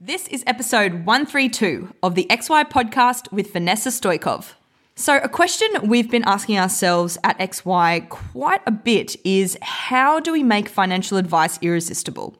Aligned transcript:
This 0.00 0.28
is 0.28 0.44
episode 0.46 1.06
132 1.06 1.94
of 2.02 2.14
the 2.14 2.26
XY 2.28 2.68
podcast 2.68 3.32
with 3.32 3.54
Vanessa 3.54 3.88
Stoikov. 3.88 4.52
So, 4.94 5.16
a 5.16 5.28
question 5.28 5.70
we've 5.84 6.10
been 6.10 6.22
asking 6.26 6.58
ourselves 6.58 7.16
at 7.24 7.38
XY 7.38 8.06
quite 8.10 8.60
a 8.66 8.70
bit 8.70 9.16
is 9.24 9.56
how 9.62 10.20
do 10.20 10.32
we 10.32 10.42
make 10.42 10.68
financial 10.68 11.16
advice 11.16 11.58
irresistible? 11.62 12.36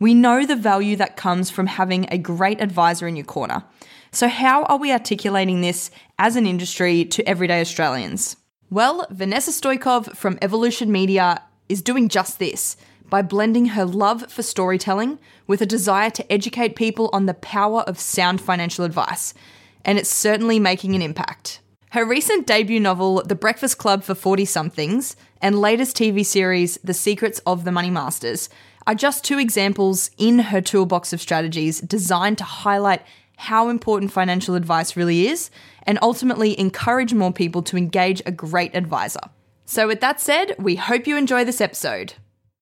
We 0.00 0.14
know 0.14 0.46
the 0.46 0.56
value 0.56 0.96
that 0.96 1.18
comes 1.18 1.50
from 1.50 1.66
having 1.66 2.06
a 2.10 2.16
great 2.16 2.62
advisor 2.62 3.06
in 3.06 3.16
your 3.16 3.26
corner. 3.26 3.64
So, 4.10 4.26
how 4.26 4.62
are 4.62 4.78
we 4.78 4.90
articulating 4.90 5.60
this 5.60 5.90
as 6.18 6.36
an 6.36 6.46
industry 6.46 7.04
to 7.04 7.28
everyday 7.28 7.60
Australians? 7.60 8.36
Well, 8.70 9.06
Vanessa 9.10 9.50
Stoikov 9.50 10.16
from 10.16 10.38
Evolution 10.40 10.90
Media 10.90 11.42
is 11.68 11.82
doing 11.82 12.08
just 12.08 12.38
this 12.38 12.78
by 13.08 13.22
blending 13.22 13.66
her 13.66 13.84
love 13.84 14.30
for 14.30 14.42
storytelling 14.42 15.18
with 15.46 15.60
a 15.60 15.66
desire 15.66 16.10
to 16.10 16.32
educate 16.32 16.76
people 16.76 17.10
on 17.12 17.26
the 17.26 17.34
power 17.34 17.80
of 17.82 17.98
sound 17.98 18.40
financial 18.40 18.84
advice, 18.84 19.34
and 19.84 19.98
it's 19.98 20.10
certainly 20.10 20.58
making 20.58 20.94
an 20.94 21.02
impact. 21.02 21.60
Her 21.92 22.04
recent 22.04 22.46
debut 22.46 22.80
novel, 22.80 23.22
The 23.24 23.34
Breakfast 23.34 23.78
Club 23.78 24.02
for 24.02 24.14
40 24.14 24.44
somethings, 24.44 25.16
and 25.40 25.58
latest 25.58 25.96
TV 25.96 26.24
series, 26.24 26.78
The 26.84 26.92
Secrets 26.92 27.40
of 27.46 27.64
the 27.64 27.72
Money 27.72 27.90
Masters, 27.90 28.50
are 28.86 28.94
just 28.94 29.24
two 29.24 29.38
examples 29.38 30.10
in 30.18 30.38
her 30.38 30.60
toolbox 30.60 31.12
of 31.12 31.20
strategies 31.20 31.80
designed 31.80 32.38
to 32.38 32.44
highlight 32.44 33.02
how 33.36 33.68
important 33.68 34.12
financial 34.12 34.54
advice 34.54 34.96
really 34.96 35.28
is 35.28 35.50
and 35.84 35.98
ultimately 36.02 36.58
encourage 36.58 37.14
more 37.14 37.32
people 37.32 37.62
to 37.62 37.76
engage 37.76 38.20
a 38.26 38.32
great 38.32 38.74
advisor. 38.74 39.20
So, 39.64 39.86
with 39.86 40.00
that 40.00 40.20
said, 40.20 40.56
we 40.58 40.76
hope 40.76 41.06
you 41.06 41.16
enjoy 41.16 41.44
this 41.44 41.60
episode. 41.60 42.14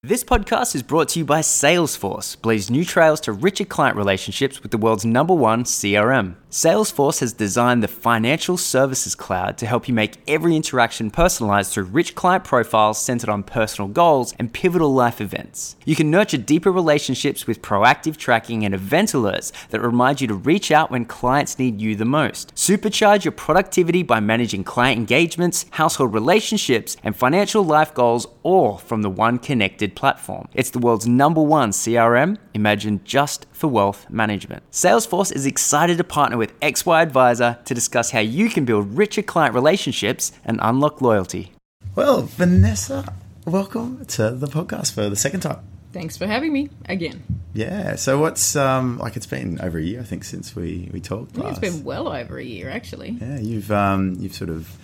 This 0.06 0.22
podcast 0.22 0.76
is 0.76 0.84
brought 0.84 1.08
to 1.08 1.18
you 1.18 1.24
by 1.24 1.40
Salesforce, 1.40 2.40
blaze 2.40 2.70
new 2.70 2.84
trails 2.84 3.20
to 3.22 3.32
richer 3.32 3.64
client 3.64 3.96
relationships 3.96 4.62
with 4.62 4.70
the 4.70 4.78
world's 4.78 5.04
number 5.04 5.34
one 5.34 5.64
CRM. 5.64 6.36
Salesforce 6.56 7.20
has 7.20 7.34
designed 7.34 7.82
the 7.82 7.86
financial 7.86 8.56
services 8.56 9.14
cloud 9.14 9.58
to 9.58 9.66
help 9.66 9.86
you 9.86 9.92
make 9.92 10.16
every 10.26 10.56
interaction 10.56 11.10
personalized 11.10 11.70
through 11.70 11.84
rich 11.84 12.14
client 12.14 12.44
profiles 12.44 12.98
centered 12.98 13.28
on 13.28 13.42
personal 13.42 13.88
goals 13.90 14.34
and 14.38 14.54
pivotal 14.54 14.94
life 14.94 15.20
events. 15.20 15.76
You 15.84 15.94
can 15.94 16.10
nurture 16.10 16.38
deeper 16.38 16.72
relationships 16.72 17.46
with 17.46 17.60
proactive 17.60 18.16
tracking 18.16 18.64
and 18.64 18.74
event 18.74 19.10
alerts 19.10 19.52
that 19.68 19.82
remind 19.82 20.22
you 20.22 20.28
to 20.28 20.34
reach 20.34 20.72
out 20.72 20.90
when 20.90 21.04
clients 21.04 21.58
need 21.58 21.78
you 21.82 21.94
the 21.94 22.06
most. 22.06 22.54
Supercharge 22.54 23.24
your 23.26 23.32
productivity 23.32 24.02
by 24.02 24.20
managing 24.20 24.64
client 24.64 24.98
engagements, 24.98 25.66
household 25.72 26.14
relationships, 26.14 26.96
and 27.04 27.14
financial 27.14 27.64
life 27.64 27.92
goals 27.92 28.28
all 28.42 28.78
from 28.78 29.02
the 29.02 29.10
one 29.10 29.38
connected 29.38 29.94
platform. 29.94 30.48
It's 30.54 30.70
the 30.70 30.78
world's 30.78 31.06
number 31.06 31.42
one 31.42 31.72
CRM, 31.72 32.38
imagined 32.56 33.04
just 33.04 33.46
for 33.52 33.68
wealth 33.68 34.10
management. 34.10 34.68
Salesforce 34.72 35.32
is 35.32 35.46
excited 35.46 35.98
to 35.98 36.04
partner 36.04 36.36
with 36.36 36.58
XY 36.58 37.02
Advisor 37.02 37.58
to 37.64 37.74
discuss 37.74 38.10
how 38.10 38.18
you 38.18 38.48
can 38.48 38.64
build 38.64 38.96
richer 38.96 39.22
client 39.22 39.54
relationships 39.54 40.32
and 40.44 40.58
unlock 40.60 41.00
loyalty. 41.00 41.52
Well, 41.94 42.22
Vanessa, 42.22 43.14
welcome 43.44 44.04
to 44.06 44.32
the 44.32 44.48
podcast 44.48 44.92
for 44.92 45.08
the 45.08 45.16
second 45.16 45.40
time. 45.40 45.60
Thanks 45.92 46.16
for 46.16 46.26
having 46.26 46.52
me 46.52 46.68
again. 46.86 47.22
Yeah. 47.54 47.94
So 47.94 48.18
what's 48.18 48.54
um 48.56 48.98
like? 48.98 49.16
It's 49.16 49.26
been 49.26 49.60
over 49.62 49.78
a 49.78 49.82
year, 49.82 50.00
I 50.00 50.04
think, 50.04 50.24
since 50.24 50.54
we 50.54 50.90
we 50.92 51.00
talked. 51.00 51.30
I 51.30 51.34
think 51.34 51.44
last. 51.44 51.62
it's 51.62 51.76
been 51.76 51.84
well 51.84 52.08
over 52.08 52.36
a 52.36 52.44
year, 52.44 52.68
actually. 52.68 53.10
Yeah, 53.10 53.38
you've 53.38 53.72
um 53.72 54.16
you've 54.18 54.34
sort 54.34 54.50
of 54.50 54.76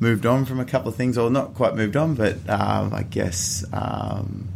moved 0.00 0.26
on 0.26 0.44
from 0.46 0.58
a 0.58 0.64
couple 0.64 0.88
of 0.88 0.96
things, 0.96 1.16
or 1.16 1.30
not 1.30 1.54
quite 1.54 1.76
moved 1.76 1.96
on, 1.96 2.14
but 2.14 2.36
um, 2.48 2.92
I 2.92 3.04
guess 3.04 3.64
um, 3.72 4.48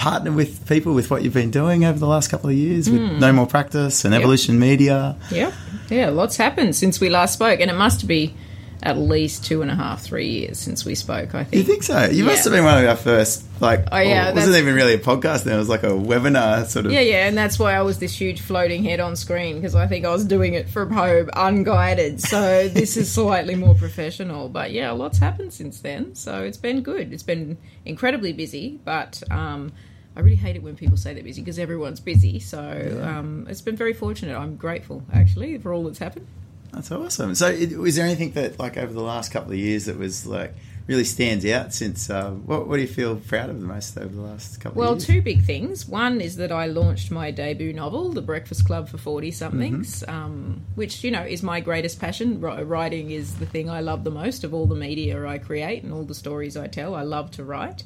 partnered 0.00 0.34
with 0.34 0.66
people 0.66 0.94
with 0.94 1.10
what 1.10 1.22
you've 1.22 1.34
been 1.34 1.50
doing 1.50 1.84
over 1.84 1.98
the 1.98 2.06
last 2.06 2.30
couple 2.30 2.48
of 2.48 2.56
years 2.56 2.88
with 2.90 3.02
No 3.20 3.34
More 3.34 3.46
Practice 3.46 4.06
and 4.06 4.14
Evolution 4.14 4.58
Media. 4.58 5.14
Yep. 5.30 5.52
Yeah, 5.90 6.08
lots 6.08 6.38
happened 6.38 6.74
since 6.74 7.00
we 7.00 7.10
last 7.10 7.34
spoke, 7.34 7.60
and 7.60 7.70
it 7.70 7.74
must 7.74 8.08
be 8.08 8.34
at 8.82 8.96
least 8.96 9.44
two 9.44 9.60
and 9.60 9.70
a 9.70 9.74
half, 9.74 10.00
three 10.00 10.28
years 10.28 10.58
since 10.58 10.86
we 10.86 10.94
spoke, 10.94 11.34
I 11.34 11.44
think. 11.44 11.54
You 11.54 11.64
think 11.64 11.82
so? 11.82 12.06
You 12.06 12.24
must 12.24 12.44
have 12.44 12.52
been 12.54 12.64
one 12.64 12.82
of 12.82 12.88
our 12.88 12.96
first, 12.96 13.44
like, 13.60 13.84
Oh, 13.92 13.98
yeah, 13.98 14.30
it 14.30 14.34
wasn't 14.34 14.56
even 14.56 14.74
really 14.74 14.94
a 14.94 14.98
podcast 14.98 15.44
then, 15.44 15.54
it 15.54 15.58
was 15.58 15.68
like 15.68 15.82
a 15.82 15.88
webinar 15.88 16.64
sort 16.64 16.86
of. 16.86 16.92
Yeah, 16.92 17.00
yeah, 17.00 17.26
and 17.26 17.36
that's 17.36 17.58
why 17.58 17.74
I 17.74 17.82
was 17.82 17.98
this 17.98 18.18
huge 18.18 18.40
floating 18.40 18.82
head 18.82 19.00
on 19.00 19.16
screen 19.16 19.56
because 19.56 19.74
I 19.74 19.86
think 19.86 20.06
I 20.06 20.10
was 20.10 20.24
doing 20.24 20.54
it 20.54 20.70
from 20.70 20.92
home, 20.92 21.28
unguided. 21.34 22.22
So 22.22 22.68
this 22.72 22.96
is 22.96 23.12
slightly 23.12 23.54
more 23.54 23.74
professional, 23.74 24.48
but 24.48 24.70
yeah, 24.70 24.92
lots 24.92 25.18
happened 25.18 25.52
since 25.52 25.80
then. 25.80 26.14
So 26.14 26.42
it's 26.42 26.56
been 26.56 26.80
good. 26.80 27.12
It's 27.12 27.22
been 27.22 27.58
incredibly 27.84 28.32
busy, 28.32 28.80
but 28.82 29.22
um, 29.30 29.72
I 30.16 30.20
really 30.20 30.36
hate 30.36 30.56
it 30.56 30.62
when 30.62 30.76
people 30.76 30.96
say 30.96 31.14
they're 31.14 31.22
busy 31.22 31.40
because 31.42 31.58
everyone's 31.58 32.00
busy. 32.00 32.40
So 32.40 33.00
um, 33.02 33.46
it's 33.48 33.60
been 33.60 33.76
very 33.76 33.92
fortunate. 33.94 34.36
I'm 34.36 34.56
grateful 34.56 35.02
actually 35.12 35.56
for 35.58 35.72
all 35.72 35.84
that's 35.84 35.98
happened. 35.98 36.26
That's 36.72 36.92
awesome. 36.92 37.34
So, 37.34 37.48
it, 37.48 37.76
was 37.76 37.96
there 37.96 38.06
anything 38.06 38.30
that, 38.32 38.60
like, 38.60 38.76
over 38.76 38.92
the 38.92 39.02
last 39.02 39.32
couple 39.32 39.50
of 39.50 39.58
years 39.58 39.86
that 39.86 39.98
was, 39.98 40.24
like, 40.24 40.54
really 40.86 41.02
stands 41.02 41.44
out 41.44 41.74
since, 41.74 42.08
uh, 42.08 42.30
what, 42.30 42.68
what 42.68 42.76
do 42.76 42.82
you 42.82 42.88
feel 42.88 43.16
proud 43.16 43.50
of 43.50 43.60
the 43.60 43.66
most 43.66 43.98
over 43.98 44.14
the 44.14 44.20
last 44.20 44.60
couple 44.60 44.78
Well, 44.78 44.92
of 44.92 44.98
years? 44.98 45.06
two 45.06 45.20
big 45.20 45.42
things. 45.42 45.88
One 45.88 46.20
is 46.20 46.36
that 46.36 46.52
I 46.52 46.66
launched 46.66 47.10
my 47.10 47.32
debut 47.32 47.72
novel, 47.72 48.10
The 48.12 48.22
Breakfast 48.22 48.66
Club 48.66 48.88
for 48.88 48.98
40 48.98 49.32
somethings, 49.32 50.04
um, 50.06 50.60
which, 50.76 51.02
you 51.02 51.10
know, 51.10 51.22
is 51.22 51.42
my 51.42 51.58
greatest 51.58 51.98
passion. 51.98 52.40
Writing 52.40 53.10
is 53.10 53.34
the 53.34 53.46
thing 53.46 53.68
I 53.68 53.80
love 53.80 54.04
the 54.04 54.12
most 54.12 54.44
of 54.44 54.54
all 54.54 54.66
the 54.66 54.76
media 54.76 55.26
I 55.26 55.38
create 55.38 55.82
and 55.82 55.92
all 55.92 56.04
the 56.04 56.14
stories 56.14 56.56
I 56.56 56.68
tell. 56.68 56.94
I 56.94 57.02
love 57.02 57.32
to 57.32 57.42
write. 57.42 57.82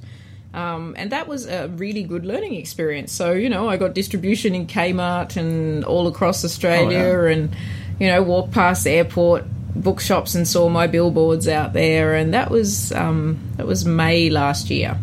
Um, 0.54 0.94
and 0.96 1.10
that 1.10 1.26
was 1.26 1.46
a 1.46 1.68
really 1.68 2.04
good 2.04 2.24
learning 2.24 2.54
experience. 2.54 3.10
So, 3.12 3.32
you 3.32 3.48
know, 3.48 3.68
I 3.68 3.76
got 3.76 3.92
distribution 3.92 4.54
in 4.54 4.66
Kmart 4.68 5.36
and 5.36 5.84
all 5.84 6.06
across 6.06 6.44
Australia 6.44 6.98
Oh, 7.00 7.22
wow. 7.24 7.28
and, 7.28 7.56
you 7.98 8.06
know, 8.06 8.22
walked 8.22 8.52
past 8.52 8.86
airport 8.86 9.44
bookshops 9.74 10.36
and 10.36 10.46
saw 10.46 10.68
my 10.68 10.86
billboards 10.86 11.48
out 11.48 11.72
there. 11.72 12.14
And 12.14 12.32
that 12.34 12.50
was, 12.50 12.92
um, 12.92 13.38
that 13.56 13.66
was 13.66 13.84
May 13.84 14.30
last 14.30 14.70
year. 14.70 14.96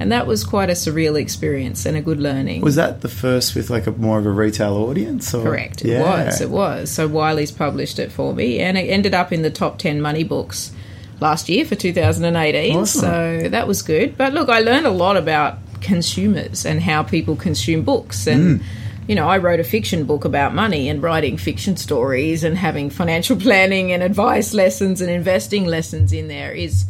And 0.00 0.12
that 0.12 0.26
was 0.28 0.44
quite 0.44 0.68
a 0.68 0.74
surreal 0.74 1.18
experience 1.18 1.84
and 1.86 1.96
a 1.96 2.00
good 2.02 2.20
learning. 2.20 2.60
Was 2.60 2.76
that 2.76 3.00
the 3.00 3.08
first 3.08 3.56
with, 3.56 3.68
like, 3.70 3.86
a 3.86 3.92
more 3.92 4.18
of 4.18 4.26
a 4.26 4.30
retail 4.30 4.74
audience? 4.76 5.32
Or? 5.34 5.42
Correct. 5.42 5.82
It 5.84 5.88
Yeah. 5.92 6.26
was. 6.26 6.40
It 6.40 6.50
was. 6.50 6.90
So 6.90 7.08
Wiley's 7.08 7.50
published 7.50 7.98
it 7.98 8.12
for 8.12 8.32
me, 8.34 8.60
and 8.60 8.76
it 8.78 8.82
ended 8.90 9.14
up 9.14 9.32
in 9.32 9.42
the 9.42 9.50
top 9.50 9.78
ten 9.78 10.00
money 10.00 10.22
books 10.22 10.70
last 11.20 11.48
year 11.48 11.64
for 11.64 11.74
2018. 11.74 12.76
Awesome. 12.76 13.00
So 13.00 13.48
that 13.48 13.66
was 13.66 13.82
good. 13.82 14.16
But 14.16 14.32
look, 14.34 14.48
I 14.48 14.60
learned 14.60 14.86
a 14.86 14.90
lot 14.90 15.16
about 15.16 15.58
consumers 15.80 16.66
and 16.66 16.82
how 16.82 17.02
people 17.02 17.36
consume 17.36 17.82
books 17.82 18.24
Mm. 18.26 18.32
and. 18.32 18.60
You 19.08 19.14
know, 19.14 19.26
I 19.26 19.38
wrote 19.38 19.58
a 19.58 19.64
fiction 19.64 20.04
book 20.04 20.26
about 20.26 20.54
money 20.54 20.90
and 20.90 21.02
writing 21.02 21.38
fiction 21.38 21.78
stories 21.78 22.44
and 22.44 22.58
having 22.58 22.90
financial 22.90 23.36
planning 23.40 23.90
and 23.90 24.02
advice 24.02 24.52
lessons 24.52 25.00
and 25.00 25.10
investing 25.10 25.64
lessons 25.64 26.12
in 26.12 26.28
there 26.28 26.52
is 26.52 26.84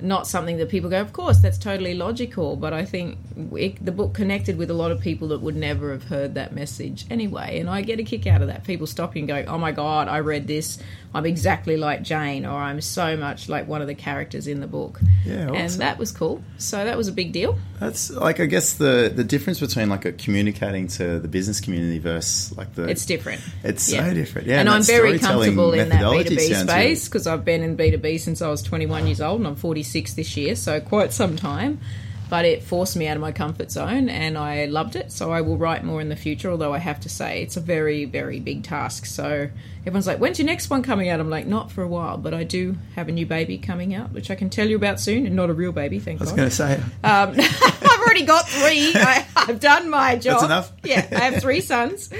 not 0.00 0.26
something 0.26 0.56
that 0.56 0.68
people 0.68 0.90
go, 0.90 1.00
of 1.00 1.12
course, 1.12 1.38
that's 1.38 1.58
totally 1.58 1.94
logical. 1.94 2.56
But 2.56 2.72
I 2.72 2.84
think 2.84 3.18
it, 3.52 3.84
the 3.84 3.92
book 3.92 4.14
connected 4.14 4.58
with 4.58 4.68
a 4.68 4.74
lot 4.74 4.90
of 4.90 5.00
people 5.00 5.28
that 5.28 5.42
would 5.42 5.54
never 5.54 5.92
have 5.92 6.02
heard 6.02 6.34
that 6.34 6.52
message 6.52 7.06
anyway. 7.08 7.60
And 7.60 7.70
I 7.70 7.82
get 7.82 8.00
a 8.00 8.02
kick 8.02 8.26
out 8.26 8.42
of 8.42 8.48
that. 8.48 8.64
People 8.64 8.88
stopping 8.88 9.20
and 9.20 9.28
going, 9.28 9.46
oh 9.46 9.58
my 9.58 9.70
God, 9.70 10.08
I 10.08 10.18
read 10.18 10.48
this. 10.48 10.76
I'm 11.12 11.26
exactly 11.26 11.76
like 11.76 12.02
Jane, 12.02 12.46
or 12.46 12.56
I'm 12.56 12.80
so 12.80 13.16
much 13.16 13.48
like 13.48 13.66
one 13.66 13.80
of 13.82 13.88
the 13.88 13.94
characters 13.96 14.46
in 14.46 14.60
the 14.60 14.68
book. 14.68 15.00
Yeah, 15.26 15.50
And 15.52 15.70
that 15.72 15.98
was 15.98 16.12
cool. 16.12 16.42
So 16.58 16.84
that 16.84 16.96
was 16.96 17.08
a 17.08 17.12
big 17.12 17.32
deal. 17.32 17.58
That's, 17.80 18.10
like, 18.10 18.38
I 18.38 18.46
guess 18.46 18.74
the, 18.74 19.10
the 19.14 19.24
difference 19.24 19.58
between, 19.58 19.88
like, 19.88 20.04
a 20.04 20.12
communicating 20.12 20.86
to 20.88 21.18
the 21.18 21.28
business 21.28 21.60
community 21.60 21.98
versus, 21.98 22.56
like, 22.56 22.74
the. 22.74 22.84
It's 22.88 23.06
different. 23.06 23.40
It's 23.64 23.90
Yeah. 23.92 24.08
so 24.08 24.14
different. 24.14 24.46
Yeah. 24.46 24.60
and 24.60 24.68
I'm 24.68 24.82
very 24.82 25.18
comfortable 25.18 25.72
in 25.72 25.88
that 25.88 26.02
B2B 26.02 26.62
space 26.62 27.08
because 27.08 27.26
I've 27.26 27.44
been 27.44 27.62
in 27.62 27.76
B2B 27.76 28.20
since 28.20 28.40
I 28.40 28.48
was 28.48 28.62
21 28.62 29.06
years 29.06 29.20
old 29.20 29.40
and 29.40 29.48
I'm 29.48 29.56
46 29.56 30.14
this 30.14 30.36
year, 30.36 30.54
so 30.54 30.80
quite 30.80 31.12
some 31.12 31.36
time. 31.36 31.80
But 32.30 32.44
it 32.44 32.62
forced 32.62 32.96
me 32.96 33.08
out 33.08 33.16
of 33.16 33.20
my 33.20 33.32
comfort 33.32 33.72
zone 33.72 34.08
and 34.08 34.38
I 34.38 34.66
loved 34.66 34.94
it. 34.94 35.10
So 35.10 35.32
I 35.32 35.40
will 35.40 35.58
write 35.58 35.82
more 35.82 36.00
in 36.00 36.08
the 36.08 36.16
future, 36.16 36.48
although 36.48 36.72
I 36.72 36.78
have 36.78 37.00
to 37.00 37.08
say 37.08 37.42
it's 37.42 37.56
a 37.56 37.60
very, 37.60 38.04
very 38.04 38.38
big 38.38 38.62
task. 38.62 39.04
So 39.04 39.50
everyone's 39.80 40.06
like, 40.06 40.18
when's 40.18 40.38
your 40.38 40.46
next 40.46 40.70
one 40.70 40.84
coming 40.84 41.08
out? 41.08 41.18
I'm 41.18 41.28
like, 41.28 41.48
not 41.48 41.72
for 41.72 41.82
a 41.82 41.88
while, 41.88 42.16
but 42.18 42.32
I 42.32 42.44
do 42.44 42.76
have 42.94 43.08
a 43.08 43.12
new 43.12 43.26
baby 43.26 43.58
coming 43.58 43.94
out, 43.94 44.12
which 44.12 44.30
I 44.30 44.36
can 44.36 44.48
tell 44.48 44.68
you 44.68 44.76
about 44.76 45.00
soon, 45.00 45.26
and 45.26 45.34
not 45.34 45.50
a 45.50 45.52
real 45.52 45.72
baby, 45.72 45.98
thank 45.98 46.20
God. 46.20 46.28
I 46.28 46.30
was 46.30 46.36
going 46.36 46.48
to 46.50 46.54
say, 46.54 46.74
Um, 47.02 47.34
I've 47.38 48.00
already 48.00 48.24
got 48.24 48.48
three. 48.48 48.92
I, 48.94 49.26
I've 49.34 49.58
done 49.58 49.90
my 49.90 50.14
job. 50.14 50.34
That's 50.34 50.44
enough? 50.44 50.72
Yeah, 50.84 51.06
I 51.10 51.30
have 51.30 51.42
three 51.42 51.60
sons, 51.60 52.12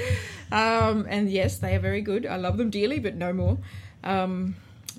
um, 0.51 1.05
and 1.09 1.29
yes, 1.29 1.59
they 1.59 1.73
are 1.75 1.79
very 1.79 2.01
good. 2.01 2.25
I 2.25 2.35
love 2.35 2.57
them 2.57 2.69
dearly, 2.69 2.99
but 2.99 3.15
no 3.15 3.31
more. 3.31 3.57
Um, 4.03 4.55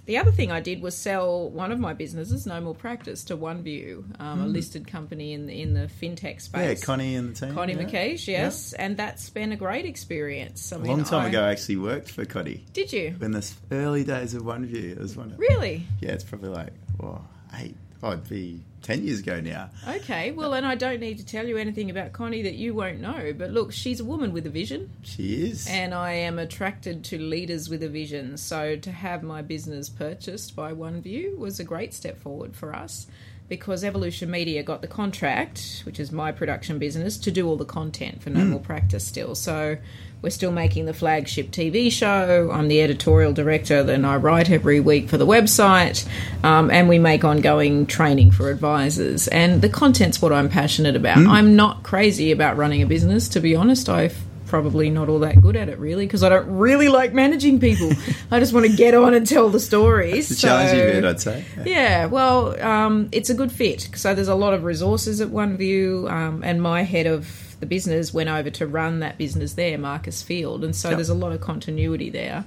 the 0.07 0.19
other 0.19 0.33
thing 0.33 0.51
I 0.51 0.61
did 0.61 0.83
was 0.83 0.97
sell 0.97 1.49
one 1.51 1.71
of 1.73 1.79
my 1.79 1.93
businesses, 1.95 2.47
No 2.47 2.61
More 2.61 2.75
Practice, 2.75 3.23
to 3.25 3.37
OneView, 3.37 4.21
um, 4.21 4.41
a 4.43 4.47
listed 4.47 4.87
company 4.87 5.33
in 5.33 5.47
the, 5.47 5.61
in 5.63 5.75
the 5.75 5.89
fintech 6.01 6.41
space. 6.41 6.81
yeah. 6.81 6.85
Connie 6.85 7.15
and 7.15 7.35
the 7.37 7.47
team. 7.47 7.55
Connie 7.55 7.75
yeah. 7.75 8.43
Yes, 8.43 8.73
and 8.73 8.97
that's 8.97 9.31
been 9.31 9.53
a 9.53 9.57
great 9.57 9.85
experience. 9.85 10.73
I 10.73 10.77
A 10.77 10.79
mean, 10.81 10.91
long 10.93 11.05
time 11.05 11.23
I- 11.27 11.29
ago, 11.29 11.43
I 11.45 11.51
actually 11.53 11.77
worked 11.77 12.11
for 12.11 12.25
Connie. 12.25 12.65
Did 12.73 12.93
you 12.93 13.15
In 13.21 13.31
the 13.33 13.53
early 13.71 14.05
days 14.05 14.35
of 14.35 14.43
OneView, 14.43 14.93
it 14.93 14.99
was 14.99 15.17
one 15.17 15.33
of 15.33 15.39
really? 15.39 15.85
Yeah, 16.01 16.11
it's 16.13 16.25
probably 16.25 16.51
like, 16.51 16.73
well, 16.99 17.25
eight, 17.61 17.77
it'd 18.11 18.29
be 18.29 18.61
ten 18.83 19.05
years 19.05 19.21
ago 19.21 19.41
now. 19.41 19.71
Okay, 19.89 20.33
well, 20.33 20.55
and 20.55 20.67
I 20.67 20.75
don't 20.75 21.01
need 21.01 21.19
to 21.19 21.25
tell 21.25 21.47
you 21.47 21.57
anything 21.57 21.91
about 21.91 22.13
Connie 22.13 22.43
that 22.43 22.55
you 22.55 22.75
won't 22.75 23.01
know. 23.01 23.33
But 23.37 23.51
look, 23.51 23.73
she's 23.73 24.01
a 24.01 24.05
woman 24.05 24.33
with 24.33 24.47
a 24.47 24.51
vision, 24.51 24.91
She 25.03 25.45
is. 25.45 25.67
and 25.69 25.95
I 25.95 26.13
am 26.13 26.39
attracted 26.39 27.05
to 27.05 27.19
leaders 27.19 27.69
with 27.69 27.83
a 27.83 27.89
vision. 27.89 28.37
So 28.37 28.77
to 28.77 28.93
have 28.93 29.23
my 29.23 29.43
business 29.43 29.89
purchased 29.89 30.57
by 30.57 30.73
OneView 30.73 31.39
was 31.39 31.61
a 31.61 31.65
great 31.65 31.95
step 31.95 32.19
forward 32.19 32.57
for 32.57 32.75
us. 32.75 33.07
Because 33.49 33.85
Evolution 33.85 34.31
Media 34.31 34.63
got 34.63 34.81
the 34.81 34.89
contract, 34.89 35.83
which 35.85 36.01
is 36.01 36.11
my 36.11 36.33
production 36.33 36.79
business, 36.79 37.19
to 37.19 37.31
do 37.31 37.47
all 37.47 37.57
the 37.57 37.67
content 37.67 38.23
for 38.23 38.31
hmm. 38.31 38.39
No 38.39 38.45
More 38.45 38.61
Practice 38.61 39.07
still. 39.07 39.35
So 39.35 39.77
we're 40.23 40.31
still 40.31 40.53
making 40.53 40.87
the 40.87 40.95
flagship 40.95 41.51
TV 41.51 41.91
show. 41.91 42.51
I'm 42.53 42.69
the 42.69 42.81
editorial 42.81 43.33
director, 43.33 43.81
and 43.81 44.07
I 44.07 44.17
write 44.17 44.49
every 44.51 44.79
week 44.81 45.09
for 45.09 45.19
the 45.19 45.27
website, 45.27 46.07
um, 46.45 46.71
and 46.71 46.89
we 46.89 46.99
make 47.01 47.25
ongoing 47.25 47.87
training 47.87 48.31
for 48.31 48.49
advisors. 48.49 49.27
And 49.29 49.61
the 49.61 49.69
content's 49.69 50.23
what 50.23 50.33
I'm 50.33 50.49
passionate 50.49 50.95
about. 50.97 51.19
I'm 51.19 51.57
not 51.57 51.83
crazy 51.83 52.31
about 52.31 52.57
running 52.57 52.83
a 52.83 52.87
business, 52.87 53.29
to 53.31 53.41
be 53.41 53.57
honest. 53.57 53.89
I've 53.89 54.17
probably 54.47 54.91
not 54.91 55.09
all 55.09 55.19
that 55.21 55.41
good 55.41 55.57
at 55.57 55.71
it 55.71 55.79
really 55.79 56.05
because 56.05 56.23
I 56.23 56.29
don't 56.29 56.47
really 56.59 56.89
like 56.89 57.15
managing 57.15 57.59
people. 57.59 57.91
I 58.31 58.39
just 58.39 58.53
want 58.53 58.67
to 58.67 58.77
get 58.77 58.95
on 58.95 59.15
and 59.15 59.27
tell 59.27 59.49
the 59.49 59.59
stories. 59.59 60.31
It's 60.31 60.41
a 60.41 60.47
challenging 60.47 60.79
So- 60.79 60.93
bit, 60.93 61.05
I'd 61.07 61.21
say. 61.21 61.45
yeah, 61.65 62.05
well, 62.05 62.61
um, 62.63 63.09
it's 63.13 63.31
a 63.31 63.35
good 63.35 63.51
fit. 63.51 63.89
So 63.97 64.15
there's 64.15 64.29
a 64.29 64.35
lot 64.35 64.53
of 64.53 64.63
resources 64.65 65.21
at 65.23 65.29
OneView, 65.29 66.09
um, 66.11 66.43
and 66.45 66.61
my 66.63 66.83
head 66.83 67.07
of 67.07 67.52
the 67.63 67.67
business 67.67 68.13
went 68.13 68.29
over 68.29 68.51
to 68.51 68.67
run 68.67 68.99
that 68.99 69.17
business 69.19 69.53
there, 69.53 69.79
Marcus 69.79 70.21
Field, 70.21 70.65
and 70.65 70.75
so 70.75 70.89
Yep. 70.89 70.99
there's 70.99 71.09
a 71.09 71.15
lot 71.15 71.31
of 71.31 71.41
continuity 71.41 72.11
there. 72.11 72.45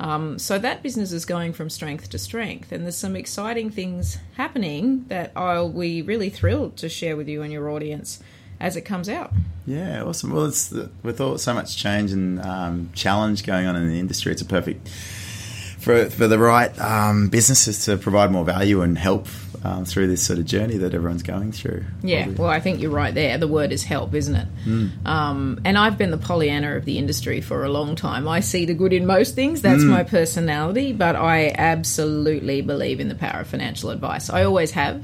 Um, 0.00 0.38
so 0.38 0.58
that 0.58 0.82
business 0.82 1.12
is 1.12 1.26
going 1.26 1.52
from 1.52 1.68
strength 1.68 2.08
to 2.08 2.18
strength, 2.18 2.72
and 2.72 2.82
there's 2.84 2.96
some 2.96 3.14
exciting 3.14 3.68
things 3.68 4.16
happening 4.38 5.04
that 5.08 5.32
I'll 5.36 5.68
be 5.68 6.00
really 6.00 6.30
thrilled 6.30 6.78
to 6.78 6.88
share 6.88 7.14
with 7.14 7.28
you 7.28 7.42
and 7.42 7.52
your 7.52 7.68
audience 7.68 8.20
as 8.58 8.74
it 8.74 8.86
comes 8.86 9.06
out. 9.10 9.32
Yeah, 9.66 10.02
awesome. 10.02 10.32
Well, 10.32 10.46
it's 10.46 10.68
the, 10.68 10.88
with 11.02 11.20
all 11.20 11.36
so 11.36 11.52
much 11.52 11.76
change 11.76 12.10
and 12.10 12.40
um, 12.40 12.88
challenge 12.94 13.44
going 13.44 13.66
on 13.66 13.76
in 13.76 13.86
the 13.90 14.00
industry, 14.00 14.32
it's 14.32 14.40
a 14.40 14.46
perfect 14.46 14.88
for 14.88 16.08
for 16.08 16.26
the 16.26 16.38
right 16.38 16.72
um, 16.80 17.28
businesses 17.28 17.84
to 17.84 17.98
provide 17.98 18.32
more 18.32 18.46
value 18.46 18.80
and 18.80 18.96
help 18.96 19.28
um, 19.64 19.86
through 19.86 20.06
this 20.08 20.22
sort 20.22 20.38
of 20.38 20.44
journey 20.44 20.76
that 20.76 20.92
everyone's 20.92 21.22
going 21.22 21.50
through. 21.50 21.84
Yeah, 22.02 22.28
well, 22.28 22.50
I 22.50 22.60
think 22.60 22.80
you're 22.80 22.90
right 22.90 23.14
there. 23.14 23.38
The 23.38 23.48
word 23.48 23.72
is 23.72 23.82
help, 23.82 24.14
isn't 24.14 24.34
it? 24.34 24.48
Um, 25.06 25.60
and 25.64 25.78
I've 25.78 25.96
been 25.96 26.10
the 26.10 26.18
Pollyanna 26.18 26.76
of 26.76 26.84
the 26.84 26.98
industry 26.98 27.40
for 27.40 27.64
a 27.64 27.70
long 27.70 27.96
time. 27.96 28.28
I 28.28 28.40
see 28.40 28.66
the 28.66 28.74
good 28.74 28.92
in 28.92 29.06
most 29.06 29.34
things. 29.34 29.62
That's 29.62 29.82
my 29.82 30.04
personality, 30.04 30.92
but 30.92 31.16
I 31.16 31.54
absolutely 31.56 32.60
believe 32.60 33.00
in 33.00 33.08
the 33.08 33.14
power 33.14 33.40
of 33.40 33.46
financial 33.48 33.90
advice. 33.90 34.28
I 34.28 34.44
always 34.44 34.72
have. 34.72 35.02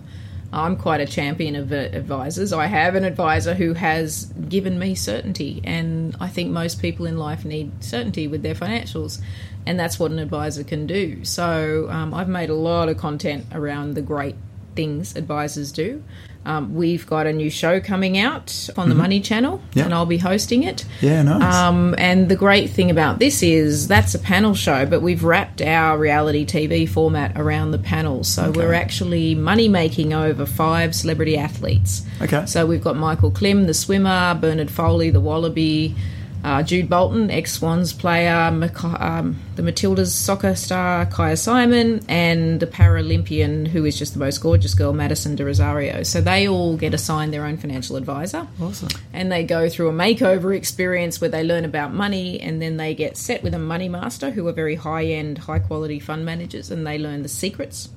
I'm 0.52 0.76
quite 0.76 1.00
a 1.00 1.06
champion 1.06 1.54
of 1.54 1.72
advisors. 1.72 2.52
I 2.52 2.66
have 2.66 2.96
an 2.96 3.04
advisor 3.04 3.54
who 3.54 3.72
has 3.74 4.24
given 4.24 4.78
me 4.78 4.96
certainty, 4.96 5.60
and 5.64 6.16
I 6.20 6.28
think 6.28 6.50
most 6.50 6.82
people 6.82 7.06
in 7.06 7.16
life 7.16 7.44
need 7.44 7.84
certainty 7.84 8.26
with 8.26 8.42
their 8.42 8.56
financials, 8.56 9.22
and 9.64 9.78
that's 9.78 9.98
what 9.98 10.10
an 10.10 10.18
advisor 10.18 10.64
can 10.64 10.88
do. 10.88 11.24
So 11.24 11.86
um, 11.88 12.12
I've 12.12 12.28
made 12.28 12.50
a 12.50 12.54
lot 12.54 12.88
of 12.88 12.98
content 12.98 13.46
around 13.52 13.94
the 13.94 14.02
great 14.02 14.34
things 14.75 15.17
advisors 15.17 15.72
do. 15.72 16.02
Um, 16.46 16.75
we've 16.75 17.06
got 17.06 17.26
a 17.26 17.34
new 17.34 17.50
show 17.50 17.81
coming 17.81 18.17
out 18.17 18.70
on 18.78 18.88
the 18.88 18.94
Money 18.94 19.20
Channel, 19.20 19.61
Yeah. 19.75 19.84
and 19.84 19.93
I'll 19.93 20.06
be 20.06 20.17
hosting 20.17 20.62
it. 20.62 20.87
Yeah, 21.02 21.20
nice. 21.22 21.55
Um, 21.55 21.94
and 21.99 22.31
the 22.31 22.34
great 22.37 22.70
thing 22.70 22.90
about 22.90 23.19
this 23.19 23.43
is 23.43 23.88
that's 23.88 24.14
a 24.14 24.19
panel 24.19 24.55
show, 24.55 24.87
but 24.87 25.02
we've 25.02 25.22
wrapped 25.22 25.61
our 25.61 25.99
reality 25.99 26.46
TV 26.46 26.88
format 26.88 27.38
around 27.38 27.72
the 27.72 27.78
panels. 27.78 28.26
So 28.28 28.50
we're 28.52 28.72
actually 28.72 29.34
money 29.34 29.69
making 29.69 30.14
over 30.14 30.46
five 30.46 30.94
celebrity 30.94 31.37
athletes. 31.37 32.02
Okay. 32.23 32.46
So 32.46 32.64
we've 32.64 32.82
got 32.82 32.96
Michael 32.96 33.31
Klim, 33.31 33.66
the 33.66 33.75
swimmer, 33.75 34.34
Bernard 34.40 34.70
Foley, 34.70 35.11
the 35.11 35.20
wallaby, 35.20 35.94
uh, 36.42 36.62
Jude 36.62 36.88
Bolton, 36.88 37.31
ex 37.31 37.52
Swans 37.52 37.92
player, 37.92 38.50
Mac- 38.50 38.82
um, 38.84 39.38
the 39.56 39.62
Matildas 39.62 40.08
soccer 40.08 40.54
star, 40.54 41.06
Kyah 41.06 41.38
Simon, 41.38 42.04
and 42.08 42.60
the 42.60 42.66
Paralympian, 42.66 43.69
who 43.69 43.84
is 43.84 43.98
just 43.98 44.14
the 44.14 44.19
most 44.19 44.38
gorgeous 44.38 44.75
girl, 44.75 44.92
Madison 44.92 45.34
de 45.34 45.44
Rozario. 45.44 46.04
So 46.04 46.20
they 46.20 46.48
all 46.48 46.76
get 46.76 46.94
assigned 46.94 47.32
their 47.32 47.44
own 47.44 47.56
financial 47.56 47.96
advisor 47.96 48.46
awesome. 48.60 48.88
and 49.12 49.31
they 49.31 49.44
go 49.44 49.69
through 49.69 49.88
a 49.88 49.92
makeover 49.92 50.56
experience 50.56 51.20
where 51.20 51.31
they 51.31 51.44
learn 51.44 51.64
about 51.64 51.92
money 51.92 52.40
and 52.40 52.60
then 52.62 52.76
they 52.76 52.94
get 52.94 53.16
set 53.16 53.42
with 53.42 53.54
a 53.54 53.58
money 53.58 53.88
master 53.88 54.31
who 54.31 54.46
are 54.48 54.52
very 54.52 54.76
high 54.76 55.04
end, 55.04 55.38
high 55.38 55.58
quality 55.58 56.00
fund 56.00 56.25
managers 56.25 56.70
and 56.70 56.87
they 56.87 56.98
learn 56.98 57.22
the 57.22 57.28
secrets 57.28 57.88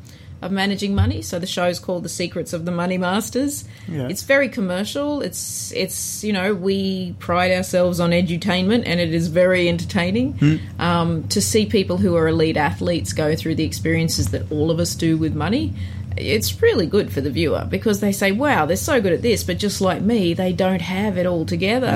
of 0.45 0.51
managing 0.51 0.95
money. 0.95 1.22
So 1.22 1.40
the 1.40 1.48
show's 1.48 1.80
called 1.80 2.04
The 2.04 2.10
Secrets 2.10 2.54
of 2.54 2.66
the 2.66 2.72
Money 2.72 2.98
Masters. 2.98 3.66
Yeah. 3.88 4.07
It's 4.07 4.24
very 4.24 4.50
commercial. 4.50 5.22
It's 5.22 5.72
it's 5.74 6.24
you 6.24 6.34
know, 6.34 6.54
we 6.54 7.13
pride 7.19 7.51
ourselves 7.51 8.00
on 8.00 8.12
edutainment 8.12 8.84
and 8.86 9.00
it 9.00 9.13
is 9.13 9.28
very 9.28 9.69
entertaining. 9.69 10.60
Um, 10.80 11.28
to 11.30 11.42
see 11.42 11.66
people 11.66 11.98
who 11.98 12.16
are 12.16 12.28
elite 12.28 12.57
athletes 12.57 13.13
go 13.13 13.36
through 13.36 13.56
the 13.56 13.63
experiences 13.63 14.31
that 14.31 14.51
all 14.51 14.72
of 14.72 14.80
us 14.80 14.95
do 14.95 15.18
with 15.18 15.36
money 15.36 15.74
it's 16.16 16.62
really 16.62 16.86
good 16.86 17.12
for 17.12 17.22
the 17.22 17.31
viewer 17.31 17.66
because 17.69 18.00
they 18.00 18.12
say, 18.12 18.31
"Wow, 18.31 18.66
they're 18.66 18.78
so 18.78 19.01
good 19.01 19.13
at 19.13 19.22
this, 19.22 19.44
but 19.44 19.57
just 19.57 19.81
like 19.81 20.01
me, 20.01 20.34
they 20.34 20.54
don't 20.54 20.81
have 20.81 21.18
it 21.18 21.25
all 21.25 21.45
together. 21.45 21.88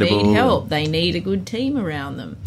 They 0.00 0.10
need 0.10 0.34
help. 0.34 0.68
They 0.68 0.86
need 0.86 1.14
a 1.14 1.20
good 1.20 1.46
team 1.46 1.78
around 1.78 2.16
them." 2.16 2.38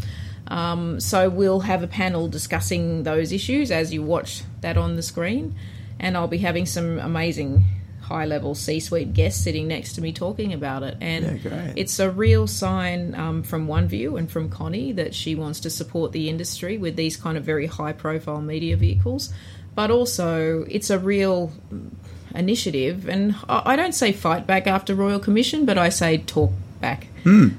Um, 0.47 0.99
so 0.99 1.29
we'll 1.29 1.61
have 1.61 1.83
a 1.83 1.87
panel 1.87 2.27
discussing 2.27 3.03
those 3.03 3.31
issues 3.31 3.71
as 3.71 3.93
you 3.93 4.03
watch 4.03 4.43
that 4.61 4.77
on 4.77 4.95
the 4.95 5.01
screen, 5.01 5.55
and 5.99 6.15
I'll 6.15 6.27
be 6.27 6.37
having 6.37 6.65
some 6.65 6.99
amazing 6.99 7.65
high-level 8.01 8.53
C-suite 8.53 9.13
guests 9.13 9.43
sitting 9.43 9.67
next 9.67 9.93
to 9.93 10.01
me 10.01 10.13
talking 10.13 10.53
about 10.53 10.83
it. 10.83 10.95
And 11.01 11.41
Yeah, 11.41 11.73
it's 11.75 11.97
a 11.99 12.11
real 12.11 12.45
sign 12.45 13.15
um, 13.15 13.41
from 13.41 13.67
OneView 13.67 14.17
and 14.19 14.29
from 14.29 14.49
Connie 14.49 14.91
that 14.91 15.15
she 15.15 15.33
wants 15.33 15.59
to 15.61 15.71
support 15.71 16.11
the 16.11 16.29
industry 16.29 16.77
with 16.77 16.95
these 16.95 17.17
kind 17.17 17.37
of 17.37 17.43
very 17.43 17.65
high-profile 17.65 18.41
media 18.41 18.77
vehicles, 18.77 19.33
but 19.73 19.89
also 19.89 20.65
it's 20.69 20.91
a 20.91 20.99
real 20.99 21.51
initiative. 22.35 23.09
And 23.09 23.35
I 23.49 23.73
I 23.73 23.75
don't 23.75 23.95
say 23.95 24.11
fight 24.11 24.45
back 24.45 24.67
after 24.67 24.93
Royal 24.93 25.19
Commission, 25.19 25.65
but 25.65 25.77
I 25.77 25.89
say 25.89 26.19
talk 26.19 26.51
back 26.85 27.07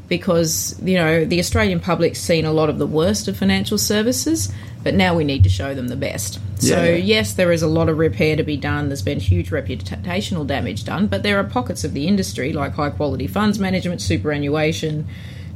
because 0.06 0.80
you 0.82 0.94
know 0.94 1.24
the 1.24 1.40
Australian 1.40 1.80
public's 1.80 2.20
seen 2.20 2.44
a 2.44 2.52
lot 2.52 2.68
of 2.70 2.78
the 2.78 2.86
worst 2.86 3.26
of 3.26 3.36
financial 3.36 3.78
services, 3.78 4.52
but 4.84 4.94
now 4.94 5.12
we 5.16 5.24
need 5.24 5.42
to 5.42 5.48
show 5.48 5.74
them 5.74 5.88
the 5.88 5.96
best. 5.96 6.38
So 6.58 6.84
yes, 6.84 7.34
there 7.34 7.50
is 7.50 7.62
a 7.62 7.66
lot 7.66 7.88
of 7.88 7.98
repair 7.98 8.36
to 8.36 8.44
be 8.44 8.56
done. 8.56 8.88
There's 8.88 9.02
been 9.02 9.18
huge 9.18 9.50
reputational 9.50 10.46
damage 10.46 10.84
done, 10.84 11.08
but 11.08 11.24
there 11.24 11.38
are 11.40 11.44
pockets 11.44 11.82
of 11.82 11.94
the 11.94 12.06
industry 12.06 12.52
like 12.52 12.74
high 12.74 12.90
quality 12.90 13.26
funds 13.26 13.58
management, 13.58 14.00
superannuation, 14.00 15.06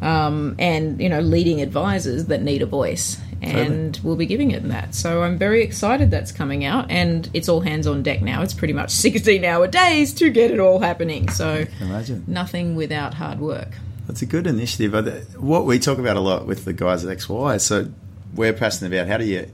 um, 0.02 0.56
and 0.58 1.00
you 1.00 1.08
know 1.08 1.20
leading 1.20 1.61
advisors 1.61 2.26
that 2.26 2.43
need 2.43 2.62
a 2.62 2.67
voice. 2.67 3.20
And 3.43 3.99
we'll 4.03 4.17
be 4.17 4.27
giving 4.27 4.51
it 4.51 4.63
in 4.63 4.69
that. 4.69 4.94
So 4.94 5.23
I'm 5.23 5.39
very 5.39 5.63
excited 5.63 6.11
that's 6.11 6.32
coming 6.32 6.65
out, 6.65 6.91
and 6.91 7.29
it's 7.32 7.49
all 7.49 7.61
hands 7.61 7.87
on 7.87 8.03
deck 8.03 8.23
now. 8.23 8.43
It's 8.43 8.55
pretty 8.55 8.75
much 8.75 8.91
16 8.91 9.44
hour 9.44 9.67
days 9.67 10.13
to 10.15 10.31
get 10.31 10.51
it 10.51 10.61
all 10.61 10.81
happening. 10.81 11.29
So 11.31 11.67
Imagine. 11.81 12.25
nothing 12.27 12.77
without 12.77 13.15
hard 13.15 13.41
work. 13.41 13.69
That's 14.06 14.23
a 14.23 14.27
good 14.27 14.47
initiative. 14.47 14.93
But 14.93 15.41
what 15.41 15.67
we 15.67 15.79
talk 15.79 15.99
about 15.99 16.17
a 16.17 16.20
lot 16.20 16.47
with 16.47 16.65
the 16.65 16.73
guys 16.73 17.05
at 17.05 17.17
XY, 17.17 17.61
so 17.61 17.89
we're 18.35 18.53
passionate 18.53 18.93
about 18.93 19.09
how 19.09 19.17
do 19.17 19.25
you, 19.25 19.51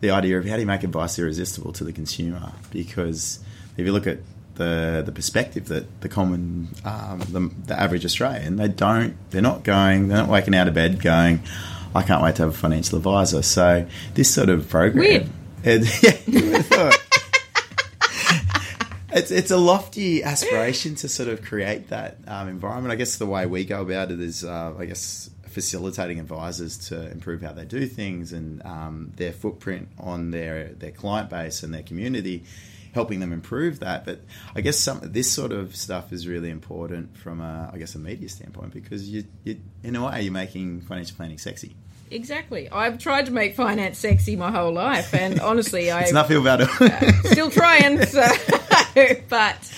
the 0.00 0.10
idea 0.10 0.38
of 0.38 0.46
how 0.46 0.54
do 0.54 0.60
you 0.60 0.66
make 0.66 0.82
advice 0.82 1.18
irresistible 1.18 1.72
to 1.74 1.84
the 1.84 1.92
consumer? 1.92 2.52
Because 2.70 3.40
if 3.76 3.84
you 3.84 3.92
look 3.92 4.06
at 4.06 4.18
the 4.54 5.02
the 5.04 5.12
perspective 5.12 5.68
that 5.68 6.00
the 6.02 6.08
common, 6.08 6.68
um, 6.84 7.20
the, 7.30 7.50
the 7.66 7.80
average 7.80 8.04
Australian, 8.04 8.56
they 8.56 8.68
don't, 8.68 9.16
they're 9.30 9.42
not 9.42 9.64
going, 9.64 10.08
they're 10.08 10.18
not 10.18 10.28
waking 10.28 10.54
out 10.54 10.68
of 10.68 10.74
bed 10.74 11.00
going, 11.00 11.40
I 11.94 12.02
can't 12.02 12.22
wait 12.22 12.36
to 12.36 12.42
have 12.42 12.54
a 12.54 12.56
financial 12.56 12.98
advisor. 12.98 13.42
So 13.42 13.86
this 14.14 14.32
sort 14.32 14.48
of 14.48 14.68
program, 14.68 14.98
Weird. 14.98 15.28
It, 15.62 16.02
yeah, 16.02 16.16
you 16.26 16.46
would 16.46 16.56
have 16.56 16.66
thought. 16.66 17.10
It's 19.12 19.32
it's 19.32 19.50
a 19.50 19.56
lofty 19.56 20.22
aspiration 20.22 20.94
to 20.96 21.08
sort 21.08 21.28
of 21.28 21.42
create 21.42 21.88
that 21.88 22.18
um, 22.28 22.48
environment. 22.48 22.92
I 22.92 22.96
guess 22.96 23.16
the 23.16 23.26
way 23.26 23.44
we 23.44 23.64
go 23.64 23.82
about 23.82 24.12
it 24.12 24.20
is, 24.20 24.44
uh, 24.44 24.72
I 24.78 24.84
guess, 24.84 25.28
facilitating 25.48 26.20
advisors 26.20 26.78
to 26.88 27.10
improve 27.10 27.42
how 27.42 27.52
they 27.52 27.64
do 27.64 27.86
things 27.86 28.32
and 28.32 28.64
um, 28.64 29.12
their 29.16 29.32
footprint 29.32 29.88
on 29.98 30.30
their 30.30 30.68
their 30.68 30.92
client 30.92 31.28
base 31.28 31.64
and 31.64 31.74
their 31.74 31.82
community, 31.82 32.44
helping 32.92 33.20
them 33.20 33.32
improve 33.32 33.80
that. 33.80 34.04
But 34.04 34.20
I 34.54 34.60
guess 34.60 34.78
some 34.78 35.00
this 35.02 35.30
sort 35.30 35.52
of 35.52 35.76
stuff 35.76 36.12
is 36.12 36.26
really 36.26 36.50
important 36.50 37.16
from 37.16 37.40
a 37.40 37.70
I 37.72 37.78
guess 37.78 37.94
a 37.94 37.98
media 37.98 38.28
standpoint 38.28 38.72
because 38.72 39.08
you, 39.08 39.24
you 39.44 39.60
in 39.82 39.96
a 39.96 40.04
way 40.04 40.22
you're 40.22 40.32
making 40.32 40.82
financial 40.82 41.16
planning 41.16 41.38
sexy. 41.38 41.76
Exactly. 42.10 42.68
I've 42.68 42.98
tried 42.98 43.26
to 43.26 43.32
make 43.32 43.54
finance 43.54 43.98
sexy 43.98 44.34
my 44.34 44.50
whole 44.50 44.72
life, 44.72 45.14
and 45.14 45.40
honestly, 45.40 45.90
I 45.90 46.00
It's 46.02 46.12
not 46.12 46.28
feel 46.28 46.42
better. 46.42 46.66
still 47.24 47.50
trying. 47.50 48.00
So, 48.10 48.26
but 49.28 49.72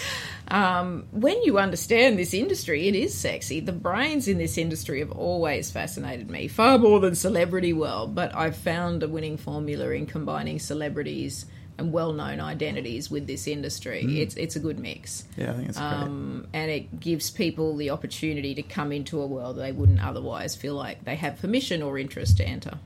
um, 0.48 1.06
when 1.12 1.42
you 1.42 1.58
understand 1.58 2.18
this 2.18 2.32
industry, 2.32 2.88
it 2.88 2.94
is 2.94 3.16
sexy. 3.16 3.60
The 3.60 3.72
brains 3.72 4.26
in 4.28 4.38
this 4.38 4.56
industry 4.56 5.00
have 5.00 5.12
always 5.12 5.70
fascinated 5.70 6.30
me, 6.30 6.48
far 6.48 6.78
more 6.78 7.00
than 7.00 7.14
celebrity 7.14 7.72
world. 7.72 8.14
But 8.14 8.34
I've 8.34 8.56
found 8.56 9.02
a 9.02 9.08
winning 9.08 9.36
formula 9.36 9.90
in 9.90 10.06
combining 10.06 10.58
celebrities 10.58 11.46
and 11.78 11.92
well-known 11.92 12.40
identities 12.40 13.10
with 13.10 13.26
this 13.26 13.46
industry. 13.46 14.20
It's 14.20 14.34
it's 14.36 14.56
a 14.56 14.60
good 14.60 14.78
mix. 14.78 15.24
Yeah, 15.36 15.50
I 15.50 15.54
think 15.54 15.68
it's 15.70 15.78
great. 15.78 15.88
Um, 15.88 16.46
and 16.52 16.70
it 16.70 17.00
gives 17.00 17.30
people 17.30 17.76
the 17.76 17.90
opportunity 17.90 18.54
to 18.54 18.62
come 18.62 18.92
into 18.92 19.20
a 19.20 19.26
world 19.26 19.56
they 19.56 19.72
wouldn't 19.72 20.04
otherwise 20.04 20.54
feel 20.54 20.74
like 20.74 21.04
they 21.04 21.16
have 21.16 21.40
permission 21.40 21.82
or 21.82 21.98
interest 21.98 22.36
to 22.38 22.44
enter. 22.44 22.78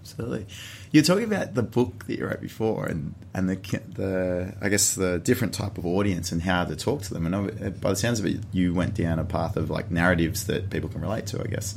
Absolutely. 0.00 0.46
You're 0.92 1.04
talking 1.04 1.24
about 1.24 1.54
the 1.54 1.62
book 1.62 2.06
that 2.06 2.18
you 2.18 2.26
wrote 2.26 2.40
before, 2.40 2.86
and 2.86 3.14
and 3.34 3.48
the 3.48 3.56
the 3.94 4.54
I 4.60 4.68
guess 4.68 4.94
the 4.94 5.18
different 5.18 5.54
type 5.54 5.78
of 5.78 5.86
audience 5.86 6.32
and 6.32 6.42
how 6.42 6.64
to 6.64 6.74
talk 6.74 7.02
to 7.02 7.14
them. 7.14 7.32
And 7.32 7.80
by 7.80 7.90
the 7.90 7.96
sounds 7.96 8.18
of 8.18 8.26
it, 8.26 8.40
you 8.52 8.74
went 8.74 8.94
down 8.94 9.18
a 9.18 9.24
path 9.24 9.56
of 9.56 9.70
like 9.70 9.90
narratives 9.90 10.46
that 10.46 10.70
people 10.70 10.88
can 10.88 11.00
relate 11.00 11.26
to. 11.26 11.40
I 11.40 11.46
guess. 11.46 11.76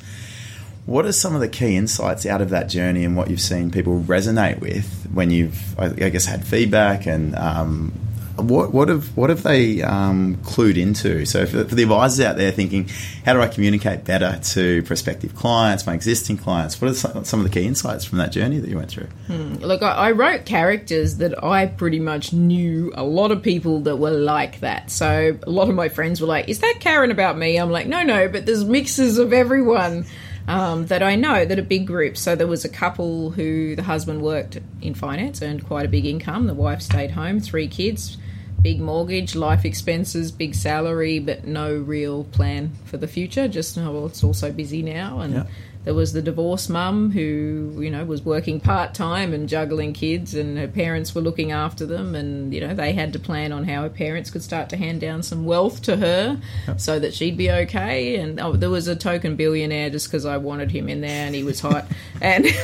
What 0.85 1.05
are 1.05 1.13
some 1.13 1.33
of 1.33 1.41
the 1.41 1.47
key 1.47 1.77
insights 1.77 2.25
out 2.25 2.41
of 2.41 2.49
that 2.49 2.67
journey 2.67 3.05
and 3.05 3.15
what 3.15 3.29
you've 3.29 3.41
seen 3.41 3.71
people 3.71 4.01
resonate 4.01 4.59
with 4.59 5.07
when 5.13 5.31
you've, 5.31 5.79
I 5.79 6.09
guess, 6.09 6.25
had 6.25 6.45
feedback 6.45 7.05
and 7.05 7.35
um, 7.35 7.93
what, 8.35 8.73
what 8.73 8.89
have 8.89 9.15
what 9.15 9.29
have 9.29 9.43
they 9.43 9.81
um, 9.83 10.37
clued 10.37 10.77
into? 10.77 11.25
So 11.25 11.45
for, 11.45 11.63
the 11.63 11.83
advisors 11.83 12.25
out 12.25 12.35
there 12.35 12.51
thinking, 12.51 12.89
how 13.25 13.33
do 13.33 13.41
I 13.41 13.47
communicate 13.47 14.05
better 14.05 14.39
to 14.53 14.81
prospective 14.83 15.35
clients, 15.35 15.85
my 15.85 15.93
existing 15.93 16.37
clients? 16.37 16.81
What 16.81 16.91
are 16.91 16.93
some, 16.95 17.25
some 17.25 17.39
of 17.39 17.45
the 17.45 17.51
key 17.51 17.67
insights 17.67 18.05
from 18.05 18.17
that 18.17 18.31
journey 18.31 18.59
that 18.59 18.69
you 18.69 18.75
went 18.75 18.89
through? 18.89 19.07
Hmm. 19.27 19.55
Look, 19.55 19.83
I, 19.83 19.91
I 19.91 20.11
wrote 20.11 20.45
characters 20.45 21.17
that 21.17 21.43
I 21.43 21.67
pretty 21.67 21.99
much 21.99 22.33
knew 22.33 22.91
a 22.95 23.03
lot 23.03 23.31
of 23.31 23.43
people 23.43 23.81
that 23.81 23.97
were 23.97 24.11
like 24.11 24.61
that. 24.61 24.89
So 24.89 25.37
a 25.43 25.49
lot 25.49 25.69
of 25.69 25.75
my 25.75 25.89
friends 25.89 26.19
were 26.19 26.27
like, 26.27 26.49
"Is 26.49 26.59
that 26.59 26.77
Karen 26.79 27.11
about 27.11 27.37
me?" 27.37 27.57
I'm 27.57 27.71
like, 27.71 27.87
"No, 27.87 28.01
no," 28.01 28.27
but 28.27 28.45
there's 28.45 28.65
mixes 28.65 29.19
of 29.19 29.31
everyone 29.31 30.05
um, 30.47 30.87
that 30.87 31.01
I 31.01 31.15
know 31.15 31.45
that 31.45 31.57
are 31.57 31.63
big 31.63 31.87
groups. 31.87 32.21
So 32.21 32.35
there 32.35 32.47
was 32.47 32.65
a 32.65 32.69
couple 32.69 33.31
who 33.31 33.75
the 33.75 33.83
husband 33.83 34.21
worked 34.21 34.59
in 34.81 34.93
finance, 34.93 35.41
earned 35.41 35.65
quite 35.65 35.85
a 35.85 35.89
big 35.89 36.05
income. 36.05 36.47
The 36.47 36.53
wife 36.53 36.81
stayed 36.81 37.11
home, 37.11 37.39
three 37.39 37.67
kids, 37.67 38.17
big 38.61 38.79
mortgage, 38.79 39.35
life 39.35 39.65
expenses, 39.65 40.31
big 40.31 40.55
salary, 40.55 41.19
but 41.19 41.45
no 41.45 41.73
real 41.75 42.23
plan 42.25 42.71
for 42.85 42.97
the 42.97 43.07
future. 43.07 43.47
Just, 43.47 43.77
oh, 43.77 43.91
well, 43.91 44.05
it's 44.07 44.23
also 44.23 44.51
busy 44.51 44.81
now. 44.81 45.19
And 45.19 45.33
yeah. 45.33 45.45
There 45.83 45.93
was 45.93 46.13
the 46.13 46.21
divorced 46.21 46.69
mum 46.69 47.11
who, 47.11 47.73
you 47.79 47.89
know, 47.89 48.05
was 48.05 48.23
working 48.23 48.59
part 48.59 48.93
time 48.93 49.33
and 49.33 49.49
juggling 49.49 49.93
kids, 49.93 50.33
and 50.33 50.57
her 50.57 50.67
parents 50.67 51.13
were 51.13 51.21
looking 51.21 51.51
after 51.51 51.85
them, 51.85 52.15
and 52.15 52.53
you 52.53 52.61
know 52.61 52.73
they 52.73 52.93
had 52.93 53.13
to 53.13 53.19
plan 53.19 53.51
on 53.51 53.65
how 53.65 53.83
her 53.83 53.89
parents 53.89 54.29
could 54.29 54.43
start 54.43 54.69
to 54.69 54.77
hand 54.77 55.01
down 55.01 55.23
some 55.23 55.45
wealth 55.45 55.81
to 55.83 55.97
her, 55.97 56.39
yep. 56.67 56.79
so 56.79 56.99
that 56.99 57.13
she'd 57.13 57.37
be 57.37 57.51
okay. 57.51 58.15
And 58.15 58.39
oh, 58.39 58.53
there 58.53 58.69
was 58.69 58.87
a 58.87 58.95
token 58.95 59.35
billionaire 59.35 59.89
just 59.89 60.07
because 60.07 60.25
I 60.25 60.37
wanted 60.37 60.71
him 60.71 60.87
in 60.87 61.01
there, 61.01 61.25
and 61.25 61.35
he 61.35 61.43
was 61.43 61.59
hot, 61.59 61.85
and. 62.21 62.47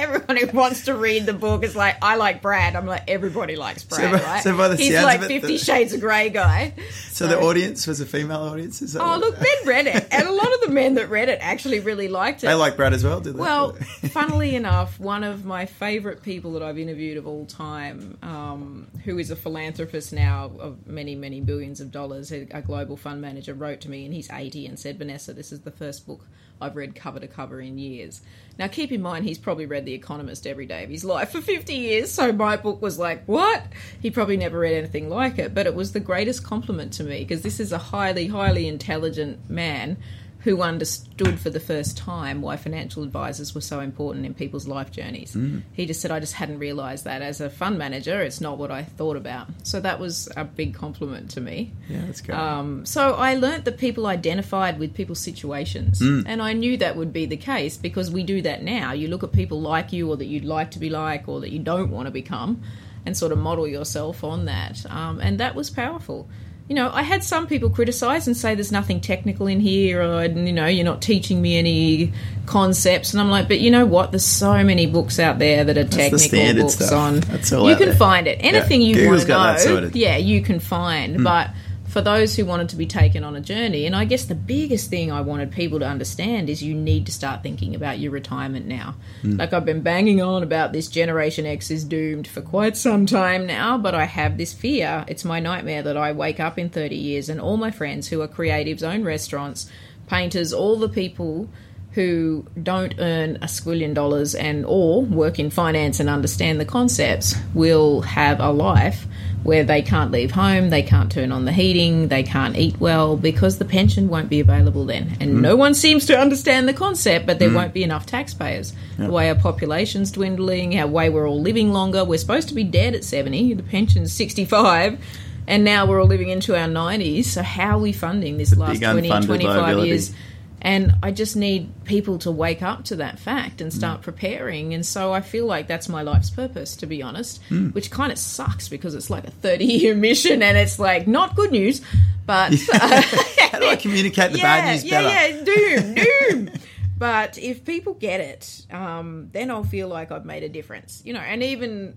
everyone 0.00 0.36
who 0.36 0.46
wants 0.56 0.84
to 0.86 0.94
read 0.94 1.26
the 1.26 1.32
book 1.32 1.62
is 1.64 1.76
like, 1.76 1.96
I 2.02 2.16
like 2.16 2.42
Brad. 2.42 2.76
I'm 2.76 2.86
like, 2.86 3.04
everybody 3.08 3.56
likes 3.56 3.84
Brad, 3.84 4.18
so, 4.20 4.26
right? 4.26 4.42
So 4.42 4.56
by 4.56 4.68
the 4.68 4.76
He's 4.76 4.94
like 4.94 5.20
Fifty 5.20 5.56
the, 5.56 5.58
Shades 5.58 5.92
of 5.92 6.00
Grey 6.00 6.30
guy. 6.30 6.74
So, 7.08 7.10
so, 7.10 7.26
the 7.28 7.40
audience 7.40 7.86
was 7.86 8.00
a 8.00 8.06
female 8.06 8.42
audience. 8.42 8.82
Is 8.82 8.94
that 8.94 9.02
oh, 9.02 9.18
look, 9.18 9.36
men 9.38 9.46
read 9.66 9.86
it, 9.86 10.08
and 10.10 10.26
a 10.26 10.32
lot 10.32 10.52
of 10.52 10.60
the 10.62 10.70
men 10.70 10.94
that 10.94 11.10
read 11.10 11.28
it 11.28 11.38
actually 11.42 11.80
really 11.80 12.08
liked 12.08 12.42
it. 12.42 12.46
They 12.46 12.54
like 12.54 12.76
Brad 12.76 12.92
as 12.92 13.04
well, 13.04 13.20
did 13.20 13.34
they? 13.34 13.40
Well, 13.40 13.72
funnily 14.10 14.54
enough, 14.54 14.98
one 14.98 15.24
of 15.24 15.44
my 15.44 15.66
favourite 15.66 16.22
people 16.22 16.52
that 16.52 16.62
I've 16.62 16.78
interviewed 16.78 17.16
of 17.16 17.26
all 17.26 17.46
time, 17.46 18.18
um, 18.22 18.88
who 19.04 19.18
is 19.18 19.30
a 19.30 19.36
philanthropist 19.36 20.12
now 20.12 20.50
of 20.58 20.86
many, 20.86 21.14
many 21.14 21.40
billions 21.40 21.80
of 21.80 21.90
dollars, 21.90 22.32
a 22.32 22.62
global 22.62 22.96
fund 22.96 23.20
manager, 23.20 23.54
wrote 23.54 23.80
to 23.82 23.90
me, 23.90 24.04
and 24.04 24.14
he's 24.14 24.30
80, 24.30 24.66
and 24.66 24.78
said, 24.78 24.98
Vanessa, 24.98 25.32
this 25.32 25.52
is 25.52 25.60
the 25.60 25.70
first 25.70 26.06
book 26.06 26.26
I've 26.60 26.76
read 26.76 26.94
cover 26.94 27.20
to 27.20 27.26
cover 27.26 27.60
in 27.60 27.78
years. 27.78 28.20
Now, 28.58 28.68
keep 28.68 28.92
in 28.92 29.00
mind, 29.00 29.24
he's 29.24 29.38
probably 29.38 29.66
read 29.66 29.86
The 29.86 29.94
Economist 29.94 30.46
every 30.46 30.66
day 30.66 30.84
of 30.84 30.90
his 30.90 31.04
life 31.04 31.30
for 31.30 31.40
50 31.40 31.74
years, 31.74 32.10
so 32.10 32.32
my 32.32 32.56
book 32.56 32.82
was 32.82 32.98
like, 32.98 33.24
what? 33.24 33.64
He 34.00 34.10
probably 34.10 34.36
never 34.36 34.58
read 34.58 34.74
anything 34.74 35.08
like 35.08 35.38
it, 35.38 35.54
but 35.54 35.66
it 35.66 35.74
was 35.74 35.92
the 35.92 36.00
greatest 36.00 36.44
compliment 36.44 36.92
to 36.94 37.04
me 37.04 37.20
because 37.20 37.42
this 37.42 37.60
is 37.60 37.72
a 37.72 37.78
highly, 37.78 38.26
highly 38.26 38.68
intelligent 38.68 39.48
man 39.48 39.96
who 40.40 40.62
understood 40.62 41.38
for 41.38 41.50
the 41.50 41.60
first 41.60 41.98
time 41.98 42.40
why 42.40 42.56
financial 42.56 43.02
advisors 43.02 43.54
were 43.54 43.60
so 43.60 43.80
important 43.80 44.24
in 44.24 44.32
people's 44.32 44.66
life 44.66 44.90
journeys. 44.90 45.34
Mm. 45.34 45.62
He 45.72 45.84
just 45.84 46.00
said, 46.00 46.10
I 46.10 46.18
just 46.18 46.32
hadn't 46.34 46.58
realised 46.58 47.04
that 47.04 47.20
as 47.20 47.40
a 47.40 47.50
fund 47.50 47.76
manager, 47.76 48.22
it's 48.22 48.40
not 48.40 48.56
what 48.56 48.70
I 48.70 48.82
thought 48.82 49.16
about. 49.16 49.48
So 49.64 49.80
that 49.80 50.00
was 50.00 50.28
a 50.36 50.44
big 50.44 50.74
compliment 50.74 51.30
to 51.32 51.40
me. 51.42 51.72
Yeah, 51.88 52.02
that's 52.06 52.22
good. 52.22 52.34
Um, 52.34 52.86
so 52.86 53.14
I 53.14 53.34
learnt 53.34 53.66
that 53.66 53.76
people 53.76 54.06
identified 54.06 54.78
with 54.78 54.94
people's 54.94 55.20
situations. 55.20 56.00
Mm. 56.00 56.24
And 56.26 56.40
I 56.40 56.54
knew 56.54 56.78
that 56.78 56.96
would 56.96 57.12
be 57.12 57.26
the 57.26 57.36
case 57.36 57.76
because 57.76 58.10
we 58.10 58.22
do 58.22 58.40
that 58.42 58.62
now. 58.62 58.92
You 58.92 59.08
look 59.08 59.22
at 59.22 59.32
people 59.32 59.60
like 59.60 59.92
you 59.92 60.08
or 60.08 60.16
that 60.16 60.26
you'd 60.26 60.44
like 60.46 60.70
to 60.72 60.78
be 60.78 60.88
like 60.88 61.28
or 61.28 61.40
that 61.40 61.50
you 61.50 61.58
don't 61.58 61.90
want 61.90 62.06
to 62.06 62.10
become 62.10 62.62
and 63.04 63.16
sort 63.16 63.32
of 63.32 63.38
model 63.38 63.66
yourself 63.66 64.24
on 64.24 64.46
that. 64.46 64.84
Um, 64.90 65.20
and 65.20 65.38
that 65.38 65.54
was 65.54 65.68
powerful 65.68 66.28
you 66.70 66.76
know, 66.76 66.88
I 66.92 67.02
had 67.02 67.24
some 67.24 67.48
people 67.48 67.68
criticize 67.68 68.28
and 68.28 68.36
say 68.36 68.54
there's 68.54 68.70
nothing 68.70 69.00
technical 69.00 69.48
in 69.48 69.58
here, 69.58 70.00
or 70.00 70.24
you 70.24 70.52
know, 70.52 70.66
you're 70.66 70.84
not 70.84 71.02
teaching 71.02 71.42
me 71.42 71.58
any 71.58 72.12
concepts. 72.46 73.12
And 73.12 73.20
I'm 73.20 73.28
like, 73.28 73.48
but 73.48 73.58
you 73.58 73.72
know 73.72 73.84
what? 73.84 74.12
There's 74.12 74.24
so 74.24 74.62
many 74.62 74.86
books 74.86 75.18
out 75.18 75.40
there 75.40 75.64
that 75.64 75.76
are 75.76 75.82
That's 75.82 76.28
technical 76.28 76.62
books 76.62 76.74
stuff. 76.74 76.92
on. 76.92 77.20
That's 77.22 77.52
all 77.52 77.68
you 77.68 77.74
can 77.74 77.88
there. 77.88 77.96
find 77.96 78.28
it. 78.28 78.38
Anything 78.40 78.82
yeah. 78.82 78.98
you 78.98 79.08
want 79.08 79.22
to 79.22 79.80
know, 79.80 79.90
yeah, 79.94 80.16
you 80.16 80.42
can 80.42 80.60
find. 80.60 81.16
Mm. 81.16 81.24
But 81.24 81.50
for 81.90 82.00
those 82.00 82.36
who 82.36 82.44
wanted 82.44 82.68
to 82.68 82.76
be 82.76 82.86
taken 82.86 83.24
on 83.24 83.34
a 83.34 83.40
journey. 83.40 83.84
And 83.84 83.96
I 83.96 84.04
guess 84.04 84.24
the 84.24 84.36
biggest 84.36 84.90
thing 84.90 85.10
I 85.10 85.22
wanted 85.22 85.50
people 85.50 85.80
to 85.80 85.86
understand 85.86 86.48
is 86.48 86.62
you 86.62 86.72
need 86.72 87.04
to 87.06 87.12
start 87.12 87.42
thinking 87.42 87.74
about 87.74 87.98
your 87.98 88.12
retirement 88.12 88.66
now. 88.66 88.94
Mm. 89.24 89.40
Like 89.40 89.52
I've 89.52 89.64
been 89.64 89.82
banging 89.82 90.22
on 90.22 90.44
about 90.44 90.72
this 90.72 90.86
Generation 90.86 91.46
X 91.46 91.68
is 91.68 91.82
doomed 91.82 92.28
for 92.28 92.42
quite 92.42 92.76
some 92.76 93.06
time 93.06 93.44
now, 93.44 93.76
but 93.76 93.92
I 93.92 94.04
have 94.04 94.38
this 94.38 94.52
fear. 94.52 95.04
It's 95.08 95.24
my 95.24 95.40
nightmare 95.40 95.82
that 95.82 95.96
I 95.96 96.12
wake 96.12 96.38
up 96.38 96.60
in 96.60 96.70
30 96.70 96.94
years 96.94 97.28
and 97.28 97.40
all 97.40 97.56
my 97.56 97.72
friends 97.72 98.06
who 98.06 98.20
are 98.20 98.28
creatives, 98.28 98.84
own 98.84 99.02
restaurants, 99.02 99.68
painters, 100.06 100.52
all 100.52 100.76
the 100.76 100.88
people 100.88 101.48
who 101.92 102.46
don't 102.62 102.94
earn 102.98 103.36
a 103.36 103.46
squillion 103.46 103.94
dollars 103.94 104.34
and 104.34 104.64
or 104.66 105.02
work 105.02 105.38
in 105.38 105.50
finance 105.50 105.98
and 105.98 106.08
understand 106.08 106.60
the 106.60 106.64
concepts 106.64 107.34
will 107.52 108.02
have 108.02 108.38
a 108.38 108.50
life 108.50 109.06
where 109.42 109.64
they 109.64 109.80
can't 109.80 110.10
leave 110.10 110.30
home, 110.30 110.68
they 110.68 110.82
can't 110.82 111.10
turn 111.10 111.32
on 111.32 111.46
the 111.46 111.52
heating, 111.52 112.08
they 112.08 112.22
can't 112.22 112.56
eat 112.58 112.78
well 112.78 113.16
because 113.16 113.58
the 113.58 113.64
pension 113.64 114.08
won't 114.08 114.28
be 114.28 114.38
available 114.38 114.84
then. 114.84 115.16
And 115.18 115.36
mm. 115.36 115.40
no 115.40 115.56
one 115.56 115.72
seems 115.72 116.06
to 116.06 116.18
understand 116.18 116.68
the 116.68 116.74
concept, 116.74 117.26
but 117.26 117.38
there 117.38 117.48
mm. 117.48 117.54
won't 117.54 117.72
be 117.72 117.82
enough 117.82 118.04
taxpayers. 118.04 118.74
Yep. 118.98 119.08
The 119.08 119.12
way 119.12 119.28
our 119.30 119.34
population's 119.34 120.12
dwindling, 120.12 120.78
our 120.78 120.86
way 120.86 121.08
we're 121.08 121.26
all 121.26 121.40
living 121.40 121.72
longer, 121.72 122.04
we're 122.04 122.18
supposed 122.18 122.48
to 122.48 122.54
be 122.54 122.64
dead 122.64 122.94
at 122.94 123.02
70, 123.02 123.54
the 123.54 123.62
pension's 123.62 124.12
65. 124.12 125.02
And 125.46 125.64
now 125.64 125.86
we're 125.86 126.00
all 126.00 126.06
living 126.06 126.28
into 126.28 126.54
our 126.54 126.68
90s. 126.68 127.24
So, 127.24 127.42
how 127.42 127.78
are 127.78 127.80
we 127.80 127.92
funding 127.92 128.36
this 128.36 128.50
the 128.50 128.60
last 128.60 128.80
20, 128.80 129.08
25 129.08 129.84
years? 129.84 130.14
And 130.62 130.94
I 131.02 131.10
just 131.10 131.36
need 131.36 131.84
people 131.84 132.18
to 132.20 132.30
wake 132.30 132.62
up 132.62 132.84
to 132.86 132.96
that 132.96 133.18
fact 133.18 133.60
and 133.60 133.72
start 133.72 134.00
mm. 134.00 134.04
preparing. 134.04 134.74
And 134.74 134.84
so 134.84 135.12
I 135.12 135.20
feel 135.22 135.46
like 135.46 135.66
that's 135.66 135.88
my 135.88 136.02
life's 136.02 136.30
purpose, 136.30 136.76
to 136.76 136.86
be 136.86 137.02
honest, 137.02 137.40
mm. 137.48 137.72
which 137.74 137.90
kind 137.90 138.12
of 138.12 138.18
sucks 138.18 138.68
because 138.68 138.94
it's 138.94 139.08
like 139.08 139.26
a 139.26 139.30
30 139.30 139.64
year 139.64 139.94
mission 139.96 140.42
and 140.42 140.58
it's 140.58 140.78
like 140.78 141.06
not 141.06 141.34
good 141.34 141.50
news, 141.50 141.80
but. 142.26 142.52
Uh, 142.72 143.02
How 143.50 143.58
do 143.58 143.66
I 143.66 143.76
communicate 143.80 144.32
the 144.32 144.38
yeah, 144.38 144.60
bad 144.60 144.72
news 144.72 144.84
yeah, 144.84 145.02
better? 145.02 145.36
Yeah, 145.36 145.44
doom, 145.44 145.94
doom. 145.94 146.50
but 146.96 147.38
if 147.38 147.64
people 147.64 147.94
get 147.94 148.20
it, 148.20 148.66
um, 148.70 149.28
then 149.32 149.50
I'll 149.50 149.64
feel 149.64 149.88
like 149.88 150.12
I've 150.12 150.24
made 150.24 150.42
a 150.42 150.48
difference, 150.48 151.02
you 151.04 151.12
know, 151.12 151.20
and 151.20 151.42
even 151.42 151.96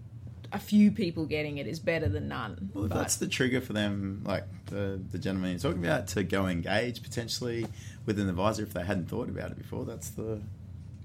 a 0.53 0.59
few 0.59 0.91
people 0.91 1.25
getting 1.25 1.57
it 1.57 1.67
is 1.67 1.79
better 1.79 2.07
than 2.07 2.27
none. 2.27 2.69
Well, 2.73 2.85
if 2.85 2.91
but, 2.91 2.99
that's 2.99 3.17
the 3.17 3.27
trigger 3.27 3.59
for 3.59 3.73
them, 3.73 4.21
like 4.25 4.43
the, 4.67 5.01
the 5.11 5.17
gentleman 5.17 5.51
you're 5.51 5.59
talking 5.59 5.83
about, 5.83 6.07
to 6.09 6.23
go 6.23 6.47
engage 6.47 7.01
potentially 7.01 7.65
with 8.05 8.19
an 8.19 8.29
advisor 8.29 8.63
if 8.63 8.73
they 8.73 8.83
hadn't 8.83 9.09
thought 9.09 9.29
about 9.29 9.51
it 9.51 9.57
before. 9.57 9.83
That's 9.83 10.09
the 10.09 10.39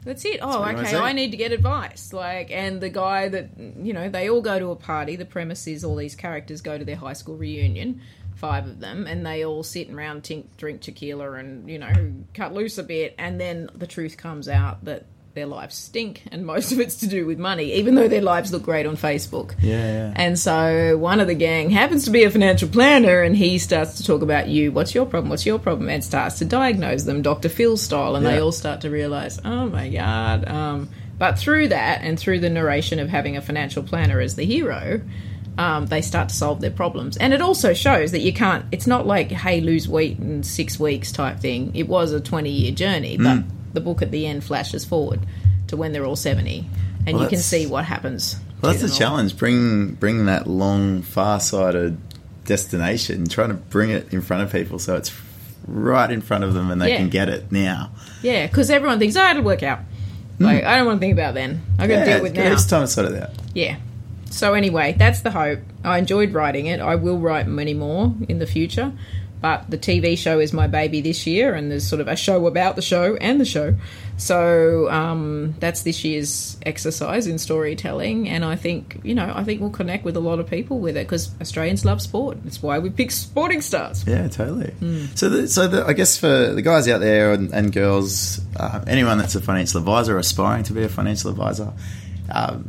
that's 0.04 0.24
it. 0.24 0.38
Oh, 0.40 0.62
okay. 0.64 0.96
I 0.96 1.12
need 1.12 1.32
to 1.32 1.36
get 1.36 1.52
advice. 1.52 2.12
Like, 2.12 2.50
and 2.50 2.80
the 2.80 2.88
guy 2.88 3.28
that 3.28 3.50
you 3.58 3.92
know, 3.92 4.08
they 4.08 4.30
all 4.30 4.40
go 4.40 4.58
to 4.58 4.70
a 4.70 4.76
party. 4.76 5.16
The 5.16 5.24
premise 5.24 5.66
is 5.66 5.84
all 5.84 5.96
these 5.96 6.14
characters 6.14 6.60
go 6.60 6.78
to 6.78 6.84
their 6.84 6.96
high 6.96 7.14
school 7.14 7.36
reunion, 7.36 8.00
five 8.36 8.66
of 8.66 8.80
them, 8.80 9.06
and 9.06 9.26
they 9.26 9.44
all 9.44 9.62
sit 9.62 9.90
around, 9.90 10.22
tink, 10.22 10.46
drink 10.56 10.82
tequila, 10.82 11.32
and 11.32 11.68
you 11.68 11.78
know, 11.78 11.92
cut 12.32 12.54
loose 12.54 12.78
a 12.78 12.84
bit. 12.84 13.14
And 13.18 13.40
then 13.40 13.70
the 13.74 13.86
truth 13.86 14.16
comes 14.16 14.48
out 14.48 14.84
that 14.84 15.06
their 15.34 15.46
lives 15.46 15.76
stink, 15.76 16.22
and 16.32 16.44
most 16.44 16.72
of 16.72 16.80
it's 16.80 16.96
to 16.96 17.06
do 17.06 17.26
with 17.26 17.38
money, 17.38 17.74
even 17.74 17.94
though 17.94 18.08
their 18.08 18.22
lives 18.22 18.52
look 18.52 18.62
great 18.62 18.86
on 18.86 18.96
Facebook. 18.96 19.54
Yeah, 19.60 19.92
yeah. 19.92 20.12
And 20.16 20.38
so 20.38 20.96
one 20.98 21.20
of 21.20 21.26
the 21.26 21.34
gang 21.34 21.70
happens 21.70 22.04
to 22.06 22.10
be 22.10 22.24
a 22.24 22.30
financial 22.30 22.68
planner, 22.68 23.22
and 23.22 23.36
he 23.36 23.58
starts 23.58 23.98
to 23.98 24.04
talk 24.04 24.22
about 24.22 24.48
you. 24.48 24.72
What's 24.72 24.94
your 24.94 25.06
problem? 25.06 25.30
What's 25.30 25.46
your 25.46 25.58
problem? 25.58 25.88
And 25.88 26.02
starts 26.02 26.38
to 26.38 26.44
diagnose 26.44 27.04
them, 27.04 27.22
Dr. 27.22 27.48
Phil 27.48 27.76
style, 27.76 28.16
and 28.16 28.24
yeah. 28.24 28.32
they 28.32 28.40
all 28.40 28.52
start 28.52 28.80
to 28.82 28.90
realize, 28.90 29.40
oh 29.44 29.68
my 29.68 29.88
god. 29.88 30.48
Um, 30.48 30.88
but 31.18 31.38
through 31.38 31.68
that, 31.68 32.02
and 32.02 32.18
through 32.18 32.40
the 32.40 32.50
narration 32.50 32.98
of 32.98 33.08
having 33.08 33.36
a 33.36 33.40
financial 33.40 33.82
planner 33.82 34.20
as 34.20 34.36
the 34.36 34.44
hero. 34.44 35.00
Um, 35.56 35.86
they 35.86 36.02
start 36.02 36.28
to 36.28 36.36
solve 36.36 36.60
their 36.60 36.70
problems. 36.70 37.16
And 37.16 37.32
it 37.32 37.42
also 37.42 37.74
shows 37.74 38.12
that 38.12 38.20
you 38.20 38.32
can't, 38.32 38.64
it's 38.70 38.86
not 38.86 39.08
like, 39.08 39.32
hey, 39.32 39.60
lose 39.60 39.88
weight 39.88 40.16
in 40.20 40.44
six 40.44 40.78
weeks 40.78 41.10
type 41.10 41.40
thing. 41.40 41.74
It 41.74 41.88
was 41.88 42.12
a 42.12 42.20
20 42.20 42.48
year 42.48 42.70
journey, 42.70 43.16
but 43.16 43.38
mm 43.38 43.57
the 43.72 43.80
book 43.80 44.02
at 44.02 44.10
the 44.10 44.26
end 44.26 44.44
flashes 44.44 44.84
forward 44.84 45.20
to 45.68 45.76
when 45.76 45.92
they're 45.92 46.04
all 46.06 46.16
70 46.16 46.64
and 47.06 47.14
well, 47.16 47.24
you 47.24 47.28
can 47.30 47.38
see 47.38 47.66
what 47.66 47.84
happens 47.84 48.36
Well, 48.60 48.72
that's 48.72 48.82
the 48.82 48.96
challenge. 48.98 49.36
Bring 49.36 49.92
bring 49.94 50.26
that 50.26 50.46
long, 50.46 51.02
far-sighted 51.02 51.96
destination. 52.44 53.26
Trying 53.28 53.48
to 53.48 53.54
bring 53.54 53.90
it 53.90 54.12
in 54.12 54.20
front 54.20 54.42
of 54.42 54.50
people 54.52 54.78
so 54.78 54.96
it's 54.96 55.12
right 55.66 56.10
in 56.10 56.20
front 56.20 56.44
of 56.44 56.54
them 56.54 56.70
and 56.70 56.80
they 56.80 56.90
Yeah. 56.90 56.96
can 56.96 57.08
get 57.10 57.28
it 57.28 57.52
now. 57.52 57.90
Yeah, 58.22 58.46
because 58.46 58.70
everyone 58.70 58.98
thinks, 58.98 59.16
oh, 59.16 59.30
it'll 59.30 59.42
work 59.42 59.62
out. 59.62 59.80
Like, 60.40 60.64
I 60.64 60.76
don't 60.76 60.86
want 60.86 60.98
to 60.98 61.00
think 61.00 61.12
about 61.12 61.34
then. 61.34 61.62
I 61.78 61.86
got 61.88 62.00
to 62.00 62.04
deal 62.04 62.22
with 62.22 62.32
Hmm. 62.34 62.42
now. 62.44 62.52
It's 62.52 62.64
time 62.64 62.82
to 62.82 62.86
sort 62.86 63.10
it 63.12 63.22
out. 63.22 63.30
Yeah. 63.54 63.76
So 64.30 64.54
anyway, 64.54 64.94
that's 64.96 65.20
the 65.20 65.30
hope. 65.32 65.58
I 65.84 65.98
enjoyed 65.98 66.32
writing 66.32 66.66
it. 66.66 66.80
I 66.80 66.94
will 66.94 67.18
write 67.18 67.46
many 67.48 67.74
more 67.74 68.14
in 68.28 68.38
the 68.38 68.46
future. 68.46 68.92
But 69.40 69.70
the 69.70 69.78
TV 69.78 70.18
show 70.18 70.40
is 70.40 70.52
my 70.52 70.66
baby 70.66 71.00
this 71.00 71.26
year, 71.26 71.54
and 71.54 71.70
there's 71.70 71.86
sort 71.86 72.00
of 72.00 72.08
a 72.08 72.16
show 72.16 72.46
about 72.46 72.76
the 72.76 72.82
show 72.82 73.16
and 73.16 73.40
the 73.40 73.44
show. 73.44 73.76
So 74.16 74.90
um, 74.90 75.54
that's 75.60 75.82
this 75.82 76.04
year's 76.04 76.58
exercise 76.66 77.28
in 77.28 77.38
storytelling, 77.38 78.28
and 78.28 78.44
I 78.44 78.56
think 78.56 79.00
you 79.04 79.14
know 79.14 79.32
I 79.34 79.44
think 79.44 79.60
we'll 79.60 79.70
connect 79.70 80.04
with 80.04 80.16
a 80.16 80.20
lot 80.20 80.40
of 80.40 80.48
people 80.48 80.80
with 80.80 80.96
it 80.96 81.06
because 81.06 81.30
Australians 81.40 81.84
love 81.84 82.02
sport. 82.02 82.42
That's 82.42 82.60
why 82.60 82.80
we 82.80 82.90
pick 82.90 83.12
sporting 83.12 83.60
stars. 83.60 84.04
Yeah, 84.06 84.26
totally. 84.26 84.72
Hmm. 84.72 85.06
So, 85.14 85.28
the, 85.28 85.48
so 85.48 85.68
the, 85.68 85.86
I 85.86 85.92
guess 85.92 86.18
for 86.18 86.52
the 86.52 86.62
guys 86.62 86.88
out 86.88 86.98
there 86.98 87.32
and, 87.32 87.52
and 87.54 87.72
girls, 87.72 88.40
uh, 88.56 88.84
anyone 88.88 89.18
that's 89.18 89.36
a 89.36 89.40
financial 89.40 89.78
advisor 89.78 90.18
aspiring 90.18 90.64
to 90.64 90.72
be 90.72 90.82
a 90.82 90.88
financial 90.88 91.30
advisor, 91.30 91.72
um, 92.34 92.68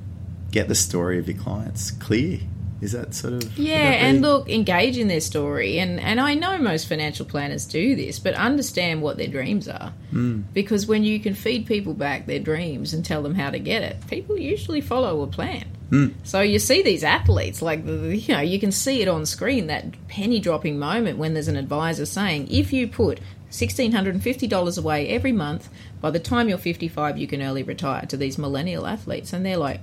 get 0.51 0.67
the 0.67 0.75
story 0.75 1.17
of 1.17 1.27
your 1.27 1.37
clients 1.37 1.89
clear. 1.89 2.39
Is 2.81 2.93
that 2.93 3.13
sort 3.13 3.33
of 3.33 3.57
Yeah, 3.57 3.75
and 3.75 4.21
look, 4.21 4.49
engage 4.49 4.97
in 4.97 5.09
their 5.09 5.19
story, 5.19 5.79
and 5.79 5.99
and 5.99 6.19
I 6.19 6.33
know 6.33 6.57
most 6.57 6.87
financial 6.87 7.25
planners 7.25 7.65
do 7.65 7.95
this, 7.95 8.19
but 8.19 8.33
understand 8.35 9.01
what 9.01 9.17
their 9.17 9.27
dreams 9.27 9.67
are, 9.67 9.93
mm. 10.13 10.43
because 10.53 10.87
when 10.87 11.03
you 11.03 11.19
can 11.19 11.33
feed 11.33 11.65
people 11.65 11.93
back 11.93 12.25
their 12.25 12.39
dreams 12.39 12.93
and 12.93 13.03
tell 13.03 13.21
them 13.21 13.35
how 13.35 13.49
to 13.49 13.59
get 13.59 13.83
it, 13.83 13.97
people 14.07 14.37
usually 14.37 14.79
follow 14.79 15.21
a 15.21 15.27
plan. 15.27 15.65
Mm. 15.91 16.13
So 16.23 16.39
you 16.39 16.59
see 16.59 16.81
these 16.81 17.03
athletes, 17.03 17.61
like 17.61 17.85
you 17.85 18.23
know, 18.29 18.39
you 18.39 18.59
can 18.59 18.71
see 18.71 19.01
it 19.01 19.07
on 19.07 19.25
screen 19.25 19.67
that 19.67 20.07
penny 20.07 20.39
dropping 20.39 20.79
moment 20.79 21.17
when 21.17 21.33
there's 21.33 21.47
an 21.49 21.57
advisor 21.57 22.05
saying, 22.05 22.47
if 22.49 22.71
you 22.71 22.87
put 22.87 23.19
sixteen 23.49 23.91
hundred 23.91 24.13
and 24.13 24.23
fifty 24.23 24.47
dollars 24.47 24.77
away 24.77 25.09
every 25.09 25.33
month, 25.33 25.67
by 25.99 26.11
the 26.11 26.19
time 26.19 26.47
you're 26.47 26.57
fifty 26.57 26.87
five, 26.87 27.17
you 27.17 27.27
can 27.27 27.41
early 27.41 27.63
retire 27.63 28.05
to 28.05 28.15
these 28.15 28.37
millennial 28.37 28.87
athletes, 28.87 29.33
and 29.33 29.45
they're 29.45 29.57
like, 29.57 29.81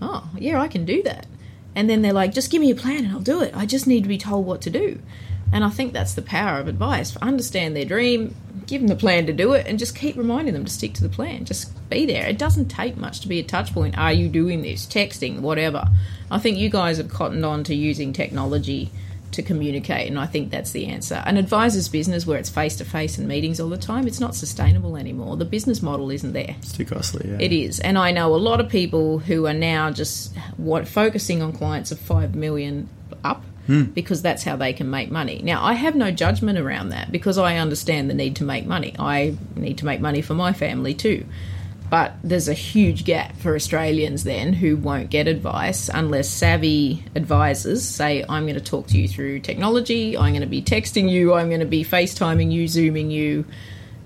oh 0.00 0.30
yeah, 0.38 0.60
I 0.60 0.68
can 0.68 0.86
do 0.86 1.02
that. 1.02 1.26
And 1.76 1.88
then 1.88 2.02
they're 2.02 2.14
like, 2.14 2.32
just 2.32 2.50
give 2.50 2.60
me 2.60 2.70
a 2.70 2.74
plan 2.74 3.04
and 3.04 3.12
I'll 3.12 3.20
do 3.20 3.42
it. 3.42 3.54
I 3.54 3.66
just 3.66 3.86
need 3.86 4.02
to 4.02 4.08
be 4.08 4.18
told 4.18 4.46
what 4.46 4.62
to 4.62 4.70
do. 4.70 4.98
And 5.52 5.62
I 5.62 5.68
think 5.68 5.92
that's 5.92 6.14
the 6.14 6.22
power 6.22 6.58
of 6.58 6.66
advice. 6.66 7.16
Understand 7.18 7.76
their 7.76 7.84
dream, 7.84 8.34
give 8.66 8.80
them 8.80 8.88
the 8.88 8.96
plan 8.96 9.26
to 9.26 9.32
do 9.32 9.52
it, 9.52 9.66
and 9.66 9.78
just 9.78 9.94
keep 9.94 10.16
reminding 10.16 10.54
them 10.54 10.64
to 10.64 10.72
stick 10.72 10.94
to 10.94 11.02
the 11.02 11.08
plan. 11.08 11.44
Just 11.44 11.70
be 11.88 12.04
there. 12.06 12.26
It 12.26 12.38
doesn't 12.38 12.68
take 12.68 12.96
much 12.96 13.20
to 13.20 13.28
be 13.28 13.38
a 13.38 13.44
touch 13.44 13.72
point. 13.72 13.96
Are 13.96 14.12
you 14.12 14.28
doing 14.28 14.62
this? 14.62 14.86
Texting, 14.86 15.40
whatever. 15.40 15.88
I 16.30 16.38
think 16.38 16.58
you 16.58 16.68
guys 16.70 16.96
have 16.96 17.10
cottoned 17.10 17.44
on 17.44 17.62
to 17.64 17.74
using 17.74 18.12
technology 18.12 18.90
to 19.32 19.42
communicate, 19.42 20.08
and 20.08 20.18
I 20.18 20.26
think 20.26 20.50
that's 20.50 20.72
the 20.72 20.86
answer. 20.86 21.22
An 21.26 21.36
advisor's 21.36 21.88
business 21.88 22.26
where 22.26 22.38
it's 22.38 22.50
face 22.50 22.76
to 22.76 22.84
face 22.84 23.18
and 23.18 23.28
meetings 23.28 23.60
all 23.60 23.68
the 23.68 23.76
time, 23.76 24.06
it's 24.06 24.20
not 24.20 24.34
sustainable 24.34 24.96
anymore. 24.96 25.36
The 25.36 25.44
business 25.44 25.82
model 25.82 26.10
isn't 26.10 26.32
there. 26.32 26.56
It's 26.58 26.72
too 26.72 26.84
costly. 26.84 27.28
Yeah. 27.30 27.38
It 27.40 27.52
is, 27.52 27.80
and 27.80 27.98
I 27.98 28.10
know 28.10 28.34
a 28.34 28.36
lot 28.36 28.60
of 28.60 28.68
people 28.68 29.18
who 29.18 29.46
are 29.46 29.54
now 29.54 29.90
just 29.90 30.36
what 30.56 30.88
focusing 30.88 31.42
on 31.42 31.52
clients 31.52 31.92
of 31.92 31.98
five 31.98 32.34
million 32.34 32.88
up 33.24 33.44
hmm. 33.66 33.84
because 33.84 34.22
that's 34.22 34.44
how 34.44 34.56
they 34.56 34.72
can 34.72 34.90
make 34.90 35.10
money. 35.10 35.40
Now, 35.42 35.64
I 35.64 35.74
have 35.74 35.94
no 35.94 36.10
judgment 36.10 36.58
around 36.58 36.90
that 36.90 37.12
because 37.12 37.38
I 37.38 37.56
understand 37.56 38.08
the 38.08 38.14
need 38.14 38.36
to 38.36 38.44
make 38.44 38.66
money. 38.66 38.94
I 38.98 39.36
need 39.54 39.78
to 39.78 39.84
make 39.84 40.00
money 40.00 40.22
for 40.22 40.34
my 40.34 40.52
family 40.52 40.94
too. 40.94 41.26
But 41.88 42.14
there's 42.24 42.48
a 42.48 42.54
huge 42.54 43.04
gap 43.04 43.36
for 43.36 43.54
Australians 43.54 44.24
then 44.24 44.52
who 44.52 44.76
won't 44.76 45.08
get 45.08 45.28
advice 45.28 45.88
unless 45.88 46.28
savvy 46.28 47.04
advisors 47.14 47.84
say, 47.84 48.24
I'm 48.28 48.44
going 48.44 48.56
to 48.56 48.60
talk 48.60 48.88
to 48.88 48.98
you 48.98 49.06
through 49.06 49.40
technology, 49.40 50.16
I'm 50.16 50.32
going 50.32 50.40
to 50.40 50.48
be 50.48 50.62
texting 50.62 51.08
you, 51.08 51.34
I'm 51.34 51.48
going 51.48 51.60
to 51.60 51.66
be 51.66 51.84
FaceTiming 51.84 52.50
you, 52.50 52.66
Zooming 52.66 53.10
you, 53.10 53.44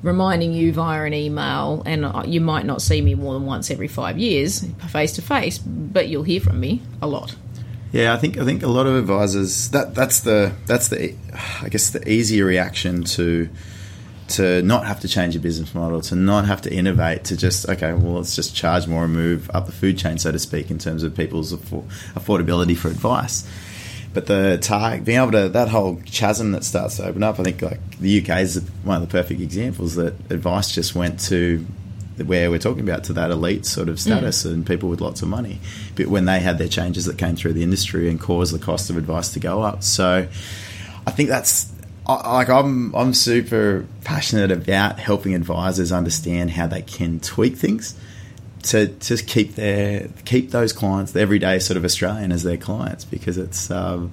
reminding 0.02 0.52
you 0.52 0.72
via 0.72 1.04
an 1.04 1.14
email, 1.14 1.82
and 1.86 2.04
uh, 2.04 2.22
you 2.26 2.40
might 2.40 2.66
not 2.66 2.82
see 2.82 3.00
me 3.00 3.14
more 3.14 3.34
than 3.34 3.46
once 3.46 3.70
every 3.70 3.88
five 3.88 4.18
years, 4.18 4.64
face 4.88 5.12
to 5.12 5.22
face, 5.22 5.58
but 5.58 6.08
you'll 6.08 6.22
hear 6.22 6.40
from 6.40 6.60
me 6.60 6.82
a 7.00 7.06
lot. 7.06 7.34
Yeah, 7.92 8.14
I 8.14 8.18
think 8.18 8.38
I 8.38 8.44
think 8.44 8.62
a 8.62 8.68
lot 8.68 8.86
of 8.86 8.94
advisors 8.94 9.70
that 9.70 9.96
that's 9.96 10.20
the 10.20 10.52
that's 10.66 10.88
the 10.88 11.16
I 11.60 11.68
guess 11.68 11.90
the 11.90 12.08
easier 12.08 12.44
reaction 12.44 13.02
to 13.02 13.48
to 14.30 14.62
not 14.62 14.86
have 14.86 15.00
to 15.00 15.08
change 15.08 15.34
your 15.34 15.42
business 15.42 15.74
model, 15.74 16.00
to 16.02 16.14
not 16.14 16.46
have 16.46 16.62
to 16.62 16.72
innovate, 16.72 17.24
to 17.24 17.36
just 17.36 17.68
okay, 17.68 17.92
well, 17.92 18.14
let's 18.14 18.34
just 18.34 18.54
charge 18.54 18.86
more 18.86 19.04
and 19.04 19.12
move 19.12 19.50
up 19.52 19.66
the 19.66 19.72
food 19.72 19.98
chain, 19.98 20.18
so 20.18 20.32
to 20.32 20.38
speak, 20.38 20.70
in 20.70 20.78
terms 20.78 21.02
of 21.02 21.16
people's 21.16 21.52
affor- 21.52 21.84
affordability 22.14 22.76
for 22.76 22.88
advice. 22.88 23.48
But 24.12 24.26
the 24.26 24.58
target, 24.60 25.04
being 25.04 25.20
able 25.20 25.32
to 25.32 25.48
that 25.50 25.68
whole 25.68 26.00
chasm 26.04 26.52
that 26.52 26.64
starts 26.64 26.96
to 26.96 27.06
open 27.06 27.22
up, 27.22 27.38
I 27.38 27.44
think 27.44 27.62
like 27.62 27.98
the 27.98 28.20
UK 28.20 28.40
is 28.40 28.60
one 28.82 29.00
of 29.00 29.08
the 29.08 29.12
perfect 29.12 29.40
examples 29.40 29.94
that 29.94 30.14
advice 30.30 30.72
just 30.72 30.94
went 30.94 31.20
to 31.20 31.64
where 32.24 32.50
we're 32.50 32.58
talking 32.58 32.82
about 32.82 33.04
to 33.04 33.12
that 33.14 33.30
elite 33.30 33.64
sort 33.64 33.88
of 33.88 33.96
mm. 33.96 34.00
status 34.00 34.44
and 34.44 34.66
people 34.66 34.88
with 34.88 35.00
lots 35.00 35.22
of 35.22 35.28
money. 35.28 35.58
But 35.94 36.08
when 36.08 36.24
they 36.24 36.40
had 36.40 36.58
their 36.58 36.68
changes 36.68 37.04
that 37.06 37.18
came 37.18 37.36
through 37.36 37.54
the 37.54 37.62
industry 37.62 38.10
and 38.10 38.20
caused 38.20 38.52
the 38.52 38.58
cost 38.58 38.90
of 38.90 38.96
advice 38.96 39.32
to 39.34 39.40
go 39.40 39.62
up, 39.62 39.82
so 39.82 40.26
I 41.06 41.10
think 41.10 41.28
that's 41.28 41.69
I- 42.18 42.32
like 42.34 42.48
I'm 42.48 42.94
I'm 42.94 43.14
super 43.14 43.86
passionate 44.04 44.50
about 44.50 44.98
helping 44.98 45.34
advisors 45.34 45.92
understand 45.92 46.50
how 46.52 46.66
they 46.66 46.82
can 46.82 47.20
tweak 47.20 47.56
things 47.56 47.94
to 48.64 48.88
just 48.88 49.26
keep 49.26 49.54
their 49.54 50.08
keep 50.24 50.50
those 50.50 50.72
clients, 50.72 51.12
the 51.12 51.20
everyday 51.20 51.58
sort 51.58 51.76
of 51.76 51.84
Australian, 51.84 52.32
as 52.32 52.42
their 52.42 52.56
clients 52.58 53.04
because 53.04 53.38
it's 53.38 53.70
um, 53.70 54.12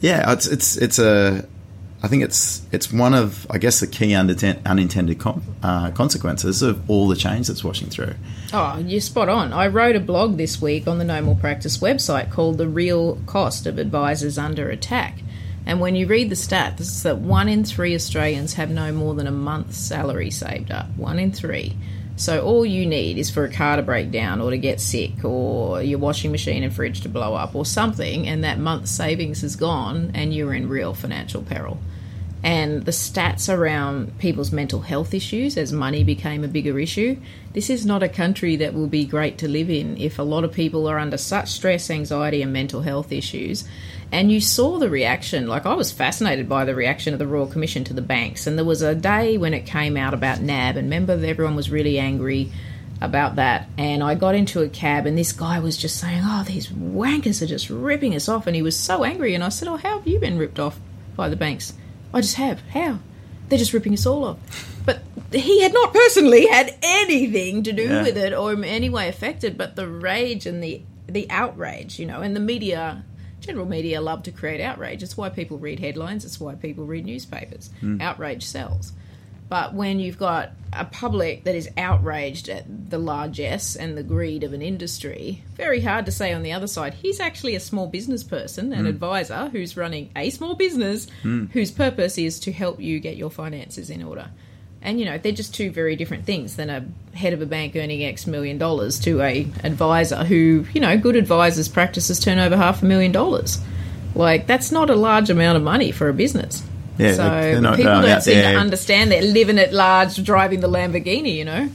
yeah 0.00 0.32
it's 0.32 0.46
it's 0.46 0.76
it's 0.76 0.98
a 0.98 1.46
I 2.02 2.08
think 2.08 2.22
it's 2.22 2.60
it's 2.70 2.92
one 2.92 3.14
of 3.14 3.46
I 3.50 3.56
guess 3.58 3.80
the 3.80 3.86
key 3.86 4.14
unintended, 4.14 4.66
unintended 4.66 5.18
com- 5.18 5.42
uh, 5.62 5.90
consequences 5.92 6.60
of 6.62 6.88
all 6.90 7.08
the 7.08 7.16
change 7.16 7.48
that's 7.48 7.64
washing 7.64 7.88
through. 7.88 8.14
Oh, 8.52 8.78
you're 8.78 9.00
spot 9.00 9.28
on. 9.30 9.52
I 9.54 9.68
wrote 9.68 9.96
a 9.96 10.00
blog 10.00 10.36
this 10.36 10.60
week 10.60 10.86
on 10.86 10.98
the 10.98 11.04
No 11.04 11.22
More 11.22 11.34
Practice 11.36 11.78
website 11.78 12.30
called 12.30 12.58
The 12.58 12.68
Real 12.68 13.16
Cost 13.26 13.66
of 13.66 13.78
Advisors 13.78 14.36
Under 14.36 14.68
Attack. 14.68 15.20
And 15.66 15.80
when 15.80 15.96
you 15.96 16.06
read 16.06 16.30
the 16.30 16.34
stats, 16.34 17.02
that 17.02 17.18
one 17.18 17.48
in 17.48 17.64
three 17.64 17.94
Australians 17.94 18.54
have 18.54 18.70
no 18.70 18.92
more 18.92 19.14
than 19.14 19.26
a 19.26 19.32
month's 19.32 19.78
salary 19.78 20.30
saved 20.30 20.70
up. 20.70 20.86
One 20.96 21.18
in 21.18 21.32
three. 21.32 21.76
So 22.16 22.44
all 22.44 22.64
you 22.64 22.86
need 22.86 23.18
is 23.18 23.30
for 23.30 23.44
a 23.44 23.52
car 23.52 23.76
to 23.76 23.82
break 23.82 24.10
down 24.10 24.40
or 24.40 24.50
to 24.50 24.58
get 24.58 24.80
sick 24.80 25.24
or 25.24 25.82
your 25.82 25.98
washing 25.98 26.30
machine 26.30 26.62
and 26.62 26.72
fridge 26.72 27.00
to 27.00 27.08
blow 27.08 27.34
up 27.34 27.56
or 27.56 27.64
something, 27.64 28.28
and 28.28 28.44
that 28.44 28.58
month's 28.58 28.92
savings 28.92 29.42
is 29.42 29.56
gone 29.56 30.12
and 30.14 30.32
you're 30.32 30.54
in 30.54 30.68
real 30.68 30.94
financial 30.94 31.42
peril 31.42 31.78
and 32.44 32.84
the 32.84 32.92
stats 32.92 33.52
around 33.52 34.18
people's 34.18 34.52
mental 34.52 34.82
health 34.82 35.14
issues 35.14 35.56
as 35.56 35.72
money 35.72 36.04
became 36.04 36.44
a 36.44 36.48
bigger 36.48 36.78
issue. 36.78 37.16
This 37.54 37.70
is 37.70 37.86
not 37.86 38.02
a 38.02 38.08
country 38.08 38.56
that 38.56 38.74
will 38.74 38.86
be 38.86 39.06
great 39.06 39.38
to 39.38 39.48
live 39.48 39.70
in 39.70 39.96
if 39.96 40.18
a 40.18 40.22
lot 40.22 40.44
of 40.44 40.52
people 40.52 40.86
are 40.86 40.98
under 40.98 41.16
such 41.16 41.48
stress, 41.48 41.88
anxiety, 41.88 42.42
and 42.42 42.52
mental 42.52 42.82
health 42.82 43.12
issues. 43.12 43.64
And 44.12 44.30
you 44.30 44.42
saw 44.42 44.78
the 44.78 44.90
reaction, 44.90 45.48
like 45.48 45.64
I 45.64 45.72
was 45.72 45.90
fascinated 45.90 46.46
by 46.46 46.66
the 46.66 46.74
reaction 46.74 47.14
of 47.14 47.18
the 47.18 47.26
Royal 47.26 47.46
Commission 47.46 47.82
to 47.84 47.94
the 47.94 48.02
banks. 48.02 48.46
And 48.46 48.58
there 48.58 48.64
was 48.66 48.82
a 48.82 48.94
day 48.94 49.38
when 49.38 49.54
it 49.54 49.64
came 49.64 49.96
out 49.96 50.12
about 50.12 50.42
NAB, 50.42 50.76
and 50.76 50.84
remember, 50.84 51.14
everyone 51.24 51.56
was 51.56 51.70
really 51.70 51.98
angry 51.98 52.52
about 53.00 53.36
that. 53.36 53.70
And 53.78 54.02
I 54.02 54.16
got 54.16 54.34
into 54.34 54.60
a 54.60 54.68
cab, 54.68 55.06
and 55.06 55.16
this 55.16 55.32
guy 55.32 55.60
was 55.60 55.78
just 55.78 55.98
saying, 55.98 56.20
Oh, 56.22 56.44
these 56.46 56.68
wankers 56.68 57.40
are 57.40 57.46
just 57.46 57.70
ripping 57.70 58.14
us 58.14 58.28
off. 58.28 58.46
And 58.46 58.54
he 58.54 58.60
was 58.60 58.78
so 58.78 59.02
angry. 59.02 59.34
And 59.34 59.42
I 59.42 59.48
said, 59.48 59.66
Oh, 59.66 59.76
how 59.76 59.96
have 59.96 60.06
you 60.06 60.18
been 60.18 60.36
ripped 60.36 60.60
off 60.60 60.78
by 61.16 61.30
the 61.30 61.36
banks? 61.36 61.72
I 62.14 62.20
just 62.22 62.36
have. 62.36 62.60
How? 62.72 63.00
They're 63.48 63.58
just 63.58 63.72
ripping 63.74 63.92
us 63.92 64.06
all 64.06 64.24
off. 64.24 64.38
But 64.86 65.02
he 65.32 65.62
had 65.62 65.72
not 65.74 65.92
personally 65.92 66.46
had 66.46 66.74
anything 66.82 67.62
to 67.64 67.72
do 67.72 67.82
Yeah. 67.84 68.02
with 68.02 68.16
it 68.16 68.32
or 68.32 68.52
in 68.52 68.64
any 68.64 68.88
way 68.90 69.08
affected, 69.08 69.58
but 69.58 69.76
the 69.76 69.88
rage 69.88 70.46
and 70.46 70.62
the 70.62 70.82
the 71.06 71.26
outrage, 71.30 71.98
you 71.98 72.06
know, 72.06 72.22
and 72.22 72.34
the 72.34 72.40
media 72.40 73.04
general 73.40 73.66
media 73.66 74.00
love 74.00 74.22
to 74.22 74.30
create 74.32 74.60
outrage. 74.60 75.02
It's 75.02 75.16
why 75.18 75.28
people 75.28 75.58
read 75.58 75.78
headlines, 75.80 76.24
it's 76.24 76.40
why 76.40 76.54
people 76.54 76.84
read 76.86 77.04
newspapers. 77.04 77.68
Hmm. 77.80 78.00
Outrage 78.00 78.42
sells. 78.44 78.92
But 79.54 79.72
when 79.72 80.00
you've 80.00 80.18
got 80.18 80.50
a 80.72 80.84
public 80.84 81.44
that 81.44 81.54
is 81.54 81.68
outraged 81.76 82.48
at 82.48 82.90
the 82.90 82.98
largesse 82.98 83.76
and 83.76 83.96
the 83.96 84.02
greed 84.02 84.42
of 84.42 84.52
an 84.52 84.62
industry, 84.62 85.44
very 85.54 85.80
hard 85.80 86.06
to 86.06 86.10
say 86.10 86.32
on 86.32 86.42
the 86.42 86.50
other 86.50 86.66
side, 86.66 86.92
he's 86.94 87.20
actually 87.20 87.54
a 87.54 87.60
small 87.60 87.86
business 87.86 88.24
person, 88.24 88.72
an 88.72 88.80
hmm. 88.80 88.86
advisor 88.86 89.50
who's 89.50 89.76
running 89.76 90.10
a 90.16 90.30
small 90.30 90.56
business 90.56 91.06
hmm. 91.22 91.44
whose 91.52 91.70
purpose 91.70 92.18
is 92.18 92.40
to 92.40 92.50
help 92.50 92.80
you 92.80 92.98
get 92.98 93.16
your 93.16 93.30
finances 93.30 93.90
in 93.90 94.02
order. 94.02 94.28
And 94.82 94.98
you 94.98 95.06
know, 95.06 95.18
they're 95.18 95.30
just 95.30 95.54
two 95.54 95.70
very 95.70 95.94
different 95.94 96.24
things 96.26 96.56
than 96.56 96.68
a 96.68 96.84
head 97.16 97.32
of 97.32 97.40
a 97.40 97.46
bank 97.46 97.76
earning 97.76 98.02
X 98.02 98.26
million 98.26 98.58
dollars 98.58 98.98
to 99.02 99.20
a 99.20 99.46
advisor 99.62 100.24
who, 100.24 100.66
you 100.72 100.80
know, 100.80 100.98
good 100.98 101.14
advisors 101.14 101.68
practices 101.68 102.18
turn 102.18 102.40
over 102.40 102.56
half 102.56 102.82
a 102.82 102.86
million 102.86 103.12
dollars. 103.12 103.60
Like 104.16 104.48
that's 104.48 104.72
not 104.72 104.90
a 104.90 104.96
large 104.96 105.30
amount 105.30 105.58
of 105.58 105.62
money 105.62 105.92
for 105.92 106.08
a 106.08 106.12
business. 106.12 106.64
Yeah, 106.98 107.14
so 107.14 107.22
they're- 107.28 107.60
people 107.76 107.84
don't 108.02 108.22
seem 108.22 108.34
there- 108.36 108.52
to 108.52 108.58
understand 108.58 109.10
they're 109.10 109.22
living 109.22 109.58
at 109.58 109.72
large, 109.72 110.22
driving 110.22 110.60
the 110.60 110.68
Lamborghini. 110.68 111.34
You 111.34 111.44
know, 111.44 111.68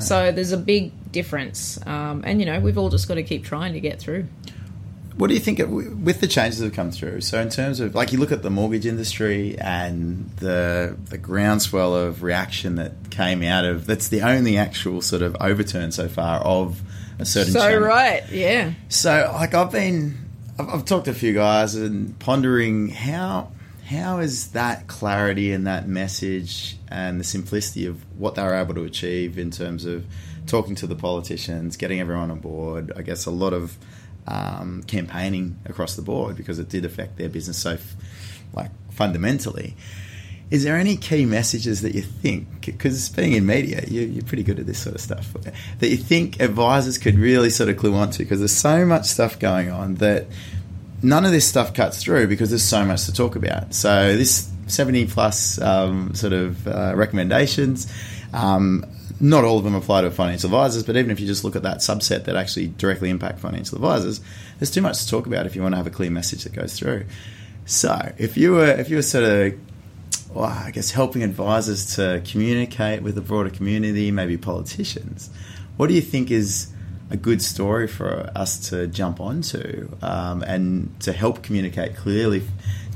so 0.00 0.32
there's 0.32 0.52
a 0.52 0.56
big 0.56 0.92
difference. 1.12 1.78
Um, 1.86 2.22
and 2.26 2.40
you 2.40 2.46
know, 2.46 2.58
we've 2.60 2.78
all 2.78 2.88
just 2.90 3.06
got 3.08 3.14
to 3.14 3.22
keep 3.22 3.44
trying 3.44 3.72
to 3.74 3.80
get 3.80 3.98
through. 4.00 4.26
What 5.16 5.28
do 5.28 5.34
you 5.34 5.40
think 5.40 5.60
with 5.68 6.20
the 6.20 6.26
changes 6.26 6.58
that 6.58 6.64
have 6.66 6.74
come 6.74 6.90
through? 6.90 7.20
So, 7.20 7.40
in 7.40 7.48
terms 7.48 7.78
of 7.78 7.94
like 7.94 8.12
you 8.12 8.18
look 8.18 8.32
at 8.32 8.42
the 8.42 8.50
mortgage 8.50 8.84
industry 8.84 9.56
and 9.60 10.28
the 10.38 10.96
the 11.08 11.18
groundswell 11.18 11.94
of 11.94 12.24
reaction 12.24 12.74
that 12.76 12.94
came 13.10 13.40
out 13.44 13.64
of 13.64 13.86
that's 13.86 14.08
the 14.08 14.22
only 14.22 14.56
actual 14.58 15.00
sort 15.00 15.22
of 15.22 15.36
overturn 15.40 15.92
so 15.92 16.08
far 16.08 16.40
of 16.40 16.82
a 17.20 17.24
certain. 17.24 17.52
So 17.52 17.60
channel. 17.60 17.78
right, 17.86 18.24
yeah. 18.32 18.72
So, 18.88 19.30
like 19.34 19.54
I've 19.54 19.70
been, 19.70 20.18
I've, 20.58 20.68
I've 20.68 20.84
talked 20.84 21.04
to 21.04 21.12
a 21.12 21.14
few 21.14 21.32
guys 21.32 21.76
and 21.76 22.18
pondering 22.18 22.88
how 22.88 23.52
how 23.86 24.18
is 24.18 24.52
that 24.52 24.86
clarity 24.86 25.52
and 25.52 25.66
that 25.66 25.86
message 25.86 26.76
and 26.88 27.20
the 27.20 27.24
simplicity 27.24 27.86
of 27.86 28.02
what 28.18 28.34
they 28.34 28.42
were 28.42 28.54
able 28.54 28.74
to 28.74 28.84
achieve 28.84 29.38
in 29.38 29.50
terms 29.50 29.84
of 29.84 30.06
talking 30.46 30.74
to 30.76 30.86
the 30.86 30.96
politicians, 30.96 31.76
getting 31.76 32.00
everyone 32.00 32.30
on 32.30 32.40
board. 32.40 32.92
I 32.96 33.02
guess 33.02 33.26
a 33.26 33.30
lot 33.30 33.52
of 33.52 33.76
um, 34.26 34.82
campaigning 34.84 35.58
across 35.66 35.96
the 35.96 36.02
board 36.02 36.36
because 36.36 36.58
it 36.58 36.68
did 36.68 36.84
affect 36.84 37.18
their 37.18 37.28
business 37.28 37.58
so 37.58 37.72
f- 37.72 37.94
like 38.54 38.70
fundamentally. 38.90 39.76
Is 40.50 40.62
there 40.62 40.76
any 40.76 40.96
key 40.96 41.24
messages 41.24 41.80
that 41.82 41.94
you 41.94 42.02
think, 42.02 42.66
because 42.66 43.08
being 43.08 43.32
in 43.32 43.44
media, 43.46 43.82
you, 43.88 44.02
you're 44.02 44.24
pretty 44.24 44.42
good 44.42 44.58
at 44.58 44.66
this 44.66 44.78
sort 44.78 44.94
of 44.94 45.00
stuff, 45.00 45.34
that 45.78 45.88
you 45.88 45.96
think 45.96 46.40
advisors 46.40 46.98
could 46.98 47.18
really 47.18 47.50
sort 47.50 47.70
of 47.70 47.76
clue 47.76 47.94
onto? 47.94 48.18
Because 48.18 48.38
there's 48.38 48.56
so 48.56 48.84
much 48.84 49.06
stuff 49.06 49.38
going 49.38 49.70
on 49.70 49.96
that 49.96 50.26
none 51.04 51.24
of 51.24 51.32
this 51.32 51.46
stuff 51.46 51.74
cuts 51.74 52.02
through 52.02 52.26
because 52.26 52.50
there's 52.50 52.64
so 52.64 52.84
much 52.84 53.04
to 53.04 53.12
talk 53.12 53.36
about. 53.36 53.74
So 53.74 54.16
this 54.16 54.50
70 54.66 55.06
plus 55.06 55.60
um, 55.60 56.14
sort 56.14 56.32
of 56.32 56.66
uh, 56.66 56.94
recommendations. 56.96 57.92
Um, 58.32 58.84
not 59.20 59.44
all 59.44 59.58
of 59.58 59.64
them 59.64 59.74
apply 59.74 60.02
to 60.02 60.10
financial 60.10 60.48
advisors, 60.48 60.82
but 60.82 60.96
even 60.96 61.10
if 61.10 61.20
you 61.20 61.26
just 61.26 61.44
look 61.44 61.54
at 61.54 61.62
that 61.62 61.78
subset 61.78 62.24
that 62.24 62.34
actually 62.34 62.68
directly 62.68 63.10
impact 63.10 63.38
financial 63.38 63.76
advisors, 63.76 64.20
there's 64.58 64.70
too 64.70 64.80
much 64.80 65.02
to 65.04 65.08
talk 65.08 65.26
about 65.26 65.46
if 65.46 65.54
you 65.54 65.62
want 65.62 65.72
to 65.72 65.76
have 65.76 65.86
a 65.86 65.90
clear 65.90 66.10
message 66.10 66.44
that 66.44 66.52
goes 66.52 66.76
through. 66.76 67.04
So 67.66 68.12
if 68.18 68.36
you 68.36 68.52
were 68.52 68.66
if 68.66 68.90
you 68.90 68.96
were 68.96 69.02
sort 69.02 69.24
of 69.24 69.54
well, 70.34 70.46
I 70.46 70.72
guess 70.72 70.90
helping 70.90 71.22
advisors 71.22 71.94
to 71.94 72.22
communicate 72.26 73.02
with 73.02 73.14
the 73.14 73.20
broader 73.20 73.50
community, 73.50 74.10
maybe 74.10 74.36
politicians, 74.36 75.30
what 75.76 75.86
do 75.86 75.94
you 75.94 76.00
think 76.00 76.30
is 76.30 76.73
a 77.14 77.16
good 77.16 77.40
story 77.40 77.86
for 77.86 78.30
us 78.34 78.68
to 78.68 78.88
jump 78.88 79.20
onto 79.20 79.88
um, 80.02 80.42
and 80.42 81.00
to 81.00 81.12
help 81.12 81.42
communicate 81.42 81.96
clearly 81.96 82.42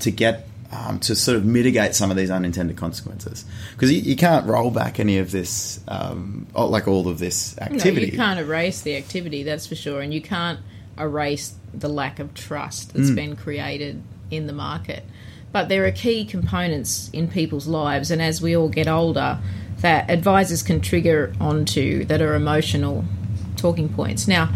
to 0.00 0.11
get 0.11 0.46
um, 0.70 0.98
to 1.00 1.14
sort 1.14 1.38
of 1.38 1.46
mitigate 1.46 1.94
some 1.94 2.11
of 2.11 2.16
these 2.18 2.31
unintended 2.31 2.76
consequences. 2.76 3.46
Because 3.72 3.90
you, 3.90 4.00
you, 4.00 4.16
can't 4.16 4.44
roll 4.46 4.70
back 4.70 5.00
any 5.00 5.16
of 5.16 5.31
this 5.31 5.81
um, 5.88 6.46
like 6.54 6.87
all 6.87 7.09
of 7.09 7.18
this 7.18 7.57
activity 7.59 8.09
no, 8.09 8.12
you 8.12 8.18
can't 8.18 8.40
erase 8.40 8.83
the 8.83 8.96
activity 8.96 9.44
that's 9.44 9.66
for 9.66 9.76
sure 9.76 10.02
and 10.02 10.12
you 10.12 10.20
can't 10.20 10.61
erase 10.98 11.54
the 11.72 11.88
lack 11.88 12.18
of 12.18 12.35
trust 12.35 12.92
that's 12.92 13.11
mm. 13.11 13.14
been 13.14 13.37
created 13.37 14.02
in 14.31 14.46
the 14.46 14.52
market. 14.52 15.04
But 15.52 15.70
there 15.70 15.87
are 15.87 15.92
key 15.92 16.26
components 16.26 17.09
in 17.14 17.28
people's 17.28 17.66
lives 17.66 18.11
and 18.11 18.20
as 18.20 18.42
we 18.42 18.54
all 18.54 18.68
get 18.68 18.88
older 18.88 19.38
that 19.78 20.11
advisors 20.11 20.62
can 20.62 20.81
trigger 20.81 21.33
onto 21.40 22.04
that 22.07 22.20
are 22.20 22.35
emotional 22.35 23.04
talking 23.59 23.88
points. 23.88 24.29
Now, 24.29 24.53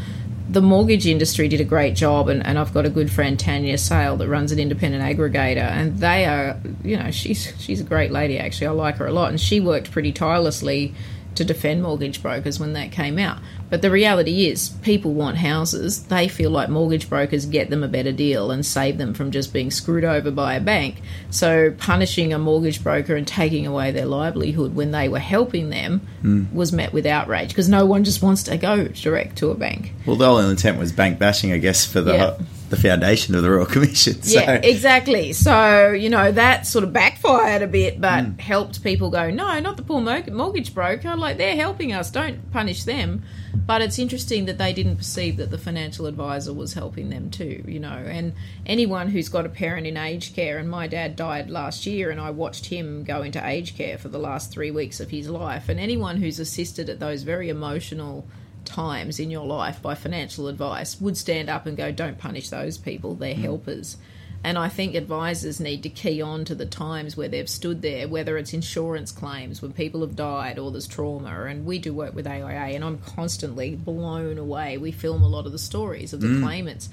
the 0.49 0.61
mortgage 0.61 1.07
industry 1.07 1.49
did 1.49 1.61
a 1.61 1.65
great 1.65 1.95
job, 1.95 2.29
and, 2.29 2.45
and 2.45 2.59
I've 2.59 2.75
got 2.75 2.85
a 2.85 2.91
good 2.91 3.11
friend 3.11 3.39
Tanya 3.39 3.79
Sale 3.79 4.17
that 4.19 4.29
runs 4.29 4.53
an 4.53 4.59
independent 4.59 5.03
aggregator, 5.03 5.59
and 5.59 5.99
they 5.99 6.27
are, 6.27 6.61
you 6.83 6.97
know, 6.97 7.11
she's 7.11 7.53
she's 7.59 7.81
a 7.81 7.85
great 7.85 8.11
lady 8.11 8.39
actually. 8.39 8.67
I 8.67 8.71
like 8.71 8.97
her 8.97 9.07
a 9.07 9.13
lot, 9.13 9.31
and 9.31 9.41
she 9.41 9.61
worked 9.61 9.91
pretty 9.91 10.13
tirelessly 10.13 10.95
to 11.37 11.45
defend 11.45 11.83
mortgage 11.83 12.23
brokers 12.23 12.61
when 12.61 12.75
that 12.75 12.93
came 12.93 13.19
out. 13.19 13.39
But 13.73 13.81
the 13.81 13.91
reality 13.91 14.49
is, 14.49 14.69
people 14.83 15.15
want 15.15 15.39
houses. 15.39 16.03
They 16.03 16.29
feel 16.29 16.51
like 16.51 16.69
mortgage 16.69 17.09
brokers 17.09 17.47
get 17.47 17.71
them 17.71 17.83
a 17.83 17.89
better 17.89 18.13
deal 18.13 18.51
and 18.51 18.67
save 18.67 18.99
them 18.99 19.15
from 19.15 19.31
just 19.31 19.51
being 19.51 19.71
screwed 19.71 20.05
over 20.05 20.31
by 20.31 20.57
a 20.57 20.61
bank. 20.61 21.01
So, 21.31 21.71
punishing 21.79 22.35
a 22.35 22.39
mortgage 22.39 22.85
broker 22.85 23.17
and 23.17 23.27
taking 23.27 23.67
away 23.67 23.91
their 23.91 24.05
livelihood 24.05 24.75
when 24.75 24.91
they 24.91 25.09
were 25.09 25.21
helping 25.21 25.71
them 25.71 26.07
mm. 26.23 26.53
was 26.53 26.71
met 26.71 26.93
with 26.93 27.07
outrage 27.07 27.49
because 27.49 27.71
no 27.71 27.87
one 27.87 28.05
just 28.05 28.23
wants 28.23 28.43
to 28.43 28.59
go 28.59 28.89
direct 28.89 29.37
to 29.39 29.51
a 29.51 29.55
bank. 29.55 29.95
Well, 30.05 30.17
the 30.17 30.27
whole 30.27 30.37
intent 30.41 30.79
was 30.79 30.93
bank 30.93 31.19
bashing, 31.19 31.51
I 31.51 31.57
guess, 31.57 31.87
for 31.87 32.03
the. 32.03 32.13
Yep 32.13 32.43
the 32.73 32.79
foundation 32.79 33.35
of 33.35 33.43
the 33.43 33.51
Royal 33.51 33.67
Commission. 33.75 34.23
So. 34.23 34.41
Yeah, 34.41 34.53
exactly. 34.55 35.35
So, 35.35 35.93
you 35.93 36.09
know, 36.09 36.33
that 36.33 36.67
sort 36.67 36.85
of 36.85 36.93
backfired 36.95 37.61
a 37.61 37.67
bit, 37.67 38.01
but 38.01 38.25
mm. 38.25 38.41
helped 38.41 38.83
people 38.83 39.11
go, 39.11 39.31
no, 39.31 39.61
not 39.61 39.77
the 39.77 39.83
poor 39.83 40.01
mortgage 40.01 40.75
broker. 40.75 41.15
Like, 41.15 41.37
they're 41.37 41.55
helping 41.55 41.93
us. 41.93 42.11
Don't 42.11 42.51
punish 42.51 42.85
them. 42.85 43.25
But 43.55 43.83
it's 43.83 43.99
interesting 43.99 44.47
that 44.47 44.59
they 44.59 44.73
didn't 44.73 44.97
perceive 44.97 45.37
that 45.37 45.51
the 45.51 45.59
financial 45.59 46.07
advisor 46.07 46.53
was 46.53 46.75
helping 46.75 47.11
them 47.11 47.31
too, 47.31 47.63
you 47.67 47.79
know. 47.79 47.91
And 47.91 48.33
anyone 48.67 49.09
who's 49.09 49.29
got 49.29 49.47
a 49.47 49.51
parent 49.51 49.87
in 49.87 49.97
aged 49.97 50.35
care, 50.35 50.59
and 50.59 50.69
my 50.69 50.87
dad 50.87 51.17
died 51.17 51.51
last 51.51 51.87
year, 51.87 52.11
and 52.11 52.21
I 52.21 52.31
watched 52.31 52.67
him 52.67 53.05
go 53.05 53.23
into 53.23 53.47
aged 53.47 53.77
care 53.77 53.99
for 53.99 54.09
the 54.09 54.19
last 54.19 54.51
three 54.51 54.71
weeks 54.71 55.01
of 55.01 55.11
his 55.11 55.29
life. 55.29 55.69
And 55.69 55.79
anyone 55.79 56.17
who's 56.17 56.41
assisted 56.41 56.89
at 56.89 57.01
those 57.01 57.23
very 57.23 57.49
emotional 57.49 58.27
times 58.65 59.21
in 59.21 59.31
your 59.31 59.47
life 59.47 59.83
by 59.83 59.95
financial 59.95 60.49
advice 60.49 61.01
would 61.01 61.17
stand 61.17 61.51
up 61.51 61.67
and 61.67 61.77
go, 61.77 61.93
don't 61.93 62.19
punish 62.19 62.49
those 62.49 62.79
people, 62.79 63.15
they're 63.15 63.35
mm. 63.35 63.43
helpers. 63.43 63.97
And 64.45 64.59
I 64.59 64.69
think 64.69 64.95
advisors 64.95 65.61
need 65.61 65.85
to 65.85 65.89
key 65.89 66.21
on 66.21 66.45
to 66.47 66.55
the 66.55 66.67
times 66.67 67.17
where 67.17 67.29
they've 67.29 67.49
stood 67.49 67.81
there, 67.81 68.09
whether 68.09 68.37
it's 68.37 68.53
insurance 68.53 69.13
claims, 69.13 69.63
when 69.63 69.73
people 69.73 70.01
have 70.01 70.17
died 70.17 70.59
or 70.59 70.73
there's 70.73 70.89
trauma. 70.89 71.45
And 71.45 71.65
we 71.65 71.79
do 71.79 71.95
work 71.95 72.15
with 72.15 72.27
AIA, 72.27 72.75
and 72.75 72.85
I'm 72.85 72.99
constantly 72.99 73.77
blown 73.77 74.39
away. 74.39 74.79
We 74.79 74.91
film 74.91 75.23
a 75.23 75.29
lot 75.29 75.47
of 75.47 75.53
the 75.53 75.59
stories 75.59 76.13
of 76.13 76.21
the 76.21 76.27
mm. 76.27 76.43
claimants 76.43 76.89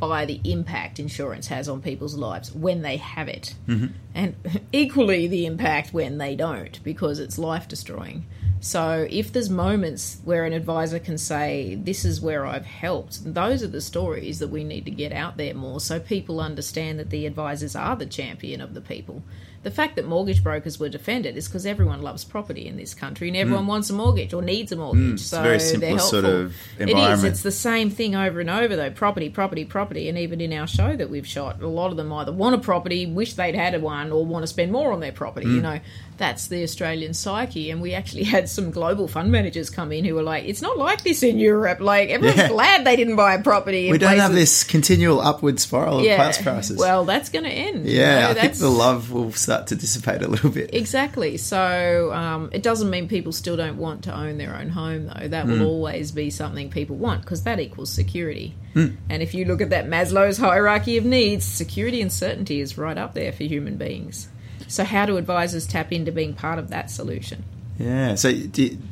by 0.00 0.24
the 0.24 0.40
impact 0.44 0.98
insurance 0.98 1.46
has 1.48 1.68
on 1.68 1.80
people's 1.80 2.16
lives 2.16 2.52
when 2.52 2.82
they 2.82 2.96
have 2.96 3.28
it, 3.28 3.54
mm-hmm. 3.66 3.86
and 4.14 4.34
equally 4.72 5.26
the 5.26 5.46
impact 5.46 5.92
when 5.92 6.18
they 6.18 6.34
don't, 6.34 6.82
because 6.82 7.18
it's 7.18 7.38
life 7.38 7.68
destroying. 7.68 8.26
So 8.64 9.06
if 9.10 9.30
there's 9.30 9.50
moments 9.50 10.16
where 10.24 10.46
an 10.46 10.54
advisor 10.54 10.98
can 10.98 11.18
say, 11.18 11.74
This 11.74 12.02
is 12.06 12.22
where 12.22 12.46
I've 12.46 12.64
helped, 12.64 13.34
those 13.34 13.62
are 13.62 13.68
the 13.68 13.82
stories 13.82 14.38
that 14.38 14.48
we 14.48 14.64
need 14.64 14.86
to 14.86 14.90
get 14.90 15.12
out 15.12 15.36
there 15.36 15.52
more 15.52 15.80
so 15.80 16.00
people 16.00 16.40
understand 16.40 16.98
that 16.98 17.10
the 17.10 17.26
advisors 17.26 17.76
are 17.76 17.94
the 17.94 18.06
champion 18.06 18.62
of 18.62 18.72
the 18.72 18.80
people 18.80 19.22
the 19.64 19.70
fact 19.70 19.96
that 19.96 20.06
mortgage 20.06 20.44
brokers 20.44 20.78
were 20.78 20.90
defended 20.90 21.36
is 21.38 21.48
because 21.48 21.64
everyone 21.64 22.02
loves 22.02 22.22
property 22.22 22.68
in 22.68 22.76
this 22.76 22.92
country 22.92 23.28
and 23.28 23.36
everyone 23.36 23.64
mm. 23.64 23.68
wants 23.68 23.88
a 23.88 23.94
mortgage 23.94 24.34
or 24.34 24.42
needs 24.42 24.70
a 24.72 24.76
mortgage. 24.76 25.00
Mm, 25.00 25.18
so 25.18 25.42
very 25.42 25.58
simple 25.58 25.80
they're 25.80 25.96
helpful. 25.96 26.20
sort 26.20 26.24
of 26.26 26.54
environment. 26.78 26.98
It 26.98 27.12
is. 27.12 27.24
It's 27.24 27.42
the 27.42 27.50
same 27.50 27.88
thing 27.88 28.14
over 28.14 28.40
and 28.40 28.50
over 28.50 28.76
though. 28.76 28.90
Property, 28.90 29.30
property, 29.30 29.64
property, 29.64 30.08
and 30.10 30.18
even 30.18 30.42
in 30.42 30.52
our 30.52 30.66
show 30.66 30.94
that 30.94 31.08
we've 31.08 31.26
shot, 31.26 31.62
a 31.62 31.66
lot 31.66 31.90
of 31.90 31.96
them 31.96 32.12
either 32.12 32.30
want 32.30 32.54
a 32.54 32.58
property, 32.58 33.06
wish 33.06 33.34
they'd 33.34 33.54
had 33.54 33.80
one, 33.80 34.12
or 34.12 34.24
want 34.24 34.42
to 34.42 34.46
spend 34.46 34.70
more 34.70 34.92
on 34.92 35.00
their 35.00 35.12
property. 35.12 35.46
Mm. 35.46 35.54
You 35.54 35.62
know, 35.62 35.80
that's 36.16 36.48
the 36.48 36.62
Australian 36.62 37.14
psyche. 37.14 37.70
And 37.70 37.80
we 37.80 37.94
actually 37.94 38.24
had 38.34 38.48
some 38.48 38.70
global 38.70 39.08
fund 39.08 39.30
managers 39.30 39.70
come 39.70 39.92
in 39.92 40.04
who 40.04 40.14
were 40.14 40.22
like, 40.22 40.44
"It's 40.44 40.62
not 40.62 40.78
like 40.78 41.02
this 41.02 41.22
in 41.22 41.38
Europe. 41.38 41.80
Like 41.80 42.10
everyone's 42.10 42.38
yeah. 42.38 42.48
glad 42.48 42.84
they 42.84 42.96
didn't 42.96 43.16
buy 43.16 43.34
a 43.34 43.42
property." 43.42 43.90
we 43.90 43.98
don't 43.98 44.08
places. 44.08 44.22
have 44.22 44.32
this 44.32 44.64
continual 44.64 45.20
upward 45.20 45.60
spiral 45.60 45.98
of 45.98 46.04
yeah. 46.04 46.32
prices. 46.42 46.78
Well, 46.78 47.04
that's 47.04 47.28
going 47.28 47.44
to 47.44 47.50
end. 47.50 47.86
Yeah, 47.86 48.28
you 48.28 48.34
know, 48.34 48.40
I 48.40 48.42
think 48.42 48.54
the 48.54 48.68
love 48.68 49.10
will 49.10 49.32
start 49.32 49.68
to 49.68 49.76
dissipate 49.76 50.22
a 50.22 50.28
little 50.28 50.50
bit. 50.50 50.70
Exactly. 50.74 51.36
So 51.36 52.12
um, 52.12 52.50
it 52.52 52.62
doesn't 52.62 52.90
mean 52.90 53.08
people 53.08 53.32
still 53.32 53.56
don't 53.56 53.78
want 53.78 54.04
to 54.04 54.16
own 54.16 54.38
their 54.38 54.56
own 54.56 54.68
home, 54.68 55.06
though. 55.06 55.28
That 55.28 55.46
will 55.46 55.58
mm. 55.58 55.66
always 55.66 56.12
be 56.12 56.30
something 56.30 56.70
people 56.70 56.96
want 56.96 57.22
because 57.22 57.42
that 57.44 57.60
equals 57.60 57.90
security. 57.90 58.54
Mm. 58.74 58.96
And 59.08 59.22
if 59.22 59.34
you 59.34 59.44
look 59.44 59.60
at 59.60 59.70
that 59.70 59.86
Maslow's 59.86 60.38
hierarchy 60.38 60.96
of 60.96 61.04
needs, 61.04 61.44
security 61.44 62.00
and 62.00 62.12
certainty 62.12 62.60
is 62.60 62.76
right 62.76 62.98
up 62.98 63.14
there 63.14 63.32
for 63.32 63.44
human 63.44 63.76
beings. 63.76 64.28
So, 64.68 64.84
how 64.84 65.06
do 65.06 65.16
advisors 65.16 65.66
tap 65.66 65.92
into 65.92 66.12
being 66.12 66.34
part 66.34 66.58
of 66.58 66.70
that 66.70 66.90
solution? 66.90 67.44
Yeah, 67.78 68.14
so 68.14 68.32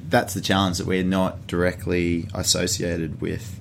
that's 0.09 0.35
the 0.35 0.41
challenge 0.41 0.79
that 0.79 0.87
we're 0.87 1.05
not 1.05 1.47
directly 1.47 2.29
associated 2.35 3.21
with 3.21 3.61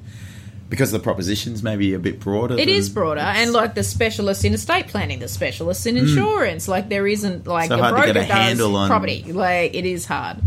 because 0.72 0.92
the 0.92 1.00
propositions 1.00 1.62
maybe 1.62 1.94
a 1.94 2.00
bit 2.00 2.20
broader. 2.20 2.58
It 2.58 2.70
is 2.70 2.90
broader, 2.90 3.20
and 3.20 3.52
like 3.52 3.76
the 3.76 3.84
specialists 3.84 4.44
in 4.46 4.54
estate 4.54 4.88
planning, 4.88 5.20
the 5.20 5.28
specialists 5.28 5.86
in 5.86 5.98
hmm. 5.98 6.06
insurance, 6.06 6.66
mm. 6.66 6.70
like 6.70 6.90
there 6.90 7.06
isn't 7.06 7.46
like 7.46 7.68
so 7.68 7.76
a 7.76 7.90
broker 7.92 8.14
does 8.14 8.62
on... 8.62 8.88
property. 8.88 9.32
Like 9.32 9.76
it 9.76 9.86
is 9.86 10.06
hard. 10.06 10.38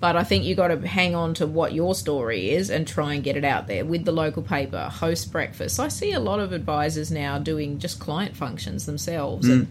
But 0.00 0.16
I 0.16 0.22
think 0.22 0.44
you 0.44 0.54
got 0.54 0.68
to 0.68 0.86
hang 0.86 1.16
on 1.16 1.34
to 1.34 1.46
what 1.46 1.72
your 1.72 1.92
story 1.94 2.50
is 2.50 2.70
and 2.70 2.86
try 2.86 3.14
and 3.14 3.24
get 3.24 3.36
it 3.36 3.44
out 3.44 3.66
there 3.66 3.84
with 3.84 4.04
the 4.04 4.12
local 4.12 4.42
paper, 4.42 4.88
host 4.92 5.32
breakfast. 5.32 5.80
I 5.80 5.88
see 5.88 6.12
a 6.12 6.20
lot 6.20 6.38
of 6.38 6.52
advisors 6.52 7.10
now 7.10 7.38
doing 7.38 7.80
just 7.80 7.98
client 7.98 8.36
functions 8.36 8.86
themselves, 8.86 9.48
mm. 9.48 9.52
and 9.52 9.68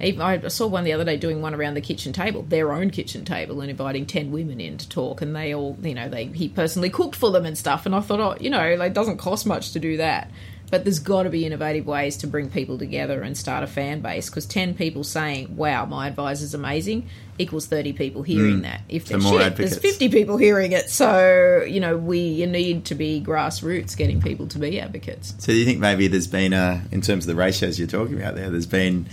I 0.00 0.48
saw 0.48 0.66
one 0.66 0.84
the 0.84 0.92
other 0.92 1.04
day 1.04 1.16
doing 1.16 1.42
one 1.42 1.54
around 1.54 1.74
the 1.74 1.80
kitchen 1.80 2.12
table, 2.12 2.42
their 2.42 2.72
own 2.72 2.90
kitchen 2.90 3.24
table, 3.24 3.60
and 3.60 3.70
inviting 3.70 4.06
ten 4.06 4.30
women 4.30 4.60
in 4.60 4.78
to 4.78 4.88
talk, 4.88 5.22
and 5.22 5.34
they 5.34 5.54
all, 5.54 5.76
you 5.82 5.94
know, 5.94 6.08
they 6.08 6.26
he 6.26 6.48
personally 6.48 6.90
cooked 6.90 7.16
for 7.16 7.30
them 7.30 7.44
and 7.44 7.58
stuff. 7.58 7.86
And 7.86 7.94
I 7.94 8.00
thought, 8.00 8.20
oh, 8.20 8.36
you 8.40 8.50
know, 8.50 8.62
it 8.62 8.94
doesn't 8.94 9.18
cost 9.18 9.46
much 9.46 9.72
to 9.72 9.80
do 9.80 9.96
that. 9.96 10.30
But 10.70 10.84
there's 10.84 10.98
got 10.98 11.22
to 11.22 11.30
be 11.30 11.46
innovative 11.46 11.86
ways 11.86 12.18
to 12.18 12.26
bring 12.26 12.50
people 12.50 12.78
together 12.78 13.22
and 13.22 13.36
start 13.36 13.64
a 13.64 13.66
fan 13.66 14.00
base 14.00 14.28
because 14.28 14.44
10 14.46 14.74
people 14.74 15.02
saying, 15.02 15.56
wow, 15.56 15.86
my 15.86 16.08
advisor's 16.08 16.52
amazing 16.52 17.08
equals 17.38 17.66
30 17.66 17.94
people 17.94 18.22
hearing 18.22 18.58
mm. 18.58 18.62
that. 18.62 18.82
If 18.88 19.06
So 19.06 19.14
they're 19.14 19.30
more 19.30 19.40
shit, 19.40 19.56
there's 19.56 19.78
50 19.78 20.10
people 20.10 20.36
hearing 20.36 20.72
it. 20.72 20.90
So, 20.90 21.62
you 21.66 21.80
know, 21.80 21.96
we 21.96 22.18
you 22.18 22.46
need 22.46 22.84
to 22.86 22.94
be 22.94 23.22
grassroots 23.24 23.96
getting 23.96 24.20
people 24.20 24.46
to 24.48 24.58
be 24.58 24.78
advocates. 24.80 25.34
So 25.38 25.52
do 25.52 25.58
you 25.58 25.64
think 25.64 25.78
maybe 25.78 26.06
there's 26.08 26.26
been 26.26 26.52
a, 26.52 26.82
in 26.92 27.00
terms 27.00 27.24
of 27.24 27.28
the 27.28 27.40
ratios 27.40 27.78
you're 27.78 27.88
talking 27.88 28.20
about 28.20 28.34
there, 28.34 28.50
there's 28.50 28.66
been 28.66 29.08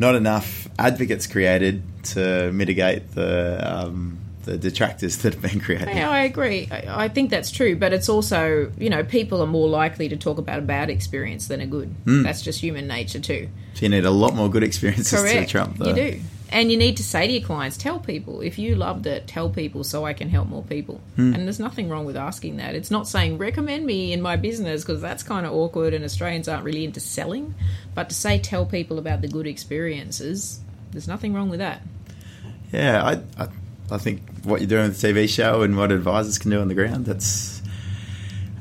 not 0.00 0.14
enough 0.16 0.68
advocates 0.78 1.26
created 1.26 1.82
to 2.02 2.50
mitigate 2.52 3.14
the 3.14 3.60
um, 3.62 4.18
the 4.44 4.56
detractors 4.56 5.18
that 5.18 5.34
have 5.34 5.42
been 5.42 5.60
created? 5.60 5.88
Yeah, 5.88 6.10
I 6.10 6.22
agree. 6.22 6.66
I, 6.70 7.04
I 7.04 7.08
think 7.08 7.30
that's 7.30 7.50
true, 7.50 7.76
but 7.76 7.92
it's 7.92 8.08
also, 8.08 8.72
you 8.78 8.88
know, 8.88 9.04
people 9.04 9.42
are 9.42 9.46
more 9.46 9.68
likely 9.68 10.08
to 10.08 10.16
talk 10.16 10.38
about 10.38 10.58
a 10.58 10.62
bad 10.62 10.90
experience 10.90 11.46
than 11.46 11.60
a 11.60 11.66
good. 11.66 11.94
That's 12.06 12.42
just 12.42 12.60
human 12.60 12.86
nature 12.88 13.20
too. 13.20 13.48
So 13.74 13.82
you 13.82 13.90
need 13.90 14.06
a 14.06 14.10
lot 14.10 14.34
more 14.34 14.48
good 14.48 14.62
experiences 14.62 15.20
Correct. 15.20 15.48
to 15.48 15.52
trump 15.52 15.78
the. 15.78 15.88
You 15.90 15.94
do. 15.94 16.20
And 16.52 16.70
you 16.70 16.76
need 16.76 16.96
to 16.96 17.04
say 17.04 17.28
to 17.28 17.32
your 17.32 17.46
clients, 17.46 17.76
tell 17.76 18.00
people. 18.00 18.40
If 18.40 18.58
you 18.58 18.74
loved 18.74 19.06
it, 19.06 19.28
tell 19.28 19.48
people 19.48 19.84
so 19.84 20.04
I 20.04 20.12
can 20.12 20.28
help 20.28 20.48
more 20.48 20.64
people. 20.64 21.00
Hmm. 21.14 21.32
And 21.32 21.44
there's 21.44 21.60
nothing 21.60 21.88
wrong 21.88 22.04
with 22.04 22.16
asking 22.16 22.56
that. 22.56 22.74
It's 22.74 22.90
not 22.90 23.06
saying 23.06 23.38
recommend 23.38 23.86
me 23.86 24.12
in 24.12 24.20
my 24.20 24.34
business 24.36 24.82
because 24.82 25.00
that's 25.00 25.22
kind 25.22 25.46
of 25.46 25.52
awkward 25.52 25.94
and 25.94 26.04
Australians 26.04 26.48
aren't 26.48 26.64
really 26.64 26.84
into 26.84 26.98
selling. 26.98 27.54
But 27.94 28.08
to 28.08 28.16
say 28.16 28.40
tell 28.40 28.66
people 28.66 28.98
about 28.98 29.20
the 29.20 29.28
good 29.28 29.46
experiences, 29.46 30.60
there's 30.90 31.06
nothing 31.06 31.34
wrong 31.34 31.50
with 31.50 31.60
that. 31.60 31.82
Yeah, 32.72 33.04
I, 33.04 33.44
I, 33.44 33.48
I 33.92 33.98
think 33.98 34.22
what 34.42 34.60
you're 34.60 34.68
doing 34.68 34.88
with 34.88 35.00
the 35.00 35.08
TV 35.08 35.28
show 35.28 35.62
and 35.62 35.76
what 35.76 35.92
advisors 35.92 36.38
can 36.38 36.50
do 36.50 36.60
on 36.60 36.66
the 36.66 36.74
ground, 36.74 37.06
that's 37.06 37.59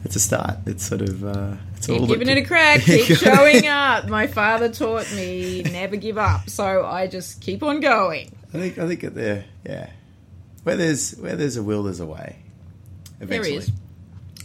it's 0.03 0.15
a 0.15 0.19
start. 0.19 0.57
It's 0.65 0.85
sort 0.85 1.01
of 1.01 1.23
uh, 1.23 1.55
it's 1.75 1.87
Keep 1.87 2.01
all 2.01 2.07
giving 2.07 2.27
that- 2.27 2.37
it 2.37 2.43
a 2.43 2.47
crack. 2.47 2.81
Keep 2.83 3.17
showing 3.17 3.67
up. 3.67 4.07
My 4.07 4.27
father 4.27 4.69
taught 4.71 5.11
me 5.13 5.63
never 5.63 5.95
give 5.95 6.17
up, 6.17 6.49
so 6.49 6.85
I 6.85 7.07
just 7.07 7.41
keep 7.41 7.63
on 7.63 7.79
going. 7.79 8.31
I 8.53 8.57
think 8.57 8.77
I 8.77 8.87
think 8.87 9.03
at 9.03 9.15
there, 9.15 9.45
yeah, 9.65 9.89
where 10.63 10.75
there's 10.77 11.11
where 11.17 11.35
there's 11.35 11.57
a 11.57 11.63
will, 11.63 11.83
there's 11.83 11.99
a 11.99 12.05
way. 12.05 12.37
There 13.19 13.27
Eventually. 13.27 13.57
is. 13.57 13.71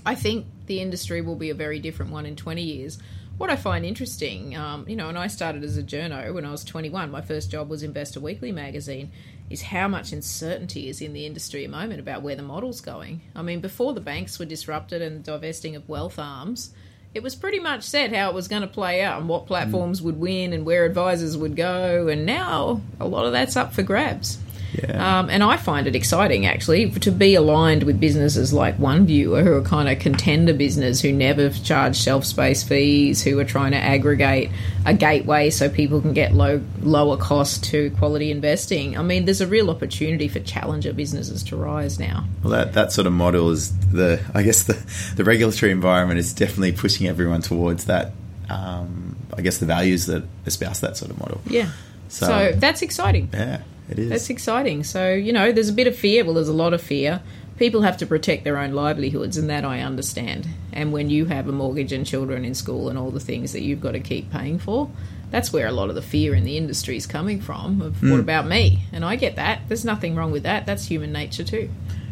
I 0.07 0.15
think 0.15 0.47
the 0.67 0.81
industry 0.81 1.21
will 1.21 1.37
be 1.37 1.51
a 1.51 1.55
very 1.55 1.79
different 1.79 2.11
one 2.13 2.27
in 2.27 2.37
20 2.37 2.61
years. 2.63 2.99
What 3.39 3.51
I 3.51 3.57
find 3.57 3.85
interesting, 3.85 4.57
um, 4.57 4.89
you 4.89 4.97
know, 4.97 5.09
and 5.09 5.19
I 5.19 5.27
started 5.29 5.65
as 5.65 5.77
a 5.77 5.83
journo 5.83 6.33
when 6.35 6.45
I 6.45 6.51
was 6.51 6.63
21. 6.65 7.11
My 7.11 7.21
first 7.23 7.51
job 7.51 7.69
was 7.69 7.83
Investor 7.83 8.21
Weekly 8.21 8.53
magazine. 8.53 9.11
Is 9.51 9.63
how 9.63 9.89
much 9.89 10.13
uncertainty 10.13 10.89
is 10.89 11.01
in 11.01 11.13
the 11.13 11.27
industry 11.27 11.65
at 11.65 11.71
the 11.71 11.77
moment 11.77 12.01
about 12.01 12.23
where 12.23 12.35
the 12.35 12.43
model's 12.43 12.81
going. 12.81 13.21
I 13.37 13.43
mean, 13.43 13.61
before 13.61 13.93
the 13.93 14.01
banks 14.01 14.39
were 14.39 14.47
disrupted 14.47 15.03
and 15.03 15.23
divesting 15.23 15.77
of 15.77 15.89
wealth 15.89 16.19
arms, 16.19 16.73
it 17.15 17.23
was 17.23 17.37
pretty 17.37 17.61
much 17.61 17.85
set 17.85 18.13
how 18.13 18.31
it 18.31 18.35
was 18.35 18.49
going 18.49 18.63
to 18.63 18.69
play 18.69 19.03
out 19.03 19.21
and 19.21 19.29
what 19.29 19.45
mm. 19.45 19.47
platforms 19.47 20.03
would 20.03 20.19
win 20.19 20.53
and 20.53 20.67
where 20.67 20.85
advisors 20.85 21.37
would 21.37 21.57
go. 21.57 22.09
And 22.09 22.27
now 22.27 22.81
a 22.99 23.07
lot 23.07 23.27
of 23.27 23.33
that's 23.33 23.57
up 23.57 23.73
for 23.73 23.83
grabs. 23.83 24.39
Yeah. 24.83 25.19
Um, 25.21 25.31
and 25.31 25.43
I 25.43 25.57
find 25.57 25.87
it 25.87 25.95
exciting 25.95 26.47
actually 26.47 26.91
to 26.91 27.11
be 27.13 27.35
aligned 27.35 27.85
with 27.85 28.01
businesses 28.01 28.53
like 28.53 28.77
OneViewer, 28.79 29.43
who 29.43 29.53
are 29.55 29.63
kind 29.63 29.89
of 29.89 29.99
contender 30.01 30.53
business, 30.53 31.01
who 31.01 31.13
never 31.13 31.51
charge 31.51 31.97
shelf 31.97 32.25
space 32.25 32.63
fees, 32.63 33.23
who 33.23 33.39
are 33.39 33.45
trying 33.45 33.73
to 33.73 33.79
aggregate 33.79 34.51
a 34.87 34.93
gateway 34.95 35.51
so 35.51 35.69
people 35.69 36.01
can 36.01 36.13
get 36.13 36.35
low 36.35 36.61
lower 36.83 37.17
cost 37.17 37.65
to 37.65 37.91
quality 37.93 38.31
investing. 38.31 38.99
I 38.99 39.03
mean, 39.03 39.25
there's 39.25 39.41
a 39.41 39.47
real 39.47 39.71
opportunity 39.71 40.29
for 40.29 40.41
challenger 40.41 40.93
businesses 40.93 41.43
to 41.45 41.57
rise 41.57 41.99
now. 42.01 42.25
Well, 42.43 42.53
that, 42.53 42.73
that 42.75 42.93
sort 42.93 43.07
of 43.07 43.13
model 43.13 43.51
is 43.51 43.77
the, 43.91 44.21
I 44.35 44.43
guess 44.43 44.65
the, 44.65 44.75
the 45.17 45.25
regulatory 45.25 45.73
environment 45.73 46.19
is 46.19 46.33
definitely 46.33 46.73
pushing 46.73 47.07
everyone 47.07 47.43
towards 47.43 47.85
that. 47.87 48.13
Um, 48.51 49.17
I 49.37 49.41
guess 49.43 49.59
the 49.59 49.67
values 49.67 50.07
that 50.07 50.25
espouse 50.47 50.81
that 50.81 50.97
sort 50.97 51.11
of 51.11 51.19
model. 51.19 51.41
Yeah. 51.47 51.71
So- 52.09 52.27
so 52.27 52.53
that's 52.57 52.83
exciting. 52.83 53.31
Yeah, 53.33 53.63
it 53.89 53.99
is. 53.99 54.09
That's 54.11 54.31
exciting. 54.31 54.85
So, 54.85 55.13
you 55.13 55.33
know, 55.33 55.53
there's 55.53 55.69
a 55.69 55.75
bit 55.75 55.87
of 55.87 55.97
fear. 55.97 56.25
Well, 56.25 56.35
there's 56.35 56.49
a 56.49 56.53
lot 56.53 56.73
of 56.73 56.83
fear. 56.83 57.21
People 57.57 57.83
have 57.83 57.97
to 57.99 58.07
protect 58.07 58.43
their 58.45 58.59
own 58.59 58.73
livelihoods, 58.73 59.37
and 59.37 59.49
that 59.49 59.65
I 59.65 59.81
understand. 59.81 60.49
And 60.73 60.93
when 60.93 61.09
you 61.09 61.27
have 61.27 61.49
a 61.49 61.53
mortgage 61.53 61.93
and 61.93 62.05
children 62.05 62.45
in 62.45 62.55
school 62.55 62.89
and 62.89 62.99
all 62.99 63.11
the 63.11 63.21
things 63.21 63.53
that 63.53 63.63
you've 63.63 63.81
got 63.81 63.93
to 63.93 64.01
keep 64.01 64.33
paying 64.33 64.59
for, 64.59 64.91
that's 65.31 65.53
where 65.53 65.67
a 65.67 65.73
lot 65.73 65.89
of 65.89 65.95
the 65.95 66.03
fear 66.03 66.35
in 66.35 66.45
the 66.45 66.57
industry 66.57 66.97
is 66.97 67.07
coming 67.07 67.41
from 67.41 67.81
of 67.81 68.03
what 68.03 68.15
hmm. 68.15 68.21
about 68.21 68.47
me? 68.47 68.85
And 68.93 69.05
I 69.05 69.17
get 69.17 69.37
that. 69.37 69.63
There's 69.69 69.85
nothing 69.85 70.15
wrong 70.15 70.33
with 70.33 70.43
that. 70.45 70.67
That's 70.67 70.87
human 70.87 71.13
nature 71.13 71.45
too. 71.45 71.71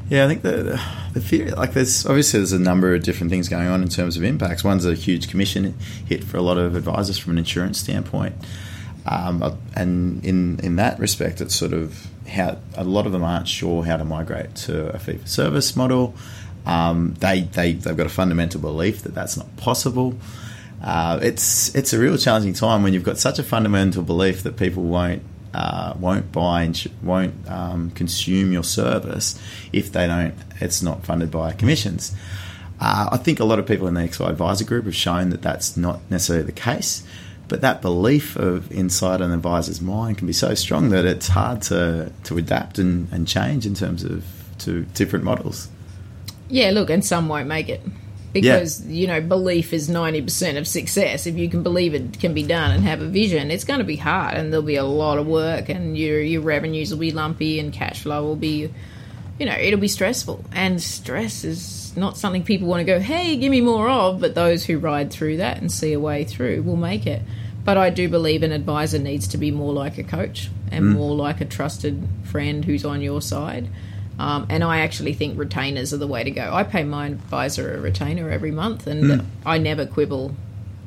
Yeah, 0.09 0.27
I 0.27 0.29
think 0.29 0.43
the, 0.43 0.51
the 0.51 0.83
the 1.15 1.21
fear 1.21 1.53
like 1.53 1.73
there's 1.73 2.05
obviously 2.05 2.41
there's 2.41 2.53
a 2.53 2.59
number 2.59 2.95
of 2.95 3.03
different 3.03 3.31
things 3.31 3.49
going 3.49 3.69
on 3.69 3.83
in 3.83 3.89
terms 3.89 4.17
of 4.17 4.25
impacts. 4.25 4.63
One's 4.63 4.85
a 4.85 4.95
huge 4.95 5.31
commission 5.31 5.75
hit 6.07 6.23
for 6.23 6.37
a 6.37 6.43
lot 6.43 6.59
of 6.59 6.77
advisors 6.77 7.17
from 7.17 7.33
an 7.33 7.39
insurance 7.39 7.79
standpoint, 7.79 8.35
um, 9.07 9.59
and 9.75 10.25
in 10.25 10.61
in 10.61 10.77
that 10.77 10.99
respect, 10.99 11.41
it's 11.41 11.55
sort 11.55 11.73
of 11.73 12.07
how 12.29 12.59
a 12.77 12.85
lot 12.85 13.07
of 13.07 13.13
them 13.13 13.23
aren't 13.23 13.49
sure 13.49 13.85
how 13.85 13.97
to 13.97 14.05
migrate 14.05 14.55
to 14.55 14.95
a 14.95 14.99
fee 14.99 15.19
for 15.19 15.27
service 15.27 15.75
model. 15.77 16.15
Um, 16.67 17.15
they 17.19 17.43
they 17.43 17.73
they've 17.73 17.97
got 17.97 18.07
a 18.07 18.11
fundamental 18.11 18.61
belief 18.61 19.03
that 19.03 19.15
that's 19.15 19.37
not 19.37 19.57
possible. 19.57 20.15
Uh, 20.83 21.19
it's 21.23 21.75
it's 21.75 21.93
a 21.93 21.99
real 21.99 22.17
challenging 22.17 22.53
time 22.53 22.83
when 22.83 22.93
you've 22.93 23.05
got 23.05 23.19
such 23.19 23.39
a 23.39 23.43
fundamental 23.43 24.03
belief 24.03 24.43
that 24.45 24.57
people 24.57 24.85
won't 24.85 25.23
uh, 25.55 25.95
won't 25.99 26.33
buy 26.33 26.63
and 26.63 26.77
sh- 26.77 26.89
won't 27.03 27.35
um, 27.51 27.91
consume 27.91 28.53
your 28.53 28.65
service 28.65 29.39
if 29.73 29.93
they 29.93 30.07
don't. 30.07 30.35
It's 30.61 30.83
not 30.83 31.05
funded 31.05 31.31
by 31.31 31.53
commissions. 31.53 32.15
Uh, 32.81 33.11
I 33.13 33.17
think 33.17 33.39
a 33.39 33.45
lot 33.45 33.59
of 33.59 33.67
people 33.67 33.87
in 33.87 33.95
the 33.95 34.01
XY 34.01 34.29
advisor 34.29 34.65
group 34.65 34.87
have 34.87 34.95
shown 34.95 35.31
that 35.31 35.43
that's 35.43 35.77
not 35.77 36.01
necessarily 36.11 36.47
the 36.47 36.53
case. 36.53 37.05
But 37.53 37.61
that 37.61 37.83
belief 37.83 38.35
of 38.37 38.73
inside 38.73 39.21
an 39.21 39.31
advisor's 39.31 39.83
mind 39.83 40.17
can 40.17 40.27
be 40.27 40.33
so 40.33 40.55
strong 40.55 40.89
that 40.89 41.05
it's 41.05 41.29
hard 41.29 41.61
to, 41.65 42.11
to 42.25 42.39
adapt 42.39 42.79
and, 42.79 43.13
and 43.13 43.29
change 43.29 43.67
in 43.67 43.75
terms 43.75 44.05
of 44.05 44.25
to 44.61 44.87
different 44.95 45.27
models. 45.27 45.69
Yeah, 46.49 46.71
look, 46.71 46.89
and 46.89 47.05
some 47.05 47.29
won't 47.29 47.49
make 47.49 47.69
it. 47.69 47.83
Because, 48.33 48.87
you 48.87 49.07
know, 49.07 49.21
belief 49.21 49.75
is 49.75 49.91
90% 49.91 50.57
of 50.57 50.67
success. 50.67 51.27
If 51.27 51.37
you 51.37 51.51
can 51.51 51.63
believe 51.63 51.93
it 51.93 52.19
can 52.19 52.33
be 52.33 52.43
done 52.43 52.71
and 52.71 52.85
have 52.85 53.03
a 53.03 53.07
vision, 53.07 53.51
it's 53.51 53.65
going 53.65 53.81
to 53.81 53.85
be 53.85 53.97
hard 53.97 54.39
and 54.39 54.51
there'll 54.51 54.65
be 54.65 54.77
a 54.77 54.85
lot 54.85 55.19
of 55.19 55.27
work 55.27 55.69
and 55.69 55.95
your, 55.95 56.23
your 56.23 56.41
revenues 56.41 56.91
will 56.91 57.01
be 57.01 57.11
lumpy 57.11 57.61
and 57.61 57.71
cash 57.71 58.05
flow 58.05 58.23
will 58.25 58.35
be, 58.35 58.73
you 59.39 59.45
know, 59.45 59.53
it'll 59.53 59.79
be 59.79 59.89
stressful. 59.89 60.43
And 60.53 60.81
stress 60.81 61.45
is 61.45 61.95
not 61.99 62.17
something 62.17 62.45
people 62.45 62.67
want 62.67 62.81
to 62.81 62.85
go, 62.85 62.99
hey, 62.99 63.37
give 63.37 63.51
me 63.51 63.61
more 63.61 63.91
of, 63.91 64.23
but 64.23 64.35
those 64.35 64.65
who 64.65 64.79
ride 64.79 65.11
through 65.11 65.37
that 65.37 65.59
and 65.59 65.71
see 65.71 65.93
a 65.93 66.01
way 66.01 66.25
through 66.25 66.63
will 66.63 66.77
make 66.77 67.07
it. 67.07 67.21
But 67.65 67.77
I 67.77 67.91
do 67.91 68.09
believe 68.09 68.43
an 68.43 68.53
advisor 68.53 68.99
needs 68.99 69.29
to 69.29 69.39
be 69.39 69.51
more 69.51 69.73
like 69.73 69.99
a 69.99 70.03
coach 70.03 70.51
and 70.71 70.95
more 70.95 71.15
like 71.15 71.41
a 71.41 71.45
trusted 71.45 72.09
friend 72.25 72.65
who's 72.65 72.85
on 72.85 73.03
your 73.03 73.23
side. 73.23 73.69
Um, 74.19 74.47
and 74.51 74.65
I 74.65 74.81
actually 74.81 75.15
think 75.15 75.39
retainers 75.39 75.93
are 75.93 75.97
the 75.97 76.07
way 76.07 76.25
to 76.25 76.31
go. 76.31 76.53
I 76.53 76.65
pay 76.65 76.85
my 76.85 77.07
advisor 77.07 77.75
a 77.75 77.81
retainer 77.81 78.31
every 78.31 78.51
month, 78.51 78.87
and 78.87 79.27
I 79.47 79.59
never 79.59 79.87
quibble 79.87 80.35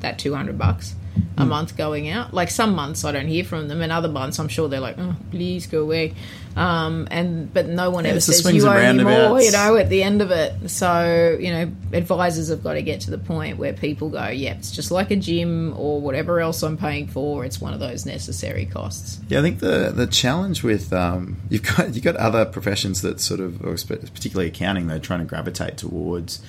that 0.00 0.18
two 0.18 0.34
hundred 0.34 0.58
bucks 0.58 0.94
a 1.36 1.44
month 1.44 1.76
going 1.76 2.08
out. 2.08 2.32
Like 2.32 2.50
some 2.50 2.74
months 2.74 3.04
I 3.04 3.12
don't 3.12 3.28
hear 3.28 3.44
from 3.44 3.68
them, 3.68 3.82
and 3.82 3.92
other 3.92 4.08
months 4.08 4.38
I'm 4.38 4.48
sure 4.48 4.68
they're 4.68 4.80
like, 4.80 4.98
"Oh, 4.98 5.16
please 5.30 5.66
go 5.66 5.82
away." 5.82 6.14
Um, 6.56 7.06
and 7.10 7.52
but 7.52 7.66
no 7.66 7.90
one 7.90 8.04
Yeah, 8.04 8.12
ever 8.12 8.20
says 8.20 8.42
you 8.50 8.66
owe 8.66 8.92
me 8.92 9.04
more. 9.04 9.40
You 9.40 9.52
know, 9.52 9.76
at 9.76 9.90
the 9.90 10.02
end 10.02 10.22
of 10.22 10.30
it. 10.30 10.70
So 10.70 11.36
you 11.38 11.52
know, 11.52 11.70
advisors 11.92 12.48
have 12.48 12.64
got 12.64 12.74
to 12.74 12.82
get 12.82 13.02
to 13.02 13.10
the 13.10 13.18
point 13.18 13.58
where 13.58 13.74
people 13.74 14.08
go, 14.08 14.28
"Yeah, 14.28 14.54
it's 14.54 14.70
just 14.70 14.90
like 14.90 15.10
a 15.10 15.16
gym 15.16 15.74
or 15.76 16.00
whatever 16.00 16.40
else 16.40 16.62
I'm 16.62 16.78
paying 16.78 17.06
for. 17.08 17.44
It's 17.44 17.60
one 17.60 17.74
of 17.74 17.80
those 17.80 18.06
necessary 18.06 18.64
costs." 18.64 19.20
Yeah, 19.28 19.40
I 19.40 19.42
think 19.42 19.60
the 19.60 19.92
the 19.94 20.06
challenge 20.06 20.62
with 20.62 20.92
um, 20.92 21.36
you've 21.50 21.62
got 21.62 21.94
you've 21.94 22.04
got 22.04 22.16
other 22.16 22.46
professions 22.46 23.02
that 23.02 23.20
sort 23.20 23.40
of, 23.40 23.62
or 23.62 23.76
particularly 23.76 24.48
accounting, 24.48 24.86
they're 24.86 24.98
trying 24.98 25.20
to 25.20 25.26
gravitate 25.26 25.76
towards 25.76 26.40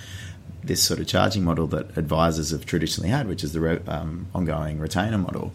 this 0.67 0.83
sort 0.83 0.99
of 0.99 1.07
charging 1.07 1.43
model 1.43 1.67
that 1.67 1.97
advisors 1.97 2.51
have 2.51 2.65
traditionally 2.65 3.09
had, 3.09 3.27
which 3.27 3.43
is 3.43 3.53
the 3.53 3.59
re- 3.59 3.79
um, 3.87 4.27
ongoing 4.33 4.79
retainer 4.79 5.17
model. 5.17 5.53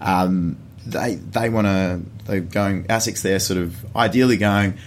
Um, 0.00 0.56
they 0.86 1.14
they 1.16 1.48
want 1.48 1.66
to 1.66 2.00
they're 2.24 2.40
going 2.40 2.84
ASICs. 2.84 3.22
They're 3.22 3.38
sort 3.38 3.58
of 3.58 3.96
ideally 3.96 4.36
going. 4.36 4.78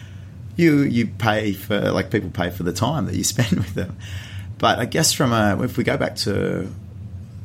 You 0.56 0.80
you 0.82 1.08
pay 1.08 1.54
for 1.54 1.92
like 1.92 2.10
people 2.12 2.30
pay 2.30 2.50
for 2.50 2.64
the 2.64 2.74
time 2.74 3.06
that 3.06 3.16
you 3.16 3.24
spend 3.36 3.52
with 3.52 3.74
them, 3.74 3.98
but 4.58 4.80
I 4.80 4.86
guess 4.86 5.14
from 5.14 5.32
a 5.32 5.62
if 5.64 5.78
we 5.78 5.84
go 5.84 5.98
back 5.98 6.16
to 6.18 6.68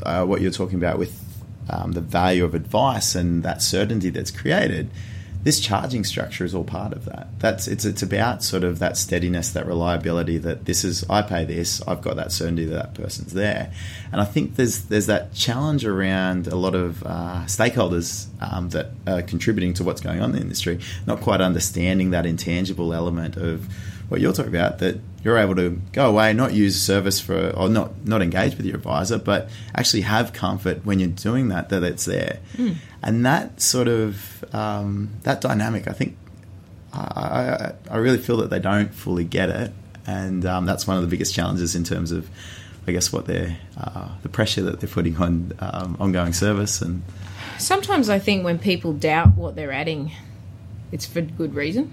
uh, 0.03 0.25
what 0.25 0.41
you're 0.41 0.51
talking 0.51 0.79
about 0.79 0.99
with 0.99 1.19
um, 1.69 1.93
the 1.93 2.01
value 2.01 2.45
of 2.45 2.55
advice 2.55 3.15
and 3.15 3.43
that 3.43 3.63
certainty 3.63 4.11
that's 4.11 4.31
created, 4.31 4.91
this 5.43 5.59
charging 5.59 6.05
structure 6.05 6.45
is 6.45 6.55
all 6.55 6.65
part 6.65 6.93
of 6.93 7.07
that. 7.07 7.29
That's 7.39 7.67
it's 7.67 7.85
it's 7.85 8.03
about 8.03 8.43
sort 8.43 8.63
of 8.63 8.79
that 8.81 8.97
steadiness, 8.97 9.51
that 9.53 9.67
reliability. 9.67 10.39
That 10.39 10.67
this 10.67 10.85
is 10.85 11.09
I 11.09 11.23
pay 11.23 11.45
this, 11.45 11.81
I've 11.89 12.03
got 12.03 12.17
that 12.17 12.31
certainty 12.33 12.67
that 12.67 12.75
that 12.75 12.95
person's 12.95 13.33
there, 13.33 13.73
and 14.13 14.21
I 14.21 14.25
think 14.25 14.57
there's 14.57 14.85
there's 14.85 15.07
that 15.07 15.33
challenge 15.33 15.87
around 15.87 16.47
a 16.47 16.57
lot 16.57 16.75
of 16.75 17.03
uh, 17.05 17.45
stakeholders 17.47 18.27
um, 18.41 18.69
that 18.71 18.91
are 19.07 19.23
contributing 19.23 19.73
to 19.75 19.85
what's 19.85 20.01
going 20.01 20.21
on 20.21 20.31
in 20.31 20.37
the 20.37 20.43
industry, 20.43 20.79
not 21.07 21.21
quite 21.21 21.41
understanding 21.41 22.11
that 22.11 22.27
intangible 22.27 22.93
element 22.93 23.37
of 23.37 23.67
what 24.11 24.21
you're 24.21 24.33
talking 24.33 24.55
about 24.55 24.81
that 24.81 25.01
you're 25.23 25.39
able 25.39 25.55
to 25.55 25.81
go 25.93 26.09
away, 26.09 26.33
not 26.33 26.53
use 26.53 26.81
service 26.81 27.21
for, 27.21 27.51
or 27.51 27.69
not 27.69 28.05
not 28.07 28.23
engage 28.23 28.57
with 28.57 28.67
your 28.67 28.77
advisor, 28.77 29.19
but 29.19 29.49
actually 29.75 30.03
have 30.03 30.33
comfort 30.33 30.85
when 30.85 30.99
you're 30.99 31.09
doing 31.09 31.49
that 31.49 31.69
that 31.69 31.83
it's 31.83 32.07
there, 32.07 32.41
mm. 32.57 32.77
And 33.03 33.25
that 33.27 33.61
sort 33.61 33.89
of 33.89 34.45
um, 34.55 35.11
that 35.23 35.41
dynamic, 35.41 35.89
I 35.89 35.93
think, 35.93 36.17
I, 36.93 36.99
I, 36.99 37.73
I 37.91 37.97
really 37.99 38.19
feel 38.19 38.39
that 38.39 38.51
they 38.51 38.59
don't 38.59 38.93
fully 38.93 39.25
get 39.25 39.49
it, 39.49 39.73
and 40.07 40.45
um, 40.45 40.67
that's 40.67 40.87
one 40.87 40.97
of 40.97 41.03
the 41.03 41.09
biggest 41.09 41.35
challenges 41.35 41.75
in 41.75 41.85
terms 41.85 42.13
of, 42.13 42.29
I 42.87 42.93
guess, 42.93 43.13
what 43.13 43.27
they're 43.27 43.57
uh, 43.77 44.09
the 44.23 44.29
pressure 44.29 44.63
that 44.63 44.81
they're 44.81 44.89
putting 44.89 45.17
on 45.17 45.53
um, 45.61 45.97
ongoing 46.01 46.33
service 46.33 46.81
and. 46.83 47.03
Sometimes 47.59 48.09
I 48.09 48.19
think 48.19 48.43
when 48.43 48.59
people 48.59 48.95
doubt 48.95 49.35
what 49.37 49.55
they're 49.55 49.73
adding, 49.73 50.13
it's 50.93 51.05
for 51.05 51.21
good 51.21 51.55
reason 51.55 51.93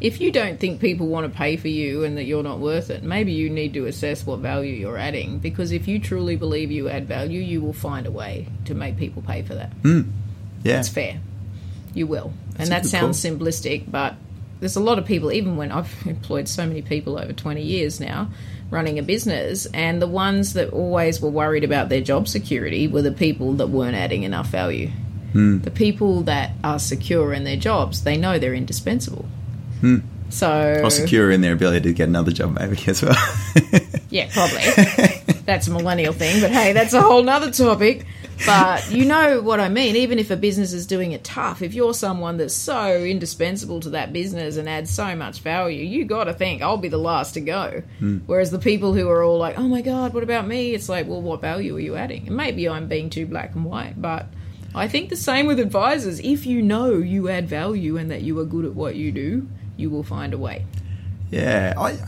if 0.00 0.20
you 0.20 0.32
don't 0.32 0.58
think 0.58 0.80
people 0.80 1.06
want 1.06 1.30
to 1.30 1.36
pay 1.36 1.56
for 1.56 1.68
you 1.68 2.04
and 2.04 2.16
that 2.16 2.24
you're 2.24 2.42
not 2.42 2.58
worth 2.58 2.90
it, 2.90 3.02
maybe 3.02 3.32
you 3.32 3.50
need 3.50 3.74
to 3.74 3.86
assess 3.86 4.24
what 4.24 4.40
value 4.40 4.72
you're 4.72 4.96
adding. 4.96 5.38
Because 5.38 5.72
if 5.72 5.86
you 5.86 5.98
truly 5.98 6.36
believe 6.36 6.70
you 6.70 6.88
add 6.88 7.06
value, 7.06 7.40
you 7.40 7.60
will 7.60 7.74
find 7.74 8.06
a 8.06 8.10
way 8.10 8.48
to 8.64 8.74
make 8.74 8.96
people 8.96 9.22
pay 9.22 9.42
for 9.42 9.54
that. 9.54 9.76
Mm. 9.82 10.10
Yeah. 10.62 10.76
That's 10.76 10.88
fair. 10.88 11.20
You 11.94 12.06
will. 12.06 12.32
That's 12.50 12.60
and 12.60 12.70
that 12.70 12.86
sounds 12.86 13.22
call. 13.22 13.32
simplistic, 13.32 13.90
but 13.90 14.14
there's 14.60 14.76
a 14.76 14.80
lot 14.80 14.98
of 14.98 15.06
people, 15.06 15.32
even 15.32 15.56
when 15.56 15.72
I've 15.72 15.94
employed 16.06 16.48
so 16.48 16.66
many 16.66 16.82
people 16.82 17.18
over 17.18 17.32
20 17.32 17.62
years 17.62 18.00
now 18.00 18.30
running 18.70 18.98
a 18.98 19.02
business, 19.02 19.66
and 19.66 20.00
the 20.00 20.06
ones 20.06 20.52
that 20.52 20.72
always 20.72 21.20
were 21.20 21.28
worried 21.28 21.64
about 21.64 21.88
their 21.88 22.00
job 22.00 22.28
security 22.28 22.86
were 22.86 23.02
the 23.02 23.12
people 23.12 23.54
that 23.54 23.66
weren't 23.66 23.96
adding 23.96 24.22
enough 24.22 24.46
value. 24.46 24.90
Mm. 25.34 25.62
The 25.64 25.70
people 25.70 26.22
that 26.22 26.52
are 26.62 26.78
secure 26.78 27.32
in 27.32 27.44
their 27.44 27.56
jobs, 27.56 28.04
they 28.04 28.16
know 28.16 28.38
they're 28.38 28.54
indispensable. 28.54 29.26
Hmm. 29.80 29.98
So 30.28 30.80
or 30.84 30.90
secure 30.90 31.30
in 31.30 31.40
their 31.40 31.52
ability 31.52 31.88
to 31.88 31.92
get 31.92 32.08
another 32.08 32.30
job, 32.30 32.56
maybe 32.58 32.78
as 32.86 33.02
well. 33.02 33.16
yeah, 34.10 34.28
probably. 34.32 34.62
that's 35.44 35.66
a 35.66 35.72
millennial 35.72 36.12
thing, 36.12 36.40
but 36.40 36.52
hey, 36.52 36.72
that's 36.72 36.92
a 36.92 37.02
whole 37.02 37.22
nother 37.24 37.50
topic. 37.50 38.06
But 38.46 38.90
you 38.90 39.04
know 39.04 39.40
what 39.40 39.60
I 39.60 39.68
mean. 39.68 39.96
Even 39.96 40.18
if 40.18 40.30
a 40.30 40.36
business 40.36 40.72
is 40.72 40.86
doing 40.86 41.12
it 41.12 41.24
tough, 41.24 41.62
if 41.62 41.74
you're 41.74 41.94
someone 41.94 42.36
that's 42.36 42.54
so 42.54 43.02
indispensable 43.02 43.80
to 43.80 43.90
that 43.90 44.12
business 44.12 44.56
and 44.56 44.68
adds 44.68 44.90
so 44.90 45.14
much 45.14 45.40
value, 45.40 45.84
you 45.84 46.04
got 46.04 46.24
to 46.24 46.34
think 46.34 46.62
I'll 46.62 46.76
be 46.76 46.88
the 46.88 46.98
last 46.98 47.32
to 47.34 47.40
go. 47.40 47.82
Mm. 48.00 48.22
Whereas 48.26 48.50
the 48.50 48.58
people 48.58 48.94
who 48.94 49.08
are 49.08 49.22
all 49.22 49.38
like, 49.38 49.58
"Oh 49.58 49.68
my 49.68 49.82
god, 49.82 50.14
what 50.14 50.22
about 50.22 50.46
me?" 50.46 50.74
It's 50.74 50.88
like, 50.88 51.06
well, 51.06 51.22
what 51.22 51.40
value 51.40 51.76
are 51.76 51.80
you 51.80 51.96
adding? 51.96 52.26
And 52.28 52.36
maybe 52.36 52.68
I'm 52.68 52.88
being 52.88 53.10
too 53.10 53.26
black 53.26 53.54
and 53.54 53.64
white, 53.64 54.00
but 54.00 54.26
I 54.74 54.88
think 54.88 55.10
the 55.10 55.16
same 55.16 55.46
with 55.46 55.58
advisors. 55.58 56.20
If 56.20 56.46
you 56.46 56.62
know 56.62 56.94
you 56.94 57.28
add 57.28 57.48
value 57.48 57.96
and 57.96 58.10
that 58.10 58.22
you 58.22 58.38
are 58.38 58.44
good 58.44 58.64
at 58.64 58.74
what 58.74 58.94
you 58.94 59.10
do, 59.12 59.48
you 59.76 59.90
will 59.90 60.04
find 60.04 60.32
a 60.32 60.38
way. 60.38 60.64
Yeah, 61.30 61.74
I. 61.76 61.98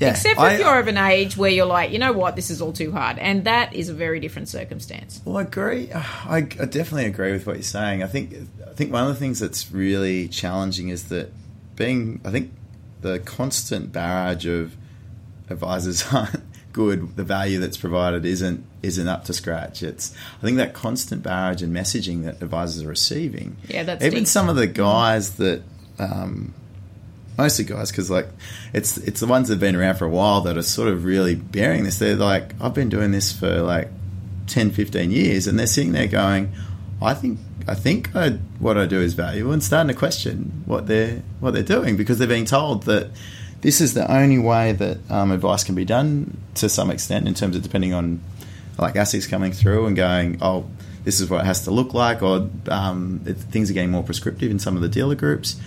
Yeah, 0.00 0.12
Except 0.12 0.40
if 0.40 0.60
you're 0.60 0.80
of 0.80 0.88
an 0.88 0.96
age 0.96 1.36
where 1.36 1.50
you're 1.50 1.66
like, 1.66 1.90
you 1.90 1.98
know 1.98 2.12
what, 2.12 2.34
this 2.34 2.48
is 2.48 2.62
all 2.62 2.72
too 2.72 2.90
hard, 2.90 3.18
and 3.18 3.44
that 3.44 3.74
is 3.74 3.90
a 3.90 3.94
very 3.94 4.18
different 4.18 4.48
circumstance. 4.48 5.20
Well, 5.26 5.36
I 5.36 5.42
agree. 5.42 5.92
I, 5.94 6.38
I 6.38 6.40
definitely 6.40 7.04
agree 7.04 7.32
with 7.32 7.46
what 7.46 7.56
you're 7.56 7.62
saying. 7.62 8.02
I 8.02 8.06
think 8.06 8.34
I 8.66 8.72
think 8.72 8.92
one 8.92 9.02
of 9.02 9.08
the 9.10 9.20
things 9.20 9.40
that's 9.40 9.70
really 9.70 10.26
challenging 10.28 10.88
is 10.88 11.10
that 11.10 11.30
being, 11.76 12.22
I 12.24 12.30
think, 12.30 12.50
the 13.02 13.18
constant 13.18 13.92
barrage 13.92 14.46
of 14.46 14.74
advisors 15.50 16.02
aren't 16.12 16.44
good. 16.72 17.16
The 17.16 17.24
value 17.24 17.60
that's 17.60 17.76
provided 17.76 18.24
isn't 18.24 18.64
isn't 18.82 19.06
up 19.06 19.24
to 19.26 19.34
scratch. 19.34 19.82
It's 19.82 20.14
I 20.38 20.46
think 20.46 20.56
that 20.56 20.72
constant 20.72 21.22
barrage 21.22 21.60
and 21.60 21.76
messaging 21.76 22.24
that 22.24 22.40
advisors 22.40 22.84
are 22.84 22.88
receiving. 22.88 23.58
Yeah, 23.68 23.82
that's 23.82 24.02
even 24.02 24.20
deep. 24.20 24.28
some 24.28 24.48
of 24.48 24.56
the 24.56 24.66
guys 24.66 25.32
that. 25.36 25.62
Um, 25.98 26.54
mostly 27.40 27.64
guys 27.64 27.90
because 27.90 28.10
like 28.10 28.28
it's 28.74 28.98
it's 28.98 29.20
the 29.20 29.26
ones 29.26 29.48
that've 29.48 29.60
been 29.60 29.74
around 29.74 29.96
for 29.96 30.04
a 30.04 30.10
while 30.10 30.42
that 30.42 30.58
are 30.58 30.62
sort 30.62 30.88
of 30.88 31.04
really 31.04 31.34
bearing 31.34 31.84
this. 31.84 31.98
They're 31.98 32.14
like 32.14 32.54
i've 32.60 32.74
been 32.74 32.90
doing 32.90 33.12
this 33.12 33.32
for 33.32 33.62
like 33.62 33.88
10 34.48 34.70
15 34.72 35.10
years 35.10 35.46
and 35.46 35.58
they're 35.58 35.66
sitting 35.66 35.92
there 35.92 36.08
going 36.08 36.52
i 37.00 37.14
think 37.14 37.38
i 37.68 37.74
think 37.74 38.14
I, 38.16 38.30
what 38.58 38.76
i 38.76 38.84
do 38.84 39.00
is 39.00 39.14
valuable 39.14 39.52
and 39.52 39.62
starting 39.62 39.88
to 39.88 39.94
question 39.94 40.64
what 40.66 40.88
they're 40.88 41.22
what 41.38 41.54
they're 41.54 41.62
doing 41.62 41.96
because 41.96 42.18
they're 42.18 42.28
being 42.28 42.46
told 42.46 42.82
that 42.84 43.10
this 43.60 43.80
is 43.80 43.94
the 43.94 44.10
only 44.10 44.38
way 44.38 44.72
that 44.72 44.98
um, 45.10 45.30
advice 45.30 45.62
can 45.62 45.74
be 45.74 45.84
done 45.84 46.36
to 46.56 46.68
some 46.68 46.90
extent 46.90 47.28
in 47.28 47.34
terms 47.34 47.54
of 47.54 47.62
depending 47.62 47.94
on 47.94 48.20
like 48.76 48.94
ASICs 48.94 49.28
coming 49.28 49.52
through 49.52 49.86
and 49.86 49.94
going 49.96 50.38
oh 50.42 50.66
this 51.04 51.20
is 51.20 51.30
what 51.30 51.40
it 51.40 51.46
has 51.46 51.64
to 51.64 51.70
look 51.70 51.94
like 51.94 52.22
or 52.22 52.48
um, 52.68 53.20
it, 53.26 53.36
things 53.36 53.70
are 53.70 53.74
getting 53.74 53.90
more 53.90 54.02
prescriptive 54.02 54.50
in 54.50 54.58
some 54.58 54.76
of 54.76 54.82
the 54.82 54.88
dealer 54.88 55.14
groups 55.14 55.60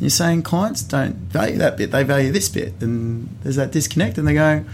and 0.00 0.04
you're 0.04 0.10
saying 0.10 0.44
clients 0.44 0.82
don't 0.82 1.14
value 1.14 1.58
that 1.58 1.76
bit, 1.76 1.90
they 1.90 2.04
value 2.04 2.32
this 2.32 2.48
bit. 2.48 2.72
And 2.80 3.28
there's 3.42 3.56
that 3.56 3.70
disconnect, 3.70 4.16
and 4.16 4.26
they 4.26 4.32
go, 4.32 4.64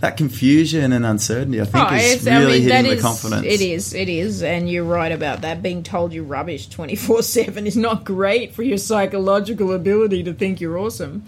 that 0.00 0.18
confusion 0.18 0.92
and 0.92 1.06
uncertainty, 1.06 1.58
I 1.58 1.64
think, 1.64 1.90
oh, 1.90 1.94
is 1.94 2.26
really 2.26 2.44
I 2.44 2.58
mean, 2.58 2.62
hitting 2.68 2.96
the 2.96 3.00
confidence. 3.00 3.46
It 3.46 3.62
is, 3.62 3.94
it 3.94 4.10
is, 4.10 4.42
and 4.42 4.68
you're 4.68 4.84
right 4.84 5.10
about 5.10 5.40
that. 5.40 5.62
Being 5.62 5.82
told 5.82 6.12
you're 6.12 6.22
rubbish 6.22 6.68
24 6.68 7.22
7 7.22 7.66
is 7.66 7.78
not 7.78 8.04
great 8.04 8.54
for 8.54 8.62
your 8.62 8.76
psychological 8.76 9.72
ability 9.72 10.22
to 10.24 10.34
think 10.34 10.60
you're 10.60 10.78
awesome. 10.78 11.24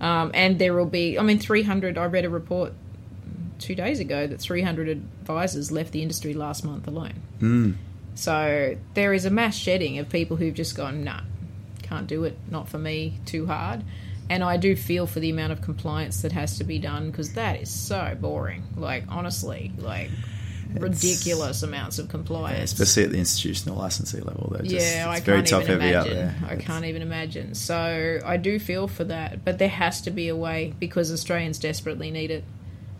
Um, 0.00 0.30
and 0.32 0.58
there 0.58 0.72
will 0.72 0.86
be, 0.86 1.18
I 1.18 1.22
mean, 1.22 1.38
300, 1.38 1.98
I 1.98 2.06
read 2.06 2.24
a 2.24 2.30
report 2.30 2.72
two 3.58 3.74
days 3.74 4.00
ago 4.00 4.26
that 4.26 4.40
300 4.40 4.88
advisors 4.88 5.70
left 5.72 5.92
the 5.92 6.02
industry 6.02 6.34
last 6.34 6.64
month 6.64 6.86
alone. 6.86 7.14
Mm. 7.40 7.74
So 8.14 8.76
there 8.94 9.12
is 9.12 9.24
a 9.24 9.30
mass 9.30 9.56
shedding 9.56 9.98
of 9.98 10.08
people 10.08 10.36
who've 10.36 10.54
just 10.54 10.76
gone, 10.76 11.04
nah, 11.04 11.20
can't 11.82 12.06
do 12.06 12.24
it, 12.24 12.36
not 12.50 12.68
for 12.68 12.78
me, 12.78 13.18
too 13.26 13.46
hard. 13.46 13.84
And 14.30 14.44
I 14.44 14.56
do 14.56 14.76
feel 14.76 15.06
for 15.06 15.20
the 15.20 15.30
amount 15.30 15.52
of 15.52 15.62
compliance 15.62 16.22
that 16.22 16.32
has 16.32 16.58
to 16.58 16.64
be 16.64 16.78
done 16.78 17.10
because 17.10 17.32
that 17.34 17.60
is 17.60 17.70
so 17.70 18.16
boring. 18.20 18.64
Like, 18.76 19.04
honestly, 19.08 19.72
like 19.78 20.10
ridiculous 20.74 21.62
amounts 21.62 21.98
of 21.98 22.08
compliance. 22.08 22.72
especially 22.72 23.04
at 23.04 23.10
the 23.10 23.18
institutional 23.18 23.78
licensee 23.78 24.20
level. 24.20 24.52
Though. 24.52 24.64
Just, 24.64 24.94
yeah, 24.94 25.08
I 25.08 25.20
can't 25.20 25.50
even 25.50 25.70
imagine. 25.70 26.34
I 26.46 26.56
can't 26.56 26.84
even 26.84 27.02
imagine. 27.02 27.54
So 27.54 28.20
I 28.24 28.36
do 28.36 28.58
feel 28.58 28.88
for 28.88 29.04
that, 29.04 29.44
but 29.44 29.58
there 29.58 29.68
has 29.68 30.02
to 30.02 30.10
be 30.10 30.28
a 30.28 30.36
way 30.36 30.74
because 30.78 31.12
Australians 31.12 31.58
desperately 31.58 32.10
need 32.10 32.30
it. 32.30 32.44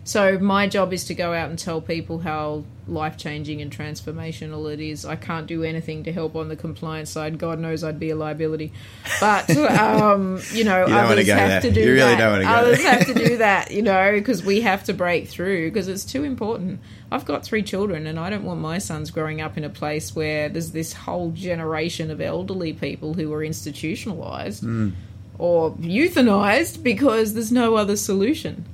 So 0.09 0.39
my 0.39 0.65
job 0.65 0.91
is 0.91 1.03
to 1.03 1.13
go 1.13 1.35
out 1.35 1.51
and 1.51 1.59
tell 1.59 1.81
people 1.81 2.17
how 2.17 2.63
life 2.87 3.15
changing 3.15 3.61
and 3.61 3.71
transformational 3.71 4.73
it 4.73 4.79
is. 4.79 5.05
I 5.05 5.15
can't 5.15 5.45
do 5.45 5.63
anything 5.63 6.05
to 6.05 6.11
help 6.11 6.35
on 6.35 6.47
the 6.47 6.55
compliance 6.55 7.11
side. 7.11 7.37
God 7.37 7.59
knows 7.59 7.83
I'd 7.83 7.99
be 7.99 8.09
a 8.09 8.15
liability. 8.15 8.73
But 9.19 9.55
um, 9.55 10.41
you 10.51 10.63
know, 10.63 10.87
you 10.87 10.95
others 10.95 11.27
have 11.27 11.49
there. 11.49 11.61
to 11.61 11.71
do 11.71 11.81
you 11.81 11.93
really 11.93 12.15
that. 12.15 12.17
Don't 12.17 12.31
want 12.31 12.41
to 12.41 12.47
go 12.47 12.53
others 12.53 12.83
have 12.83 13.05
to 13.05 13.13
do 13.13 13.37
that. 13.45 13.69
You 13.69 13.83
know, 13.83 14.13
because 14.13 14.43
we 14.43 14.61
have 14.61 14.83
to 14.85 14.95
break 14.95 15.27
through 15.27 15.69
because 15.69 15.87
it's 15.87 16.05
too 16.05 16.23
important. 16.23 16.79
I've 17.11 17.25
got 17.25 17.43
three 17.43 17.61
children, 17.61 18.07
and 18.07 18.19
I 18.19 18.31
don't 18.31 18.45
want 18.45 18.59
my 18.61 18.79
sons 18.79 19.11
growing 19.11 19.41
up 19.41 19.59
in 19.59 19.63
a 19.63 19.69
place 19.69 20.15
where 20.15 20.49
there's 20.49 20.71
this 20.71 20.91
whole 20.91 21.29
generation 21.33 22.09
of 22.09 22.19
elderly 22.19 22.73
people 22.73 23.13
who 23.13 23.31
are 23.31 23.43
institutionalized 23.43 24.63
mm. 24.63 24.91
or 25.37 25.73
euthanized 25.73 26.81
because 26.81 27.35
there's 27.35 27.51
no 27.51 27.75
other 27.75 27.95
solution. 27.95 28.65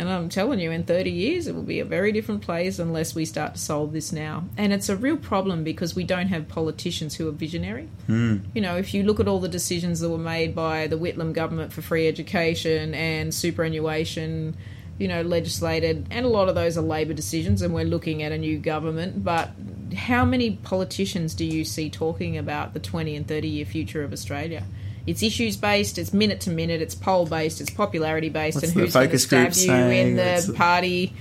And 0.00 0.08
I'm 0.08 0.30
telling 0.30 0.60
you, 0.60 0.70
in 0.70 0.84
30 0.84 1.10
years, 1.10 1.46
it 1.46 1.54
will 1.54 1.62
be 1.62 1.78
a 1.78 1.84
very 1.84 2.10
different 2.10 2.40
place 2.40 2.78
unless 2.78 3.14
we 3.14 3.26
start 3.26 3.56
to 3.56 3.60
solve 3.60 3.92
this 3.92 4.12
now. 4.12 4.44
And 4.56 4.72
it's 4.72 4.88
a 4.88 4.96
real 4.96 5.18
problem 5.18 5.62
because 5.62 5.94
we 5.94 6.04
don't 6.04 6.28
have 6.28 6.48
politicians 6.48 7.16
who 7.16 7.28
are 7.28 7.32
visionary. 7.32 7.86
Mm. 8.08 8.46
You 8.54 8.62
know, 8.62 8.78
if 8.78 8.94
you 8.94 9.02
look 9.02 9.20
at 9.20 9.28
all 9.28 9.40
the 9.40 9.48
decisions 9.48 10.00
that 10.00 10.08
were 10.08 10.16
made 10.16 10.54
by 10.54 10.86
the 10.86 10.96
Whitlam 10.96 11.34
government 11.34 11.74
for 11.74 11.82
free 11.82 12.08
education 12.08 12.94
and 12.94 13.34
superannuation, 13.34 14.56
you 14.96 15.06
know, 15.06 15.20
legislated, 15.20 16.06
and 16.10 16.24
a 16.24 16.30
lot 16.30 16.48
of 16.48 16.54
those 16.54 16.78
are 16.78 16.80
Labor 16.80 17.12
decisions, 17.12 17.60
and 17.60 17.74
we're 17.74 17.84
looking 17.84 18.22
at 18.22 18.32
a 18.32 18.38
new 18.38 18.56
government. 18.56 19.22
But 19.22 19.50
how 19.94 20.24
many 20.24 20.52
politicians 20.52 21.34
do 21.34 21.44
you 21.44 21.62
see 21.62 21.90
talking 21.90 22.38
about 22.38 22.72
the 22.72 22.80
20 22.80 23.16
and 23.16 23.28
30 23.28 23.48
year 23.48 23.66
future 23.66 24.02
of 24.02 24.14
Australia? 24.14 24.64
It's 25.06 25.22
issues 25.22 25.56
based, 25.56 25.98
it's 25.98 26.12
minute 26.12 26.40
to 26.42 26.50
minute, 26.50 26.80
it's 26.80 26.94
poll 26.94 27.26
based, 27.26 27.60
it's 27.60 27.70
popularity 27.70 28.28
based, 28.28 28.56
What's 28.56 28.68
and 28.68 28.80
who's 28.80 28.94
going 28.94 29.10
to 29.10 29.18
stab 29.18 29.54
you 29.54 29.72
in 29.72 30.16
the 30.16 30.52
party 30.56 31.14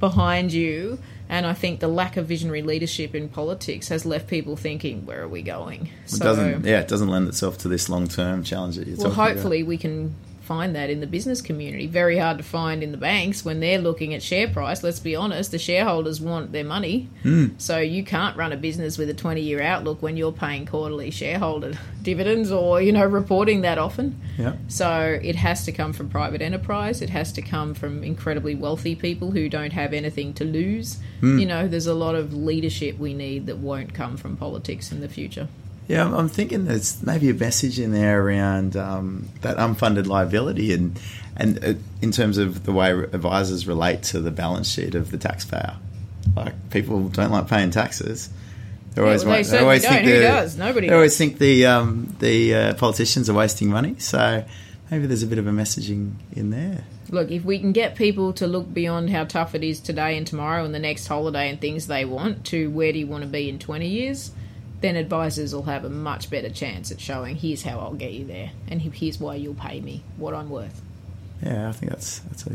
behind 0.00 0.52
you. 0.52 0.98
And 1.28 1.46
I 1.46 1.54
think 1.54 1.80
the 1.80 1.88
lack 1.88 2.18
of 2.18 2.26
visionary 2.26 2.60
leadership 2.60 3.14
in 3.14 3.30
politics 3.30 3.88
has 3.88 4.04
left 4.04 4.28
people 4.28 4.54
thinking, 4.54 5.06
"Where 5.06 5.22
are 5.22 5.28
we 5.28 5.40
going?" 5.40 5.88
It 6.04 6.10
so, 6.10 6.24
doesn't, 6.24 6.66
yeah, 6.66 6.80
it 6.80 6.88
doesn't 6.88 7.08
lend 7.08 7.26
itself 7.26 7.56
to 7.58 7.68
this 7.68 7.88
long 7.88 8.06
term 8.06 8.44
challenge 8.44 8.76
that 8.76 8.86
you're 8.86 8.98
well, 8.98 9.14
talking 9.14 9.34
hopefully 9.34 9.60
about. 9.60 9.68
we 9.68 9.78
can 9.78 10.14
find 10.42 10.74
that 10.74 10.90
in 10.90 11.00
the 11.00 11.06
business 11.06 11.40
community. 11.40 11.86
Very 11.86 12.18
hard 12.18 12.38
to 12.38 12.44
find 12.44 12.82
in 12.82 12.92
the 12.92 12.98
banks 12.98 13.44
when 13.44 13.60
they're 13.60 13.78
looking 13.78 14.12
at 14.12 14.22
share 14.22 14.48
price. 14.48 14.82
Let's 14.82 15.00
be 15.00 15.14
honest, 15.14 15.52
the 15.52 15.58
shareholders 15.58 16.20
want 16.20 16.52
their 16.52 16.64
money. 16.64 17.08
Hmm. 17.22 17.48
So 17.58 17.78
you 17.78 18.04
can't 18.04 18.36
run 18.36 18.52
a 18.52 18.56
business 18.56 18.98
with 18.98 19.08
a 19.08 19.14
20 19.14 19.40
year 19.40 19.62
outlook 19.62 20.02
when 20.02 20.16
you're 20.16 20.32
paying 20.32 20.66
quarterly 20.66 21.10
shareholder 21.10 21.78
dividends 22.02 22.50
or, 22.50 22.82
you 22.82 22.92
know, 22.92 23.06
reporting 23.06 23.62
that 23.62 23.78
often. 23.78 24.20
Yeah. 24.36 24.54
So 24.68 25.18
it 25.22 25.36
has 25.36 25.64
to 25.66 25.72
come 25.72 25.92
from 25.92 26.08
private 26.08 26.42
enterprise. 26.42 27.00
It 27.02 27.10
has 27.10 27.32
to 27.34 27.42
come 27.42 27.74
from 27.74 28.02
incredibly 28.02 28.54
wealthy 28.54 28.94
people 28.94 29.30
who 29.30 29.48
don't 29.48 29.72
have 29.72 29.92
anything 29.92 30.34
to 30.34 30.44
lose. 30.44 30.98
You 31.22 31.46
know, 31.46 31.68
there's 31.68 31.86
a 31.86 31.94
lot 31.94 32.16
of 32.16 32.34
leadership 32.34 32.98
we 32.98 33.14
need 33.14 33.46
that 33.46 33.58
won't 33.58 33.94
come 33.94 34.16
from 34.16 34.36
politics 34.36 34.90
in 34.90 35.00
the 35.00 35.08
future. 35.08 35.46
Yeah, 35.88 36.14
I'm, 36.14 36.28
thinking 36.28 36.64
there's 36.64 37.02
maybe 37.02 37.28
a 37.30 37.34
message 37.34 37.78
in 37.78 37.92
there 37.92 38.24
around 38.24 38.76
um, 38.76 39.28
that 39.42 39.56
unfunded 39.56 40.06
liability 40.06 40.72
and 40.72 40.98
and 41.36 41.64
uh, 41.64 41.74
in 42.00 42.12
terms 42.12 42.38
of 42.38 42.64
the 42.64 42.72
way 42.72 42.90
advisors 42.92 43.66
relate 43.66 44.02
to 44.04 44.20
the 44.20 44.30
balance 44.30 44.68
sheet 44.70 44.94
of 44.94 45.10
the 45.10 45.18
taxpayer. 45.18 45.76
Like 46.36 46.70
people 46.70 47.08
don't 47.08 47.30
like 47.32 47.48
paying 47.48 47.70
taxes. 47.70 48.30
They 48.94 49.02
always, 49.02 49.24
well, 49.24 49.42
they 49.42 49.58
always 49.58 49.82
think 49.86 50.04
Who 50.04 50.12
the- 50.12 50.20
does? 50.20 50.56
Nobody 50.56 50.88
They 50.88 50.94
always 50.94 51.12
does. 51.12 51.18
think 51.18 51.38
the 51.38 51.66
um, 51.66 52.14
the 52.20 52.54
uh, 52.54 52.74
politicians 52.74 53.28
are 53.28 53.34
wasting 53.34 53.68
money. 53.70 53.96
So 53.98 54.44
maybe 54.90 55.06
there's 55.06 55.22
a 55.22 55.26
bit 55.26 55.38
of 55.38 55.46
a 55.46 55.50
messaging 55.50 56.12
in 56.32 56.50
there. 56.50 56.84
Look, 57.10 57.30
if 57.30 57.44
we 57.44 57.58
can 57.58 57.72
get 57.72 57.96
people 57.96 58.32
to 58.34 58.46
look 58.46 58.72
beyond 58.72 59.10
how 59.10 59.24
tough 59.24 59.54
it 59.54 59.64
is 59.64 59.80
today 59.80 60.16
and 60.16 60.26
tomorrow 60.26 60.64
and 60.64 60.74
the 60.74 60.78
next 60.78 61.06
holiday 61.08 61.50
and 61.50 61.60
things 61.60 61.86
they 61.86 62.04
want 62.06 62.44
to 62.46 62.70
where 62.70 62.92
do 62.92 62.98
you 62.98 63.06
want 63.06 63.22
to 63.22 63.28
be 63.28 63.48
in 63.50 63.58
20 63.58 63.86
years, 63.86 64.30
then 64.82 64.96
advisors 64.96 65.54
will 65.54 65.62
have 65.62 65.84
a 65.84 65.90
much 65.90 66.28
better 66.28 66.50
chance 66.50 66.90
at 66.90 67.00
showing 67.00 67.36
here's 67.36 67.62
how 67.62 67.78
I'll 67.78 67.94
get 67.94 68.12
you 68.12 68.26
there 68.26 68.50
and 68.68 68.82
here's 68.82 69.18
why 69.18 69.36
you'll 69.36 69.54
pay 69.54 69.80
me 69.80 70.02
what 70.16 70.34
I'm 70.34 70.50
worth. 70.50 70.82
Yeah, 71.42 71.68
I 71.68 71.72
think 71.72 71.90
that's 71.90 72.20
that's 72.20 72.46
a 72.46 72.52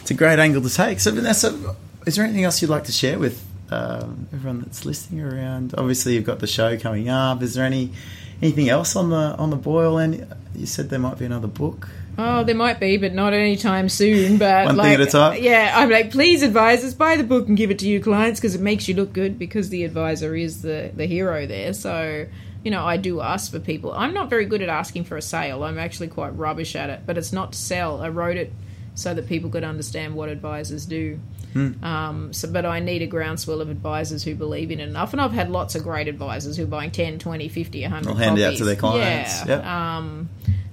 it's 0.00 0.10
a 0.10 0.14
great 0.14 0.38
angle 0.38 0.62
to 0.62 0.70
take. 0.70 1.00
So 1.00 1.10
Vanessa, 1.10 1.76
is 2.06 2.16
there 2.16 2.24
anything 2.24 2.44
else 2.44 2.62
you'd 2.62 2.70
like 2.70 2.84
to 2.84 2.92
share 2.92 3.18
with 3.18 3.44
um, 3.70 4.28
everyone 4.32 4.60
that's 4.60 4.84
listening 4.84 5.22
around? 5.22 5.74
Obviously, 5.76 6.14
you've 6.14 6.24
got 6.24 6.38
the 6.38 6.46
show 6.46 6.78
coming 6.78 7.08
up. 7.08 7.42
Is 7.42 7.54
there 7.54 7.64
any 7.64 7.92
anything 8.40 8.68
else 8.68 8.94
on 8.94 9.10
the 9.10 9.16
on 9.36 9.50
the 9.50 9.56
boil? 9.56 9.98
And 9.98 10.26
you 10.54 10.66
said 10.66 10.90
there 10.90 11.00
might 11.00 11.18
be 11.18 11.24
another 11.24 11.48
book. 11.48 11.88
Oh, 12.20 12.42
there 12.42 12.56
might 12.56 12.80
be, 12.80 12.96
but 12.96 13.14
not 13.14 13.32
anytime 13.32 13.88
soon. 13.88 14.38
But 14.38 14.66
One 14.66 14.76
thing 14.76 14.94
at 14.94 15.00
a 15.00 15.06
time? 15.06 15.40
Yeah, 15.40 15.72
I'm 15.76 15.88
like, 15.88 16.10
please, 16.10 16.42
advisors, 16.42 16.92
buy 16.92 17.16
the 17.16 17.22
book 17.22 17.46
and 17.46 17.56
give 17.56 17.70
it 17.70 17.78
to 17.78 17.88
your 17.88 18.00
clients 18.00 18.40
because 18.40 18.56
it 18.56 18.60
makes 18.60 18.88
you 18.88 18.96
look 18.96 19.12
good 19.12 19.38
because 19.38 19.68
the 19.68 19.84
advisor 19.84 20.34
is 20.34 20.62
the 20.62 20.90
the 20.94 21.06
hero 21.06 21.46
there. 21.46 21.72
So, 21.72 22.26
you 22.64 22.72
know, 22.72 22.84
I 22.84 22.96
do 22.96 23.20
ask 23.20 23.52
for 23.52 23.60
people. 23.60 23.92
I'm 23.92 24.12
not 24.12 24.28
very 24.28 24.46
good 24.46 24.62
at 24.62 24.68
asking 24.68 25.04
for 25.04 25.16
a 25.16 25.22
sale. 25.22 25.62
I'm 25.62 25.78
actually 25.78 26.08
quite 26.08 26.30
rubbish 26.30 26.74
at 26.74 26.90
it, 26.90 27.02
but 27.06 27.16
it's 27.16 27.32
not 27.32 27.52
to 27.52 27.58
sell. 27.58 28.00
I 28.02 28.08
wrote 28.08 28.36
it 28.36 28.52
so 28.96 29.14
that 29.14 29.28
people 29.28 29.48
could 29.48 29.62
understand 29.62 30.16
what 30.16 30.28
advisors 30.28 30.84
do. 30.84 31.20
Hmm. 31.52 31.84
Um, 31.84 32.32
so, 32.32 32.50
but 32.50 32.66
I 32.66 32.80
need 32.80 33.00
a 33.00 33.06
groundswell 33.06 33.60
of 33.60 33.70
advisors 33.70 34.24
who 34.24 34.34
believe 34.34 34.72
in 34.72 34.80
it 34.80 34.88
enough. 34.88 35.12
And 35.12 35.22
I've 35.22 35.32
had 35.32 35.50
lots 35.50 35.76
of 35.76 35.84
great 35.84 36.08
advisors 36.08 36.56
who 36.56 36.64
are 36.64 36.66
buying 36.66 36.90
10, 36.90 37.20
20, 37.20 37.48
50, 37.48 37.82
100 37.82 38.04
They'll 38.04 38.16
hand 38.16 38.38
it 38.38 38.44
out 38.44 38.56
to 38.56 38.64
their 38.64 38.74
clients. 38.74 39.46
Yeah. 39.46 39.56
Yep. 39.56 39.64
Um, 39.64 40.28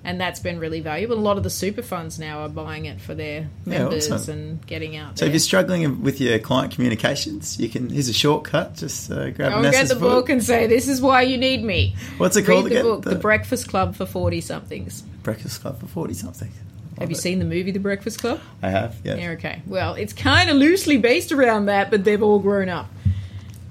and 0.06 0.22
that's 0.22 0.39
been 0.39 0.60
really 0.60 0.80
valuable. 0.80 1.16
A 1.16 1.20
lot 1.20 1.38
of 1.38 1.43
the 1.43 1.49
super 1.49 1.82
funds 1.82 2.18
now 2.20 2.39
are 2.43 2.49
buying 2.49 2.86
it 2.86 3.01
for 3.01 3.14
their 3.16 3.47
Yeah, 3.66 3.80
members 3.80 4.10
awesome. 4.12 4.34
and 4.39 4.68
getting 4.68 4.95
out 4.95 5.18
So 5.18 5.26
there. 5.26 5.30
if 5.30 5.34
you're 5.34 5.39
struggling 5.39 6.01
with 6.03 6.22
your 6.22 6.39
client 6.39 6.74
communications, 6.74 7.60
you 7.60 7.68
can. 7.70 7.89
Here's 7.89 8.08
a 8.08 8.14
shortcut. 8.14 8.76
Just 8.76 9.12
uh, 9.12 9.32
grab 9.32 9.53
and 9.53 9.72
get 9.72 9.88
the 9.89 9.95
book 9.95 10.30
and 10.30 10.41
say, 10.43 10.68
"This 10.68 10.88
is 10.88 11.01
why 11.01 11.24
you 11.24 11.38
need 11.38 11.64
me." 11.64 11.95
What's 12.18 12.38
it 12.38 12.47
Read 12.47 12.53
called 12.53 12.66
the 12.66 12.70
again? 12.70 12.84
book, 12.84 13.03
The 13.03 13.16
Breakfast 13.16 13.68
Club 13.68 13.95
for 13.95 14.06
Forty 14.06 14.39
Somethings. 14.41 15.01
Breakfast 15.24 15.62
Club 15.62 15.80
for 15.80 15.88
forty 15.88 16.14
something. 16.14 16.51
Have 16.99 17.10
you 17.10 17.16
seen 17.18 17.39
the 17.39 17.45
movie 17.45 17.72
The 17.72 17.80
Breakfast 17.80 18.20
Club? 18.20 18.39
I 18.64 18.70
have. 18.70 18.95
Yeah. 19.03 19.16
Yeah, 19.16 19.30
okay. 19.32 19.62
Well, 19.68 19.95
it's 19.95 20.14
kind 20.14 20.49
of 20.49 20.56
loosely 20.56 20.97
based 20.97 21.34
around 21.34 21.66
that, 21.66 21.91
but 21.91 22.06
they've 22.06 22.24
all 22.24 22.39
grown 22.39 22.70
up. 22.70 22.89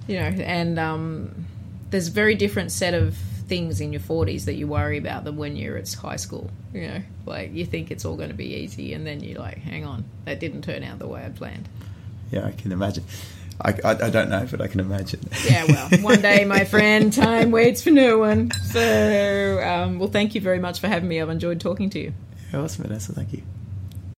You 0.06 0.16
know, 0.16 0.26
and 0.26 0.78
um, 0.78 1.46
there's 1.90 2.08
a 2.08 2.10
very 2.10 2.34
different 2.34 2.70
set 2.70 2.92
of 2.92 3.16
things 3.46 3.80
in 3.80 3.92
your 3.92 4.00
40s 4.00 4.44
that 4.46 4.54
you 4.54 4.66
worry 4.66 4.98
about 4.98 5.24
than 5.24 5.36
when 5.36 5.56
you're 5.56 5.76
at 5.76 5.92
high 5.92 6.16
school. 6.16 6.50
You 6.72 6.88
know, 6.88 7.02
like 7.26 7.52
you 7.52 7.64
think 7.64 7.90
it's 7.90 8.04
all 8.04 8.16
going 8.16 8.30
to 8.30 8.34
be 8.34 8.54
easy, 8.54 8.94
and 8.94 9.06
then 9.06 9.20
you're 9.20 9.38
like, 9.38 9.58
hang 9.58 9.84
on, 9.84 10.04
that 10.24 10.40
didn't 10.40 10.62
turn 10.62 10.82
out 10.82 10.98
the 10.98 11.08
way 11.08 11.24
I 11.24 11.28
planned. 11.28 11.68
Yeah, 12.30 12.46
I 12.46 12.52
can 12.52 12.72
imagine. 12.72 13.04
I, 13.60 13.70
I, 13.84 13.90
I 13.90 14.10
don't 14.10 14.30
know, 14.30 14.46
but 14.50 14.60
I 14.60 14.66
can 14.66 14.80
imagine. 14.80 15.20
Yeah, 15.44 15.64
well, 15.66 15.88
one 16.00 16.20
day, 16.20 16.44
my 16.44 16.64
friend, 16.64 17.12
time 17.12 17.50
waits 17.50 17.82
for 17.82 17.90
no 17.90 18.18
one. 18.18 18.50
So, 18.50 19.62
um, 19.62 19.98
well, 19.98 20.08
thank 20.08 20.34
you 20.34 20.40
very 20.40 20.58
much 20.58 20.80
for 20.80 20.88
having 20.88 21.08
me. 21.08 21.20
I've 21.20 21.30
enjoyed 21.30 21.60
talking 21.60 21.90
to 21.90 22.00
you. 22.00 22.14
Yeah, 22.52 22.60
awesome, 22.60 22.84
Vanessa. 22.84 23.12
Thank 23.12 23.32
you. 23.32 23.42